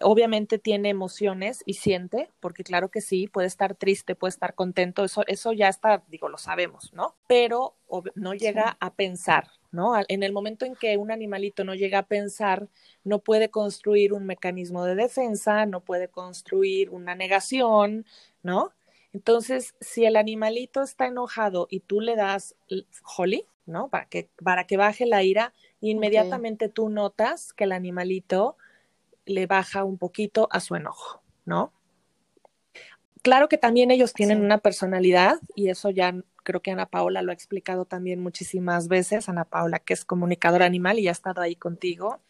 obviamente 0.00 0.58
tiene 0.58 0.90
emociones 0.90 1.62
y 1.66 1.74
siente, 1.74 2.30
porque 2.38 2.62
claro 2.62 2.88
que 2.90 3.00
sí, 3.00 3.26
puede 3.26 3.48
estar 3.48 3.74
triste, 3.74 4.14
puede 4.14 4.30
estar 4.30 4.54
contento, 4.54 5.04
eso, 5.04 5.24
eso 5.26 5.52
ya 5.52 5.68
está, 5.68 6.04
digo, 6.08 6.28
lo 6.28 6.38
sabemos, 6.38 6.92
¿no? 6.92 7.16
Pero 7.26 7.74
no 8.14 8.34
llega 8.34 8.76
a 8.78 8.94
pensar, 8.94 9.48
¿no? 9.70 9.92
En 10.08 10.22
el 10.22 10.32
momento 10.32 10.64
en 10.64 10.74
que 10.74 10.96
un 10.96 11.10
animalito 11.10 11.64
no 11.64 11.74
llega 11.74 11.98
a 12.00 12.06
pensar, 12.06 12.68
no 13.04 13.18
puede 13.18 13.50
construir 13.50 14.12
un 14.12 14.24
mecanismo 14.24 14.84
de 14.84 14.94
defensa, 14.94 15.66
no 15.66 15.80
puede 15.80 16.08
construir 16.08 16.90
una 16.90 17.14
negación, 17.14 18.06
¿no? 18.42 18.72
Entonces, 19.12 19.74
si 19.80 20.04
el 20.04 20.16
animalito 20.16 20.82
está 20.82 21.06
enojado 21.06 21.66
y 21.70 21.80
tú 21.80 22.00
le 22.00 22.16
das 22.16 22.54
holly, 23.16 23.46
¿no? 23.66 23.88
Para 23.88 24.06
que, 24.06 24.28
para 24.42 24.64
que 24.64 24.76
baje 24.76 25.06
la 25.06 25.22
ira, 25.22 25.52
inmediatamente 25.80 26.68
tú 26.68 26.88
notas 26.88 27.52
que 27.52 27.64
el 27.64 27.72
animalito 27.72 28.56
le 29.26 29.46
baja 29.46 29.84
un 29.84 29.98
poquito 29.98 30.48
a 30.50 30.60
su 30.60 30.74
enojo, 30.74 31.22
¿no? 31.44 31.72
Claro 33.22 33.48
que 33.48 33.58
también 33.58 33.90
ellos 33.90 34.12
tienen 34.12 34.42
una 34.42 34.58
personalidad 34.58 35.38
y 35.54 35.68
eso 35.68 35.90
ya 35.90 36.14
creo 36.48 36.62
que 36.62 36.70
Ana 36.70 36.86
Paola 36.86 37.20
lo 37.20 37.30
ha 37.30 37.34
explicado 37.34 37.84
también 37.84 38.22
muchísimas 38.22 38.88
veces, 38.88 39.28
Ana 39.28 39.44
Paola 39.44 39.80
que 39.80 39.92
es 39.92 40.06
comunicadora 40.06 40.64
animal 40.64 40.98
y 40.98 41.06
ha 41.06 41.10
estado 41.10 41.42
ahí 41.42 41.56
contigo. 41.56 42.20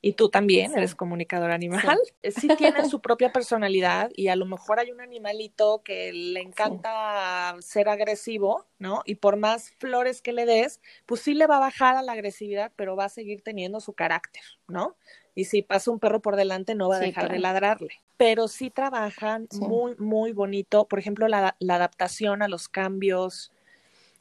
Y 0.00 0.14
tú 0.14 0.30
también 0.30 0.72
eres 0.74 0.94
comunicadora 0.94 1.54
animal. 1.54 1.98
Sí. 2.22 2.48
tienen 2.56 2.88
su 2.90 3.02
propia 3.02 3.32
personalidad 3.32 4.10
y 4.14 4.28
a 4.28 4.36
lo 4.36 4.46
mejor 4.46 4.78
hay 4.78 4.92
un 4.92 5.02
animalito 5.02 5.82
que 5.84 6.10
le 6.14 6.40
encanta 6.40 7.54
ser 7.60 7.90
agresivo, 7.90 8.64
¿no? 8.78 9.02
Y 9.04 9.16
por 9.16 9.36
más 9.36 9.72
flores 9.78 10.22
que 10.22 10.32
le 10.32 10.46
des, 10.46 10.80
pues 11.04 11.20
sí 11.20 11.34
le 11.34 11.46
va 11.46 11.58
a 11.58 11.60
bajar 11.60 11.96
a 11.96 12.02
la 12.02 12.12
agresividad, 12.12 12.72
pero 12.76 12.96
va 12.96 13.04
a 13.04 13.10
seguir 13.10 13.42
teniendo 13.42 13.80
su 13.80 13.92
carácter, 13.92 14.42
¿no? 14.68 14.96
Y 15.36 15.44
si 15.44 15.60
pasa 15.60 15.90
un 15.90 16.00
perro 16.00 16.22
por 16.22 16.34
delante, 16.34 16.74
no 16.74 16.88
va 16.88 16.96
a 16.96 17.00
dejar 17.00 17.30
de 17.30 17.38
ladrarle. 17.38 18.02
Pero 18.16 18.48
sí 18.48 18.70
trabajan 18.70 19.48
muy, 19.60 19.94
muy 19.96 20.32
bonito. 20.32 20.88
Por 20.88 20.98
ejemplo, 20.98 21.28
la, 21.28 21.54
adaptación 21.60 22.40
a 22.40 22.48
los 22.48 22.70
cambios, 22.70 23.52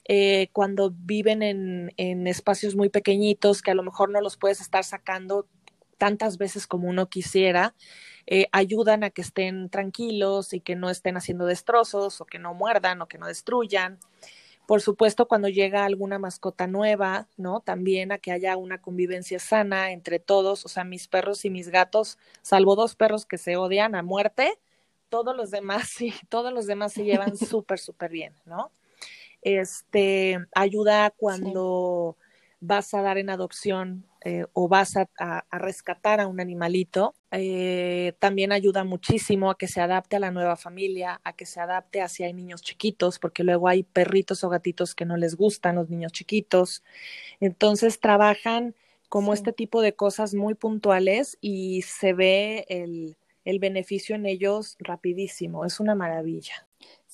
eh, 0.06 0.49
cuando 0.53 0.91
viven 0.95 1.41
en, 1.43 1.93
en, 1.97 2.28
espacios 2.28 2.76
muy 2.76 2.89
pequeñitos 2.89 3.62
que 3.62 3.72
a 3.72 3.76
lo 3.76 3.84
mejor 3.84 4.10
no 4.10 4.22
los 4.22 4.38
puedes 4.38 4.62
estar 4.62 4.84
sacando 4.84 5.47
tantas 5.97 6.38
veces 6.38 6.68
como 6.68 6.88
uno 6.88 7.10
quisiera, 7.10 7.74
eh, 8.28 8.47
ayudan 8.51 9.03
a 9.03 9.12
que 9.12 9.22
estén 9.22 9.70
tranquilos 9.70 10.53
y 10.53 10.60
que 10.60 10.76
no 10.76 10.89
estén 10.89 11.18
haciendo 11.18 11.45
destrozos 11.45 12.22
o 12.22 12.26
que 12.26 12.39
no 12.39 12.53
muerdan 12.53 13.01
o 13.01 13.08
que 13.08 13.18
no 13.18 13.28
destruyan. 13.28 13.99
Por 14.68 14.82
supuesto, 14.82 15.28
cuando 15.28 15.47
llega 15.47 15.86
alguna 15.86 16.18
mascota 16.18 16.66
nueva, 16.66 17.28
¿no? 17.38 17.60
También 17.60 18.12
a 18.12 18.18
que 18.18 18.32
haya 18.32 18.58
una 18.58 18.82
convivencia 18.82 19.38
sana 19.38 19.91
entre 19.91 20.18
todos, 20.20 20.66
o 20.66 20.70
sea, 20.70 20.84
mis 20.84 21.08
perros 21.08 21.45
y 21.45 21.51
mis 21.51 21.70
gatos, 21.70 22.18
salvo 22.41 22.76
dos 22.76 22.95
perros 22.95 23.28
que 23.28 23.38
se 23.38 23.58
odian 23.58 23.93
a 23.93 24.01
muerte, 24.01 24.60
todos 25.10 25.36
los 25.36 25.51
demás 25.51 25.88
sí, 25.89 26.14
todos 26.30 26.51
los 26.51 26.66
demás 26.66 26.93
se 26.93 27.03
llevan 27.03 27.38
súper, 27.38 27.80
súper 27.80 28.12
bien, 28.12 28.34
¿no? 28.45 28.72
Este, 29.46 30.39
ayuda 30.56 31.12
cuando 31.16 32.18
vas 32.60 32.96
a 32.96 33.04
dar 33.04 33.20
en 33.20 33.30
adopción 33.30 34.04
eh, 34.22 34.48
o 34.54 34.68
vas 34.68 34.98
a, 34.98 35.46
rescatar 35.52 36.20
a 36.20 36.26
un 36.26 36.39
animalito, 36.39 37.14
eh, 37.30 38.14
también 38.18 38.52
ayuda 38.52 38.84
muchísimo 38.84 39.52
a 39.52 39.58
que 39.60 39.68
se 39.68 39.82
adapte 39.82 40.16
a 40.16 40.20
la 40.20 40.32
nueva 40.32 40.56
familia, 40.56 41.22
a 41.24 41.34
que 41.34 41.46
se 41.46 41.60
adapte 41.60 42.02
a 42.02 42.10
si 42.10 42.24
hay 42.24 42.34
niños 42.34 42.64
chiquitos, 42.64 43.20
porque 43.20 43.43
luego 43.43 43.68
hay 43.68 43.84
perritos 43.84 44.43
o 44.43 44.50
gatitos 44.50 44.96
que 44.96 45.06
no 45.06 45.16
les 45.16 45.36
gustan 45.36 45.76
los 45.76 45.91
niños 45.91 46.12
chiquitos. 46.12 46.84
Entonces 47.39 48.00
trabajan 48.00 48.74
como 49.10 49.32
este 49.32 49.54
tipo 49.54 49.82
de 49.82 49.93
cosas 49.93 50.34
muy 50.34 50.56
puntuales 50.56 51.38
y 51.39 51.84
se 51.84 52.14
ve 52.14 52.66
el, 52.68 53.16
el 53.43 53.60
beneficio 53.60 54.16
en 54.16 54.26
ellos 54.26 54.76
rapidísimo. 54.80 55.66
Es 55.66 55.80
una 55.80 55.93
maravilla. 55.93 56.66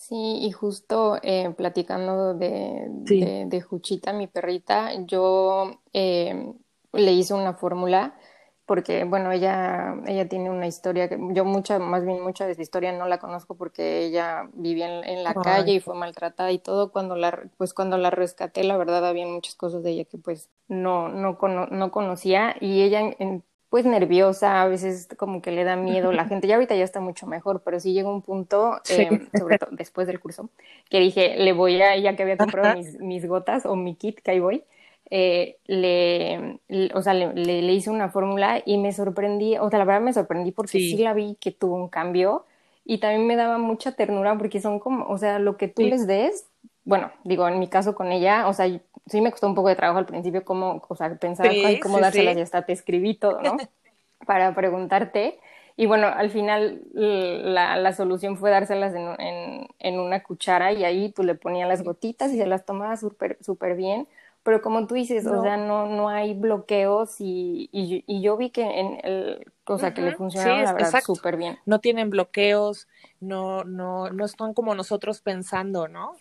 Sí, 0.02 0.40
y 0.42 0.52
justo 0.52 1.20
eh, 1.22 1.54
platicando 1.56 2.34
de, 2.34 2.88
de, 2.90 3.62
Juchita, 3.62 4.14
mi 4.14 4.26
perrita, 4.26 4.96
yo 5.06 5.80
eh, 5.94 6.54
le 6.92 7.12
hice 7.14 7.36
una 7.36 7.54
fórmula 7.54 8.18
porque, 8.66 9.04
bueno, 9.04 9.32
ella, 9.32 9.94
ella 10.08 10.28
tiene 10.28 10.50
una 10.50 10.66
historia, 10.66 11.08
que 11.08 11.20
yo 11.34 11.46
mucha, 11.46 11.78
más 11.78 12.04
bien 12.04 12.24
mucha 12.24 12.48
de 12.48 12.54
esa 12.54 12.64
historia 12.64 12.94
no 12.94 13.08
la 13.08 13.20
conozco 13.20 13.54
porque 13.56 14.04
ella 14.04 14.50
vivía 14.54 15.04
en, 15.04 15.24
la 15.24 15.36
calle 15.36 15.74
y 15.74 15.80
fue 15.80 15.94
maltratada 15.94 16.52
y 16.52 16.58
todo. 16.58 16.92
Cuando 16.92 17.16
la, 17.16 17.40
pues 17.58 17.76
cuando 17.76 18.00
la 18.00 18.10
rescaté, 18.10 18.64
la 18.64 18.78
verdad, 18.78 19.06
había 19.06 19.28
muchas 19.28 19.54
cosas 19.54 19.84
de 19.84 19.92
ella 19.92 20.06
que 20.06 20.18
pues 20.18 20.50
no, 20.68 21.10
no, 21.10 21.38
no 21.70 21.92
conocía 21.92 22.56
y 22.60 22.82
ella 22.82 23.02
en, 23.20 23.44
pues 23.72 23.86
nerviosa, 23.86 24.62
a 24.62 24.68
veces 24.68 25.08
como 25.16 25.42
que 25.42 25.50
le 25.50 25.64
da 25.64 25.78
miedo 25.78 26.12
la 26.12 26.26
gente. 26.26 26.46
Ya 26.46 26.56
ahorita 26.56 26.76
ya 26.76 26.84
está 26.84 27.00
mucho 27.00 27.26
mejor, 27.26 27.62
pero 27.64 27.80
sí 27.80 27.94
llegó 27.94 28.14
un 28.14 28.22
punto, 28.22 28.82
em, 28.90 29.30
sobre 29.40 29.58
todo 29.58 29.70
después 29.72 30.08
del 30.08 30.20
curso, 30.20 30.50
que 30.90 31.00
dije, 31.00 31.38
le 31.38 31.54
voy 31.54 31.82
a, 31.82 31.96
ya 31.98 32.18
que 32.18 32.24
había 32.24 32.36
comprado 32.36 32.76
mis, 32.76 33.00
mis, 33.00 33.26
gotas 33.26 33.66
o 33.66 33.78
mi 33.78 33.96
kit, 33.96 34.20
que 34.20 34.32
ahí 34.32 34.42
voy, 34.42 34.66
eh, 35.10 35.56
le, 35.68 36.60
o 36.94 37.02
sea, 37.02 37.14
le, 37.14 37.34
le, 37.34 37.72
hice 37.72 37.90
una 37.90 38.10
fórmula 38.10 38.62
y 38.66 38.78
me 38.78 38.92
sorprendí, 38.92 39.58
o 39.58 39.70
sea, 39.70 39.80
la 39.80 39.86
verdad 39.86 40.02
me 40.02 40.12
sorprendí 40.12 40.52
porque 40.52 40.80
sí. 40.80 40.98
la 40.98 41.14
vi 41.14 41.38
que 41.40 41.52
tuvo 41.52 41.78
un 41.78 41.88
cambio 41.88 42.46
y 42.84 42.98
también 42.98 43.26
me 43.26 43.38
daba 43.38 43.58
mucha 43.58 43.94
ternura 43.94 44.38
porque 44.38 44.60
son 44.60 44.80
como, 44.80 45.06
o 45.06 45.18
sea, 45.18 45.40
lo 45.40 45.56
que 45.56 45.70
tú 45.70 45.84
les 45.84 46.08
des, 46.08 46.46
bueno, 46.84 47.12
digo, 47.24 47.48
en 47.48 47.60
mi 47.60 47.68
caso 47.68 47.96
con 47.96 48.12
ella, 48.12 48.48
o 48.48 48.54
sea, 48.54 48.68
sí 49.06 49.22
me 49.22 49.32
costó 49.32 49.48
un 49.48 49.56
poco 49.56 49.70
de 49.70 49.76
trabajo 49.76 50.00
al 50.00 50.06
principio, 50.06 50.44
como, 50.44 50.82
o 50.88 50.96
sea, 50.96 51.16
pensar 51.16 51.50
cómo 51.82 52.00
dárselas 52.00 52.38
y 52.38 52.42
hasta 52.42 52.66
te 52.66 52.74
escribí 52.74 53.16
todo, 53.16 53.42
¿no? 53.42 53.58
Para 54.26 54.54
preguntarte. 54.54 55.40
Y 55.78 55.86
bueno, 55.86 56.08
al 56.08 56.30
final 56.30 56.82
la, 56.94 57.76
la 57.78 57.94
solución 57.94 58.38
fue 58.38 58.52
dárselas 58.52 58.94
en, 58.94 59.20
en, 59.20 59.68
en, 59.80 60.00
una 60.00 60.22
cuchara 60.22 60.74
y 60.74 60.84
ahí 60.84 61.12
tú 61.12 61.24
le 61.24 61.34
ponías 61.34 61.68
las 61.68 61.84
gotitas 61.84 62.32
y 62.32 62.38
se 62.38 62.46
las 62.46 62.66
tomaba 62.66 62.98
súper 62.98 63.38
súper 63.42 63.76
bien. 63.76 64.08
Pero 64.44 64.62
como 64.62 64.88
tú 64.88 64.96
dices, 64.96 65.26
o 65.28 65.42
sea, 65.44 65.56
no, 65.58 65.86
no 65.86 66.10
hay 66.10 66.34
bloqueos 66.34 67.22
y, 67.22 67.70
y, 67.72 68.04
y, 68.08 68.22
yo 68.22 68.38
vi 68.38 68.50
que 68.50 68.64
en 68.64 69.00
el, 69.04 69.52
o 69.66 69.78
sea, 69.78 69.94
que 69.94 70.02
le 70.02 70.16
funcionaba 70.16 70.64
la 70.64 70.74
verdad 70.74 71.02
súper 71.06 71.38
bien. 71.38 71.60
No 71.68 71.80
tienen 71.80 72.10
bloqueos, 72.10 72.88
no, 73.20 73.64
no, 73.64 74.10
no 74.10 74.26
están 74.26 74.56
como 74.56 74.74
nosotros 74.74 75.22
pensando, 75.22 75.88
¿no? 75.88 76.16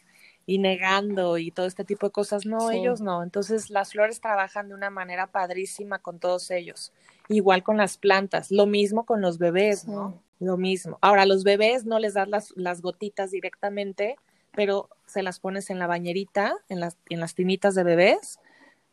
Y 0.47 0.59
negando 0.59 1.39
y 1.39 1.51
todo 1.51 1.67
este 1.67 1.85
tipo 1.85 2.07
de 2.07 2.13
cosas. 2.13 2.47
No, 2.47 2.71
ellos 2.71 3.01
no. 3.01 3.23
Entonces 3.23 3.71
las 3.71 3.93
flores 3.93 4.21
trabajan 4.21 4.69
de 4.69 4.75
una 4.75 4.91
manera 4.91 5.29
padrísima 5.29 5.99
con 5.99 6.19
todos 6.19 6.51
ellos. 6.51 6.93
Igual 7.29 7.63
con 7.63 7.77
las 7.77 7.97
plantas. 7.97 8.51
Lo 8.51 8.67
mismo 8.67 9.05
con 9.05 9.21
los 9.21 9.39
bebés, 9.39 9.87
¿no? 9.87 10.21
Lo 10.41 10.57
mismo. 10.57 10.99
Ahora, 11.03 11.27
los 11.27 11.45
bebés 11.45 11.85
no 11.85 11.99
les 11.99 12.15
das 12.15 12.29
las, 12.29 12.53
las 12.57 12.81
gotitas 12.81 13.31
directamente, 13.31 14.17
pero 14.53 14.89
se 15.07 15.23
las 15.23 15.39
pones 15.39 15.71
en 15.71 15.79
la 15.79 15.87
bañerita, 15.87 16.57
en 16.69 16.81
las, 16.81 16.97
en 17.09 17.21
las 17.21 17.35
tinitas 17.35 17.75
de 17.75 17.85
bebés 17.85 18.41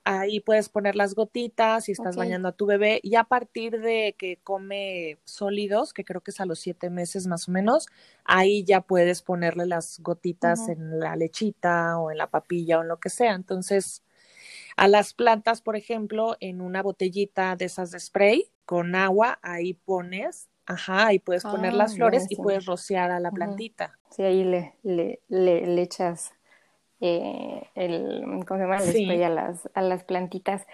ahí 0.08 0.39
puedes 0.39 0.70
poner 0.70 0.95
las 0.95 1.16
gotitas 1.16 1.84
si 1.84 1.91
estás 1.91 2.16
bañando 2.16 2.47
a 2.47 2.53
tu 2.53 2.66
bebé 2.66 3.01
y 3.03 3.16
a 3.16 3.26
partir 3.26 3.82
de 3.82 4.16
que 4.18 4.39
come 4.41 5.18
sólidos, 5.26 5.91
que 5.91 6.05
creo 6.05 6.22
que 6.22 6.32
es 6.32 6.39
a 6.39 6.45
los 6.45 6.60
siete 6.60 6.89
meses 6.89 7.28
más 7.28 7.49
o 7.49 7.51
menos, 7.51 7.88
ahí 8.24 8.64
ya 8.64 8.80
puedes 8.80 9.22
ponerle 9.22 9.66
las 9.66 9.99
gotitas 9.99 10.70
en 10.70 11.01
la 11.01 11.18
lechita 11.18 11.99
o 11.99 12.10
en 12.10 12.20
la 12.20 12.28
papilla 12.28 12.80
o 12.80 12.84
en 12.84 12.88
lo 12.88 13.01
que 13.01 13.10
sea. 13.10 13.34
Entonces, 13.34 14.01
a 14.78 14.88
las 14.88 15.14
plantas, 15.14 15.62
por 15.62 15.76
ejemplo, 15.76 16.38
en 16.39 16.62
una 16.62 16.82
botellita 16.82 17.58
de 17.58 17.66
esas 17.66 17.91
de 17.91 17.99
spray 17.99 18.49
con 18.66 18.95
agua, 18.95 19.39
ahí 19.41 19.74
pones, 19.74 20.47
ajá, 20.66 21.08
ahí 21.08 21.20
puedes 21.20 21.43
poner 21.43 21.74
las 21.74 21.91
ah, 21.91 21.95
flores 21.95 22.28
y 22.30 22.38
puedes 22.38 22.66
rociar 22.66 23.12
a 23.12 23.20
la 23.20 23.32
plantita. 23.32 23.99
Sí, 24.12 24.24
ahí 24.24 24.45
le, 24.45 24.74
le, 24.84 25.20
le 25.28 25.82
echas 25.82 26.32
eh, 27.01 27.69
el, 27.75 28.43
¿cómo 28.47 28.59
se 28.59 28.65
llama? 28.65 28.77
El 28.77 29.23
a 29.23 29.29
las, 29.29 29.69
a 29.73 29.81
las 29.81 30.03
plantitas. 30.03 30.65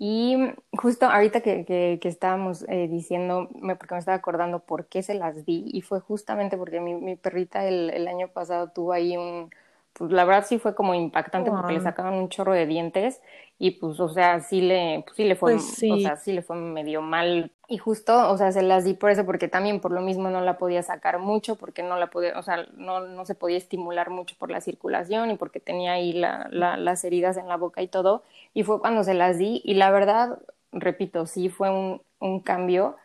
Y 0.00 0.36
justo 0.76 1.06
ahorita 1.06 1.40
que, 1.40 1.64
que, 1.64 2.08
estábamos 2.08 2.64
eh, 2.68 2.86
diciendo, 2.88 3.48
porque 3.50 3.94
me 3.94 3.98
estaba 3.98 4.16
acordando 4.16 4.60
por 4.60 4.86
qué 4.86 5.02
se 5.02 5.14
las 5.14 5.44
di, 5.44 5.64
y 5.66 5.80
fue 5.82 5.98
justamente 6.00 6.56
porque 6.56 6.80
mi, 6.80 6.94
mi 6.94 7.16
perrita 7.16 7.66
el, 7.66 7.90
el, 7.90 8.06
año 8.06 8.28
pasado 8.28 8.70
tuvo 8.70 8.92
ahí 8.92 9.16
un, 9.16 9.50
pues 9.98 10.10
la 10.12 10.24
verdad 10.24 10.46
sí 10.46 10.58
fue 10.58 10.74
como 10.74 10.94
impactante 10.94 11.50
porque 11.50 11.74
le 11.74 11.80
sacaban 11.80 12.14
un 12.14 12.28
chorro 12.28 12.52
de 12.54 12.66
dientes 12.66 13.20
y 13.58 13.72
pues, 13.72 13.98
o 14.00 14.08
sea, 14.08 14.40
sí 14.40 14.60
le, 14.60 15.02
pues, 15.04 15.16
sí 15.16 15.24
le 15.24 15.34
fue, 15.36 15.54
pues 15.54 15.84
o 15.90 15.98
sea, 15.98 16.16
sí 16.16 16.32
le 16.32 16.42
fue 16.42 16.56
medio 16.56 17.02
mal. 17.02 17.52
Y 17.66 17.78
justo, 17.78 18.30
o 18.30 18.38
sea, 18.38 18.52
se 18.52 18.62
las 18.62 18.84
di 18.84 18.94
por 18.94 19.10
eso, 19.10 19.26
porque 19.26 19.48
también 19.48 19.80
por 19.80 19.90
lo 19.92 20.00
mismo 20.00 20.30
no 20.30 20.40
la 20.40 20.58
podía 20.58 20.82
sacar 20.82 21.18
mucho, 21.18 21.56
porque 21.56 21.82
no 21.82 21.96
la 21.98 22.08
podía, 22.08 22.38
o 22.38 22.42
sea, 22.42 22.66
no, 22.76 23.00
no 23.00 23.24
se 23.26 23.34
podía 23.34 23.58
estimular 23.58 24.10
mucho 24.10 24.36
por 24.38 24.50
la 24.50 24.60
circulación 24.60 25.30
y 25.30 25.36
porque 25.36 25.60
tenía 25.60 25.92
ahí 25.92 26.12
la, 26.12 26.48
la, 26.50 26.76
las 26.76 27.04
heridas 27.04 27.36
en 27.36 27.48
la 27.48 27.56
boca 27.56 27.82
y 27.82 27.88
todo. 27.88 28.22
Y 28.54 28.62
fue 28.62 28.80
cuando 28.80 29.04
se 29.04 29.14
las 29.14 29.38
di 29.38 29.60
y 29.64 29.74
la 29.74 29.90
verdad, 29.90 30.38
repito, 30.72 31.26
sí 31.26 31.48
fue 31.48 31.70
un, 31.70 32.00
un 32.20 32.40
cambio 32.40 32.96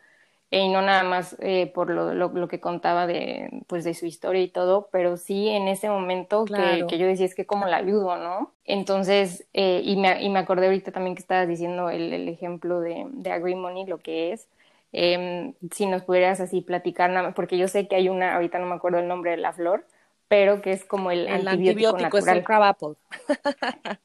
y 0.50 0.68
no 0.68 0.82
nada 0.82 1.02
más 1.02 1.36
eh, 1.40 1.70
por 1.74 1.90
lo, 1.90 2.14
lo, 2.14 2.48
que 2.48 2.60
contaba 2.60 3.06
de, 3.06 3.50
pues, 3.66 3.82
de 3.84 3.94
su 3.94 4.06
historia 4.06 4.42
y 4.42 4.48
todo, 4.48 4.88
pero 4.92 5.16
sí 5.16 5.48
en 5.48 5.66
ese 5.66 5.88
momento 5.88 6.44
que, 6.44 6.86
que, 6.88 6.98
yo 6.98 7.06
decía, 7.06 7.26
es 7.26 7.34
que 7.34 7.46
cómo 7.46 7.66
la 7.66 7.78
ayudo, 7.78 8.16
¿no? 8.16 8.52
Entonces, 8.64 9.46
eh, 9.52 9.82
y, 9.84 9.96
me, 9.96 10.22
y 10.22 10.28
me 10.28 10.38
acordé 10.38 10.66
ahorita 10.66 10.92
también 10.92 11.16
que 11.16 11.22
estabas 11.22 11.48
diciendo 11.48 11.90
el, 11.90 12.12
el 12.12 12.28
ejemplo 12.28 12.80
de, 12.80 13.06
de 13.10 13.32
Agrimoney, 13.32 13.86
lo 13.86 13.98
que 13.98 14.32
es, 14.32 14.48
eh, 14.96 15.54
si 15.72 15.86
nos 15.86 16.02
pudieras 16.02 16.40
así 16.40 16.60
platicar, 16.60 17.34
porque 17.34 17.58
yo 17.58 17.66
sé 17.66 17.88
que 17.88 17.96
hay 17.96 18.08
una, 18.08 18.36
ahorita 18.36 18.60
no 18.60 18.66
me 18.66 18.76
acuerdo 18.76 19.00
el 19.00 19.08
nombre 19.08 19.32
de 19.32 19.38
la 19.38 19.52
flor, 19.52 19.84
pero 20.28 20.62
que 20.62 20.70
es 20.70 20.84
como 20.84 21.10
el, 21.10 21.26
el 21.26 21.48
antibiótico, 21.48 21.96
antibiótico 21.96 22.18
es 22.18 22.26
el 22.28 22.44
crabapple. 22.44 22.94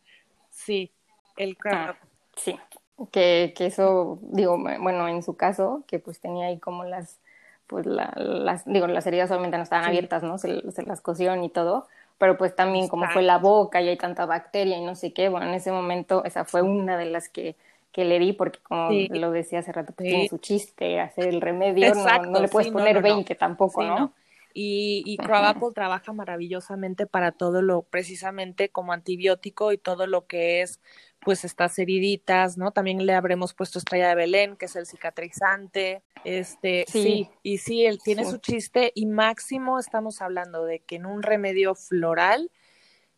sí, 0.49 0.91
el 1.37 1.55
crabapple. 1.57 1.99
Ah, 2.01 2.07
sí, 2.35 2.59
que, 3.07 3.53
que 3.55 3.67
eso, 3.67 4.19
digo, 4.21 4.57
bueno, 4.57 5.07
en 5.07 5.23
su 5.23 5.35
caso, 5.35 5.83
que 5.87 5.99
pues 5.99 6.19
tenía 6.19 6.47
ahí 6.47 6.59
como 6.59 6.83
las, 6.83 7.19
pues 7.67 7.85
la, 7.85 8.11
las, 8.15 8.65
digo, 8.65 8.87
las 8.87 9.05
heridas 9.07 9.29
obviamente 9.31 9.57
no 9.57 9.63
estaban 9.63 9.85
abiertas, 9.85 10.23
¿no? 10.23 10.37
Se, 10.37 10.71
se, 10.71 10.83
las 10.83 11.01
cosieron 11.01 11.43
y 11.43 11.49
todo, 11.49 11.87
pero 12.17 12.37
pues 12.37 12.55
también 12.55 12.87
como 12.87 13.07
fue 13.09 13.21
la 13.21 13.37
boca 13.37 13.81
y 13.81 13.89
hay 13.89 13.97
tanta 13.97 14.25
bacteria 14.25 14.77
y 14.77 14.83
no 14.83 14.95
sé 14.95 15.13
qué, 15.13 15.29
bueno, 15.29 15.47
en 15.47 15.53
ese 15.53 15.71
momento 15.71 16.23
esa 16.25 16.45
fue 16.45 16.61
una 16.61 16.97
de 16.97 17.05
las 17.05 17.29
que, 17.29 17.55
que 17.91 18.05
le 18.05 18.19
di 18.19 18.33
porque 18.33 18.59
como 18.59 18.89
lo 18.91 19.31
decía 19.31 19.59
hace 19.59 19.71
rato, 19.71 19.93
pues 19.93 20.09
tiene 20.09 20.27
su 20.27 20.37
chiste, 20.37 20.99
hacer 20.99 21.27
el 21.27 21.41
remedio, 21.41 21.93
no, 21.93 22.23
no, 22.25 22.39
le 22.39 22.47
puedes 22.47 22.71
poner 22.71 23.01
20 23.01 23.35
tampoco, 23.35 23.83
¿no? 23.83 24.13
Y, 24.53 25.03
y 25.05 25.17
Crabapple 25.17 25.69
trabaja 25.75 26.11
maravillosamente 26.11 27.05
para 27.05 27.31
todo 27.31 27.61
lo, 27.61 27.83
precisamente 27.83 28.69
como 28.69 28.93
antibiótico 28.93 29.71
y 29.71 29.77
todo 29.77 30.07
lo 30.07 30.25
que 30.25 30.61
es 30.61 30.79
pues 31.21 31.43
estas 31.43 31.77
heriditas, 31.79 32.57
¿no? 32.57 32.71
También 32.71 33.05
le 33.05 33.13
habremos 33.13 33.53
puesto 33.53 33.79
estrella 33.79 34.09
de 34.09 34.15
Belén, 34.15 34.55
que 34.55 34.65
es 34.65 34.75
el 34.75 34.85
cicatrizante, 34.85 36.01
este, 36.23 36.85
sí, 36.87 37.29
y 37.43 37.57
sí, 37.57 37.85
él 37.85 37.99
tiene 38.03 38.25
su 38.25 38.37
chiste 38.37 38.91
y 38.95 39.05
máximo 39.05 39.79
estamos 39.79 40.21
hablando 40.21 40.65
de 40.65 40.79
que 40.79 40.95
en 40.95 41.05
un 41.05 41.23
remedio 41.23 41.75
floral 41.75 42.51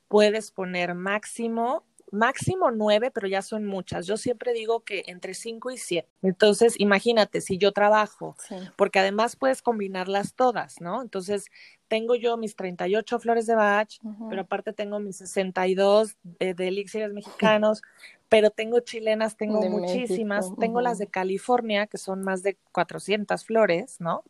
puedes 0.07 0.51
poner 0.51 0.93
máximo 0.93 1.85
máximo 2.12 2.72
nueve, 2.72 3.09
pero 3.12 3.28
ya 3.28 3.41
son 3.41 3.66
muchas. 3.66 4.05
Yo 4.05 4.18
siempre 4.18 4.53
digo 4.53 4.82
que 4.82 5.03
entre 5.07 5.34
cinco 5.34 5.72
y 5.72 5.78
siete. 5.78 6.09
Entonces, 6.22 6.76
imagínate, 6.80 7.41
si 7.41 7.57
yo 7.57 7.72
trabajo, 7.72 8.36
porque 8.76 8.99
además 8.99 9.36
puedes 9.36 9.62
combinarlas 9.62 10.36
todas, 10.36 10.82
¿no? 10.82 11.01
Entonces, 11.01 11.45
tengo 11.88 12.16
yo 12.16 12.38
mis 12.38 12.55
38 12.55 13.20
flores 13.20 13.47
de 13.47 13.55
Bach, 13.55 13.99
pero 14.30 14.41
aparte 14.41 14.74
tengo 14.74 14.99
mis 14.99 15.18
62 15.18 16.16
de, 16.24 16.53
de 16.53 16.68
elixires 16.68 17.14
mexicanos, 17.14 17.82
pero 18.30 18.49
tengo 18.49 18.80
chilenas, 18.80 19.36
tengo 19.36 19.62
muchísimas, 19.62 20.51
tengo 20.59 20.82
las 20.82 20.97
de 20.99 21.07
California, 21.07 21.88
que 21.88 21.97
son 21.97 22.22
más 22.22 22.43
de 22.43 22.57
400 22.72 23.43
flores, 23.43 23.99
¿no? 23.99 24.24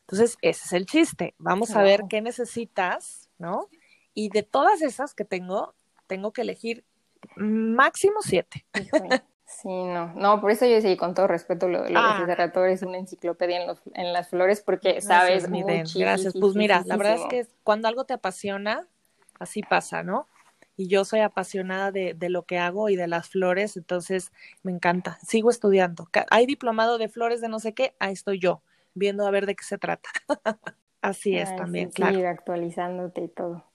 Entonces, 0.00 0.36
ese 0.42 0.64
es 0.66 0.72
el 0.72 0.86
chiste. 0.86 1.34
Vamos 1.38 1.70
a 1.70 1.82
ver 1.82 2.02
qué 2.08 2.20
necesitas, 2.20 3.30
¿no? 3.38 3.68
Y 4.14 4.28
de 4.28 4.42
todas 4.42 4.82
esas 4.82 5.14
que 5.14 5.24
tengo, 5.24 5.74
tengo 6.06 6.32
que 6.32 6.42
elegir 6.42 6.84
máximo 7.36 8.20
siete. 8.22 8.64
Sí, 9.60 9.68
no, 9.68 10.12
no, 10.14 10.40
por 10.40 10.50
eso 10.50 10.66
yo 10.66 10.80
sí, 10.80 10.96
con 10.96 11.14
todo 11.14 11.26
respeto, 11.26 11.68
lo, 11.68 11.88
lo 11.88 11.98
ah. 11.98 12.24
de 12.26 12.72
es 12.72 12.82
una 12.82 12.98
enciclopedia 12.98 13.60
en, 13.60 13.66
los, 13.66 13.82
en 13.94 14.12
las 14.12 14.30
flores 14.30 14.62
porque 14.62 15.00
sabes 15.00 15.48
mucho. 15.48 15.98
Gracias, 15.98 16.34
pues 16.38 16.54
mira, 16.54 16.82
la 16.86 16.96
verdad 16.96 17.16
es 17.16 17.26
que 17.26 17.46
cuando 17.62 17.86
algo 17.86 18.04
te 18.04 18.14
apasiona, 18.14 18.88
así 19.38 19.62
pasa, 19.62 20.02
¿no? 20.02 20.26
Y 20.74 20.88
yo 20.88 21.04
soy 21.04 21.20
apasionada 21.20 21.92
de, 21.92 22.14
de 22.14 22.30
lo 22.30 22.44
que 22.44 22.58
hago 22.58 22.88
y 22.88 22.96
de 22.96 23.06
las 23.06 23.28
flores, 23.28 23.76
entonces 23.76 24.32
me 24.62 24.72
encanta. 24.72 25.18
Sigo 25.26 25.50
estudiando. 25.50 26.08
Hay 26.30 26.46
diplomado 26.46 26.96
de 26.96 27.08
flores 27.08 27.42
de 27.42 27.48
no 27.48 27.60
sé 27.60 27.74
qué, 27.74 27.94
ahí 27.98 28.14
estoy 28.14 28.38
yo, 28.38 28.62
viendo 28.94 29.26
a 29.26 29.30
ver 29.30 29.44
de 29.44 29.54
qué 29.54 29.64
se 29.64 29.76
trata. 29.76 30.08
así 31.02 31.36
es 31.36 31.54
también, 31.56 31.90
claro. 31.90 32.16
Sí, 32.16 32.24
actualizándote 32.24 33.24
y 33.24 33.28
todo. 33.28 33.71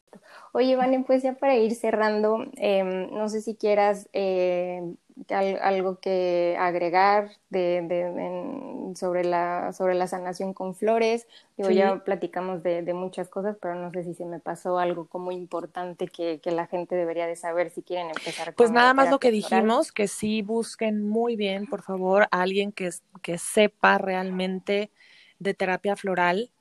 Oye, 0.53 0.75
Vane, 0.75 1.03
pues 1.05 1.23
ya 1.23 1.33
para 1.33 1.55
ir 1.55 1.75
cerrando, 1.75 2.45
em, 2.55 3.11
no 3.11 3.29
sé 3.29 3.41
si 3.41 3.55
quieras 3.55 4.09
eh, 4.13 4.81
algo 5.29 5.99
que 5.99 6.55
agregar 6.59 7.31
de, 7.49 7.81
de, 7.83 8.95
sobre, 8.95 9.23
la, 9.23 9.73
sobre 9.73 9.95
la 9.95 10.07
sanación 10.07 10.53
con 10.53 10.75
flores. 10.75 11.27
Digo, 11.57 11.69
ya 11.71 12.03
platicamos 12.03 12.63
de, 12.63 12.81
de, 12.83 12.93
muchas 12.93 13.29
cosas, 13.29 13.57
pero 13.61 13.75
no 13.75 13.91
sé 13.91 14.03
si 14.03 14.13
se 14.13 14.25
me 14.25 14.39
pasó 14.39 14.79
algo 14.79 15.07
como 15.07 15.31
importante 15.31 16.07
que, 16.07 16.39
que 16.39 16.51
la 16.51 16.67
gente 16.67 16.95
debería 16.95 17.27
de 17.27 17.35
saber 17.35 17.71
si 17.71 17.81
quieren 17.81 18.07
empezar. 18.07 18.53
Pues 18.53 18.71
nada 18.71 18.93
más 18.93 19.09
lo 19.09 19.19
que 19.19 19.31
dijimos, 19.31 19.91
que 19.91 20.07
sí 20.07 20.41
busquen 20.41 21.07
muy 21.07 21.35
bien, 21.35 21.67
por 21.67 21.81
favor, 21.81 22.27
a 22.31 22.41
alguien 22.41 22.71
que, 22.71 22.89
que 23.21 23.37
sepa 23.37 23.97
realmente 23.97 24.91
de 25.39 25.53
terapia 25.53 25.95
floral, 25.95 26.51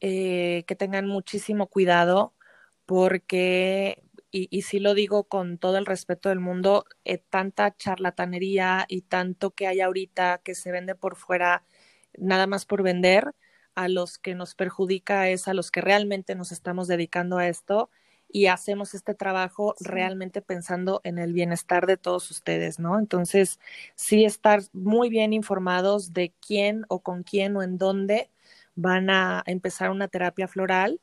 eh, 0.00 0.64
que 0.66 0.76
tengan 0.76 1.06
muchísimo 1.06 1.66
cuidado 1.66 2.32
porque 2.86 4.02
y, 4.30 4.48
y 4.50 4.62
sí 4.62 4.80
lo 4.80 4.94
digo 4.94 5.24
con 5.24 5.58
todo 5.58 5.78
el 5.78 5.86
respeto 5.86 6.28
del 6.28 6.40
mundo, 6.40 6.84
eh, 7.04 7.18
tanta 7.18 7.76
charlatanería 7.76 8.86
y 8.88 9.02
tanto 9.02 9.52
que 9.52 9.66
hay 9.66 9.80
ahorita 9.80 10.40
que 10.44 10.54
se 10.54 10.72
vende 10.72 10.94
por 10.94 11.16
fuera 11.16 11.64
nada 12.18 12.46
más 12.46 12.66
por 12.66 12.82
vender, 12.82 13.34
a 13.74 13.88
los 13.88 14.18
que 14.18 14.34
nos 14.34 14.54
perjudica 14.54 15.28
es 15.28 15.48
a 15.48 15.54
los 15.54 15.70
que 15.70 15.82
realmente 15.82 16.34
nos 16.34 16.50
estamos 16.52 16.88
dedicando 16.88 17.38
a 17.38 17.46
esto 17.48 17.90
y 18.28 18.46
hacemos 18.46 18.94
este 18.94 19.14
trabajo 19.14 19.74
realmente 19.80 20.42
pensando 20.42 21.00
en 21.04 21.18
el 21.18 21.32
bienestar 21.32 21.86
de 21.86 21.96
todos 21.96 22.30
ustedes, 22.30 22.78
¿no? 22.78 22.98
Entonces, 22.98 23.60
sí 23.94 24.24
estar 24.24 24.62
muy 24.72 25.10
bien 25.10 25.32
informados 25.32 26.12
de 26.12 26.32
quién 26.44 26.84
o 26.88 27.00
con 27.00 27.22
quién 27.22 27.56
o 27.56 27.62
en 27.62 27.78
dónde 27.78 28.30
van 28.74 29.10
a 29.10 29.42
empezar 29.46 29.90
una 29.90 30.08
terapia 30.08 30.48
floral 30.48 31.00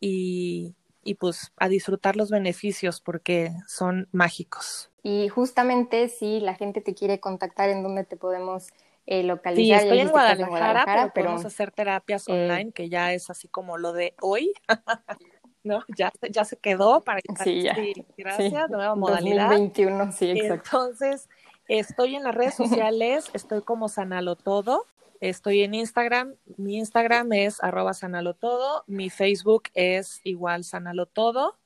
y, 0.00 0.74
y 1.02 1.14
pues 1.14 1.52
a 1.56 1.68
disfrutar 1.68 2.16
los 2.16 2.30
beneficios 2.30 3.00
porque 3.00 3.52
son 3.66 4.08
mágicos. 4.12 4.90
Y 5.02 5.28
justamente 5.28 6.08
si 6.08 6.40
la 6.40 6.54
gente 6.54 6.80
te 6.80 6.94
quiere 6.94 7.20
contactar, 7.20 7.70
¿en 7.70 7.82
dónde 7.82 8.04
te 8.04 8.16
podemos 8.16 8.68
eh, 9.06 9.22
localizar? 9.22 9.80
Sí, 9.80 9.86
estoy 9.86 10.00
en 10.00 10.08
Guadalajara, 10.08 11.10
pero, 11.14 11.26
podemos 11.26 11.44
hacer 11.44 11.70
terapias 11.70 12.28
eh, 12.28 12.32
online, 12.32 12.72
que 12.72 12.88
ya 12.88 13.12
es 13.12 13.30
así 13.30 13.48
como 13.48 13.78
lo 13.78 13.92
de 13.92 14.14
hoy. 14.20 14.52
¿no? 15.62 15.84
Ya, 15.96 16.12
ya 16.30 16.44
se 16.44 16.56
quedó 16.56 17.02
para 17.02 17.20
sí, 17.44 17.62
ya. 17.62 17.76
gracias, 18.16 18.70
nueva 18.70 18.94
modalidad. 18.94 19.50
2021, 19.50 20.12
sí, 20.12 20.30
exacto. 20.30 20.54
Entonces, 20.54 21.28
estoy 21.68 22.16
en 22.16 22.24
las 22.24 22.34
redes 22.34 22.54
sociales, 22.54 23.30
estoy 23.34 23.62
como 23.62 23.88
Sanalo 23.88 24.36
Todo, 24.36 24.86
Estoy 25.20 25.62
en 25.62 25.74
Instagram. 25.74 26.34
Mi 26.56 26.78
Instagram 26.78 27.30
es 27.32 27.62
arroba 27.62 27.92
sanalotodo. 27.92 28.84
Mi 28.86 29.10
Facebook 29.10 29.64
es 29.74 30.22
igual 30.24 30.64
sanalotodo. 30.64 31.58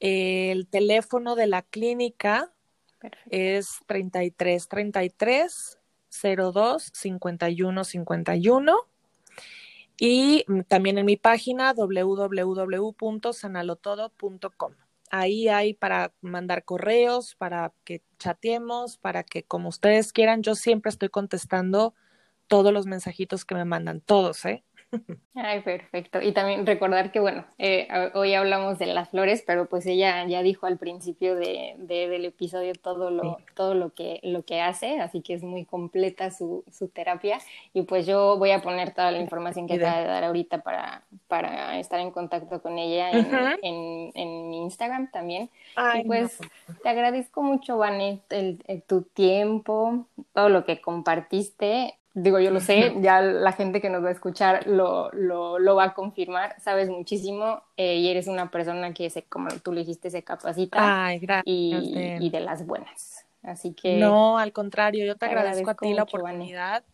El 0.00 0.66
teléfono 0.66 1.34
de 1.34 1.46
la 1.46 1.62
clínica 1.62 2.52
es 3.30 3.78
33 3.86 4.68
33 4.68 5.78
02 6.22 6.90
51 6.92 7.84
51. 7.84 8.76
Y 9.96 10.44
también 10.68 10.98
en 10.98 11.06
mi 11.06 11.16
página 11.16 11.72
www.sanalotodo.com. 11.72 14.72
Ahí 15.10 15.48
hay 15.48 15.72
para 15.72 16.12
mandar 16.20 16.64
correos, 16.64 17.34
para 17.36 17.72
que 17.84 18.02
chateemos, 18.18 18.98
para 18.98 19.22
que 19.22 19.44
como 19.44 19.70
ustedes 19.70 20.12
quieran, 20.12 20.42
yo 20.42 20.54
siempre 20.54 20.90
estoy 20.90 21.08
contestando 21.08 21.94
todos 22.54 22.72
los 22.72 22.86
mensajitos 22.86 23.44
que 23.44 23.56
me 23.56 23.64
mandan, 23.64 24.00
todos, 24.00 24.44
¿eh? 24.44 24.62
Ay, 25.34 25.62
perfecto. 25.62 26.22
Y 26.22 26.30
también 26.30 26.64
recordar 26.66 27.10
que, 27.10 27.18
bueno, 27.18 27.44
eh, 27.58 27.88
hoy 28.14 28.34
hablamos 28.34 28.78
de 28.78 28.86
las 28.86 29.08
flores, 29.08 29.42
pero 29.44 29.66
pues 29.66 29.86
ella 29.86 30.24
ya 30.28 30.40
dijo 30.44 30.66
al 30.66 30.78
principio 30.78 31.34
de, 31.34 31.74
del 31.78 32.24
episodio 32.24 32.74
todo 32.74 33.10
lo, 33.10 33.38
todo 33.54 33.74
lo 33.74 33.92
que, 33.92 34.20
lo 34.22 34.44
que 34.44 34.60
hace, 34.60 35.00
así 35.00 35.20
que 35.20 35.34
es 35.34 35.42
muy 35.42 35.64
completa 35.64 36.30
su, 36.30 36.62
su 36.70 36.86
terapia. 36.86 37.40
Y 37.72 37.82
pues 37.82 38.06
yo 38.06 38.38
voy 38.38 38.52
a 38.52 38.62
poner 38.62 38.94
toda 38.94 39.10
la 39.10 39.18
información 39.18 39.66
que 39.66 39.74
acaba 39.74 39.98
de 39.98 40.06
dar 40.06 40.22
ahorita 40.22 40.62
para, 40.62 41.02
para 41.26 41.80
estar 41.80 41.98
en 41.98 42.12
contacto 42.12 42.62
con 42.62 42.78
ella 42.78 43.10
en, 43.10 44.12
en, 44.14 44.54
Instagram 44.54 45.10
también. 45.10 45.50
y 45.96 46.04
pues 46.04 46.38
te 46.84 46.88
agradezco 46.88 47.42
mucho, 47.42 47.78
Vanet, 47.78 48.20
el, 48.30 48.62
tu 48.86 49.02
tiempo, 49.02 50.06
todo 50.32 50.48
lo 50.48 50.64
que 50.64 50.80
compartiste 50.80 51.98
digo, 52.14 52.38
yo 52.38 52.52
lo 52.52 52.60
sé, 52.60 52.94
ya 53.00 53.20
la 53.20 53.52
gente 53.52 53.80
que 53.80 53.90
nos 53.90 54.02
va 54.02 54.08
a 54.08 54.12
escuchar 54.12 54.66
lo, 54.68 55.10
lo, 55.12 55.58
lo 55.58 55.74
va 55.74 55.84
a 55.84 55.94
confirmar, 55.94 56.54
sabes 56.60 56.88
muchísimo 56.88 57.62
eh, 57.76 57.96
y 57.96 58.08
eres 58.08 58.28
una 58.28 58.50
persona 58.50 58.94
que, 58.94 59.10
se, 59.10 59.24
como 59.24 59.48
tú 59.62 59.72
le 59.72 59.80
dijiste, 59.80 60.10
se 60.10 60.22
capacita 60.22 61.06
Ay, 61.06 61.18
gracias, 61.18 61.44
y, 61.46 62.16
y, 62.20 62.30
de 62.30 62.40
las 62.40 62.64
buenas. 62.64 63.26
Así 63.42 63.74
que... 63.74 63.98
No, 63.98 64.38
al 64.38 64.52
contrario, 64.52 65.04
yo 65.04 65.16
te, 65.16 65.26
agradezco, 65.26 65.70
a 65.70 65.74
ti 65.74 65.92
la 65.92 66.04
oportunidad 66.04 66.84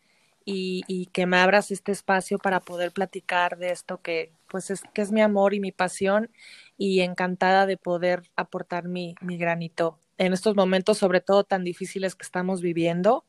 y, 0.46 0.82
y, 0.88 1.06
que 1.06 1.26
me 1.26 1.36
abras 1.36 1.70
este 1.70 1.92
espacio 1.92 2.38
para 2.38 2.60
poder 2.60 2.90
platicar 2.90 3.58
de 3.58 3.70
esto 3.72 4.00
que, 4.00 4.32
pues, 4.48 4.70
es, 4.70 4.82
que 4.94 5.02
es 5.02 5.12
mi 5.12 5.20
amor 5.20 5.52
y 5.52 5.60
mi 5.60 5.70
pasión 5.70 6.30
y 6.78 7.00
encantada 7.00 7.66
de 7.66 7.76
poder 7.76 8.22
aportar 8.36 8.88
mi, 8.88 9.14
mi 9.20 9.36
granito 9.36 9.98
en 10.16 10.32
estos 10.32 10.56
momentos, 10.56 10.96
sobre 10.96 11.20
todo 11.20 11.44
tan 11.44 11.62
difíciles 11.62 12.14
que 12.14 12.24
estamos 12.24 12.62
viviendo 12.62 13.24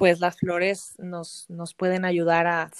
pues 0.00 0.18
las 0.18 0.38
flores 0.38 0.94
nos, 0.96 1.44
nos 1.50 1.74
pueden 1.74 2.06
ayudar 2.06 2.46
a, 2.46 2.70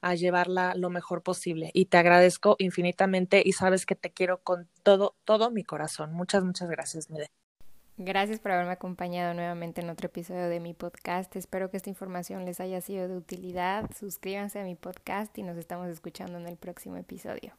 a 0.00 0.14
llevarla 0.14 0.74
lo 0.74 0.88
mejor 0.88 1.22
posible. 1.22 1.70
Y 1.74 1.84
te 1.84 1.98
agradezco 1.98 2.56
infinitamente 2.58 3.42
y 3.44 3.52
sabes 3.52 3.84
que 3.84 3.94
te 3.94 4.10
quiero 4.10 4.38
con 4.38 4.70
todo, 4.82 5.14
todo 5.26 5.50
mi 5.50 5.64
corazón. 5.64 6.14
Muchas, 6.14 6.44
muchas 6.44 6.70
gracias, 6.70 7.10
Mide. 7.10 7.30
Gracias 7.98 8.40
por 8.40 8.52
haberme 8.52 8.72
acompañado 8.72 9.34
nuevamente 9.34 9.82
en 9.82 9.90
otro 9.90 10.06
episodio 10.06 10.48
de 10.48 10.60
mi 10.60 10.72
podcast. 10.72 11.36
Espero 11.36 11.70
que 11.70 11.76
esta 11.76 11.90
información 11.90 12.46
les 12.46 12.58
haya 12.58 12.80
sido 12.80 13.06
de 13.06 13.18
utilidad. 13.18 13.90
Suscríbanse 13.94 14.58
a 14.58 14.64
mi 14.64 14.74
podcast 14.74 15.36
y 15.36 15.42
nos 15.42 15.58
estamos 15.58 15.88
escuchando 15.88 16.38
en 16.38 16.48
el 16.48 16.56
próximo 16.56 16.96
episodio. 16.96 17.52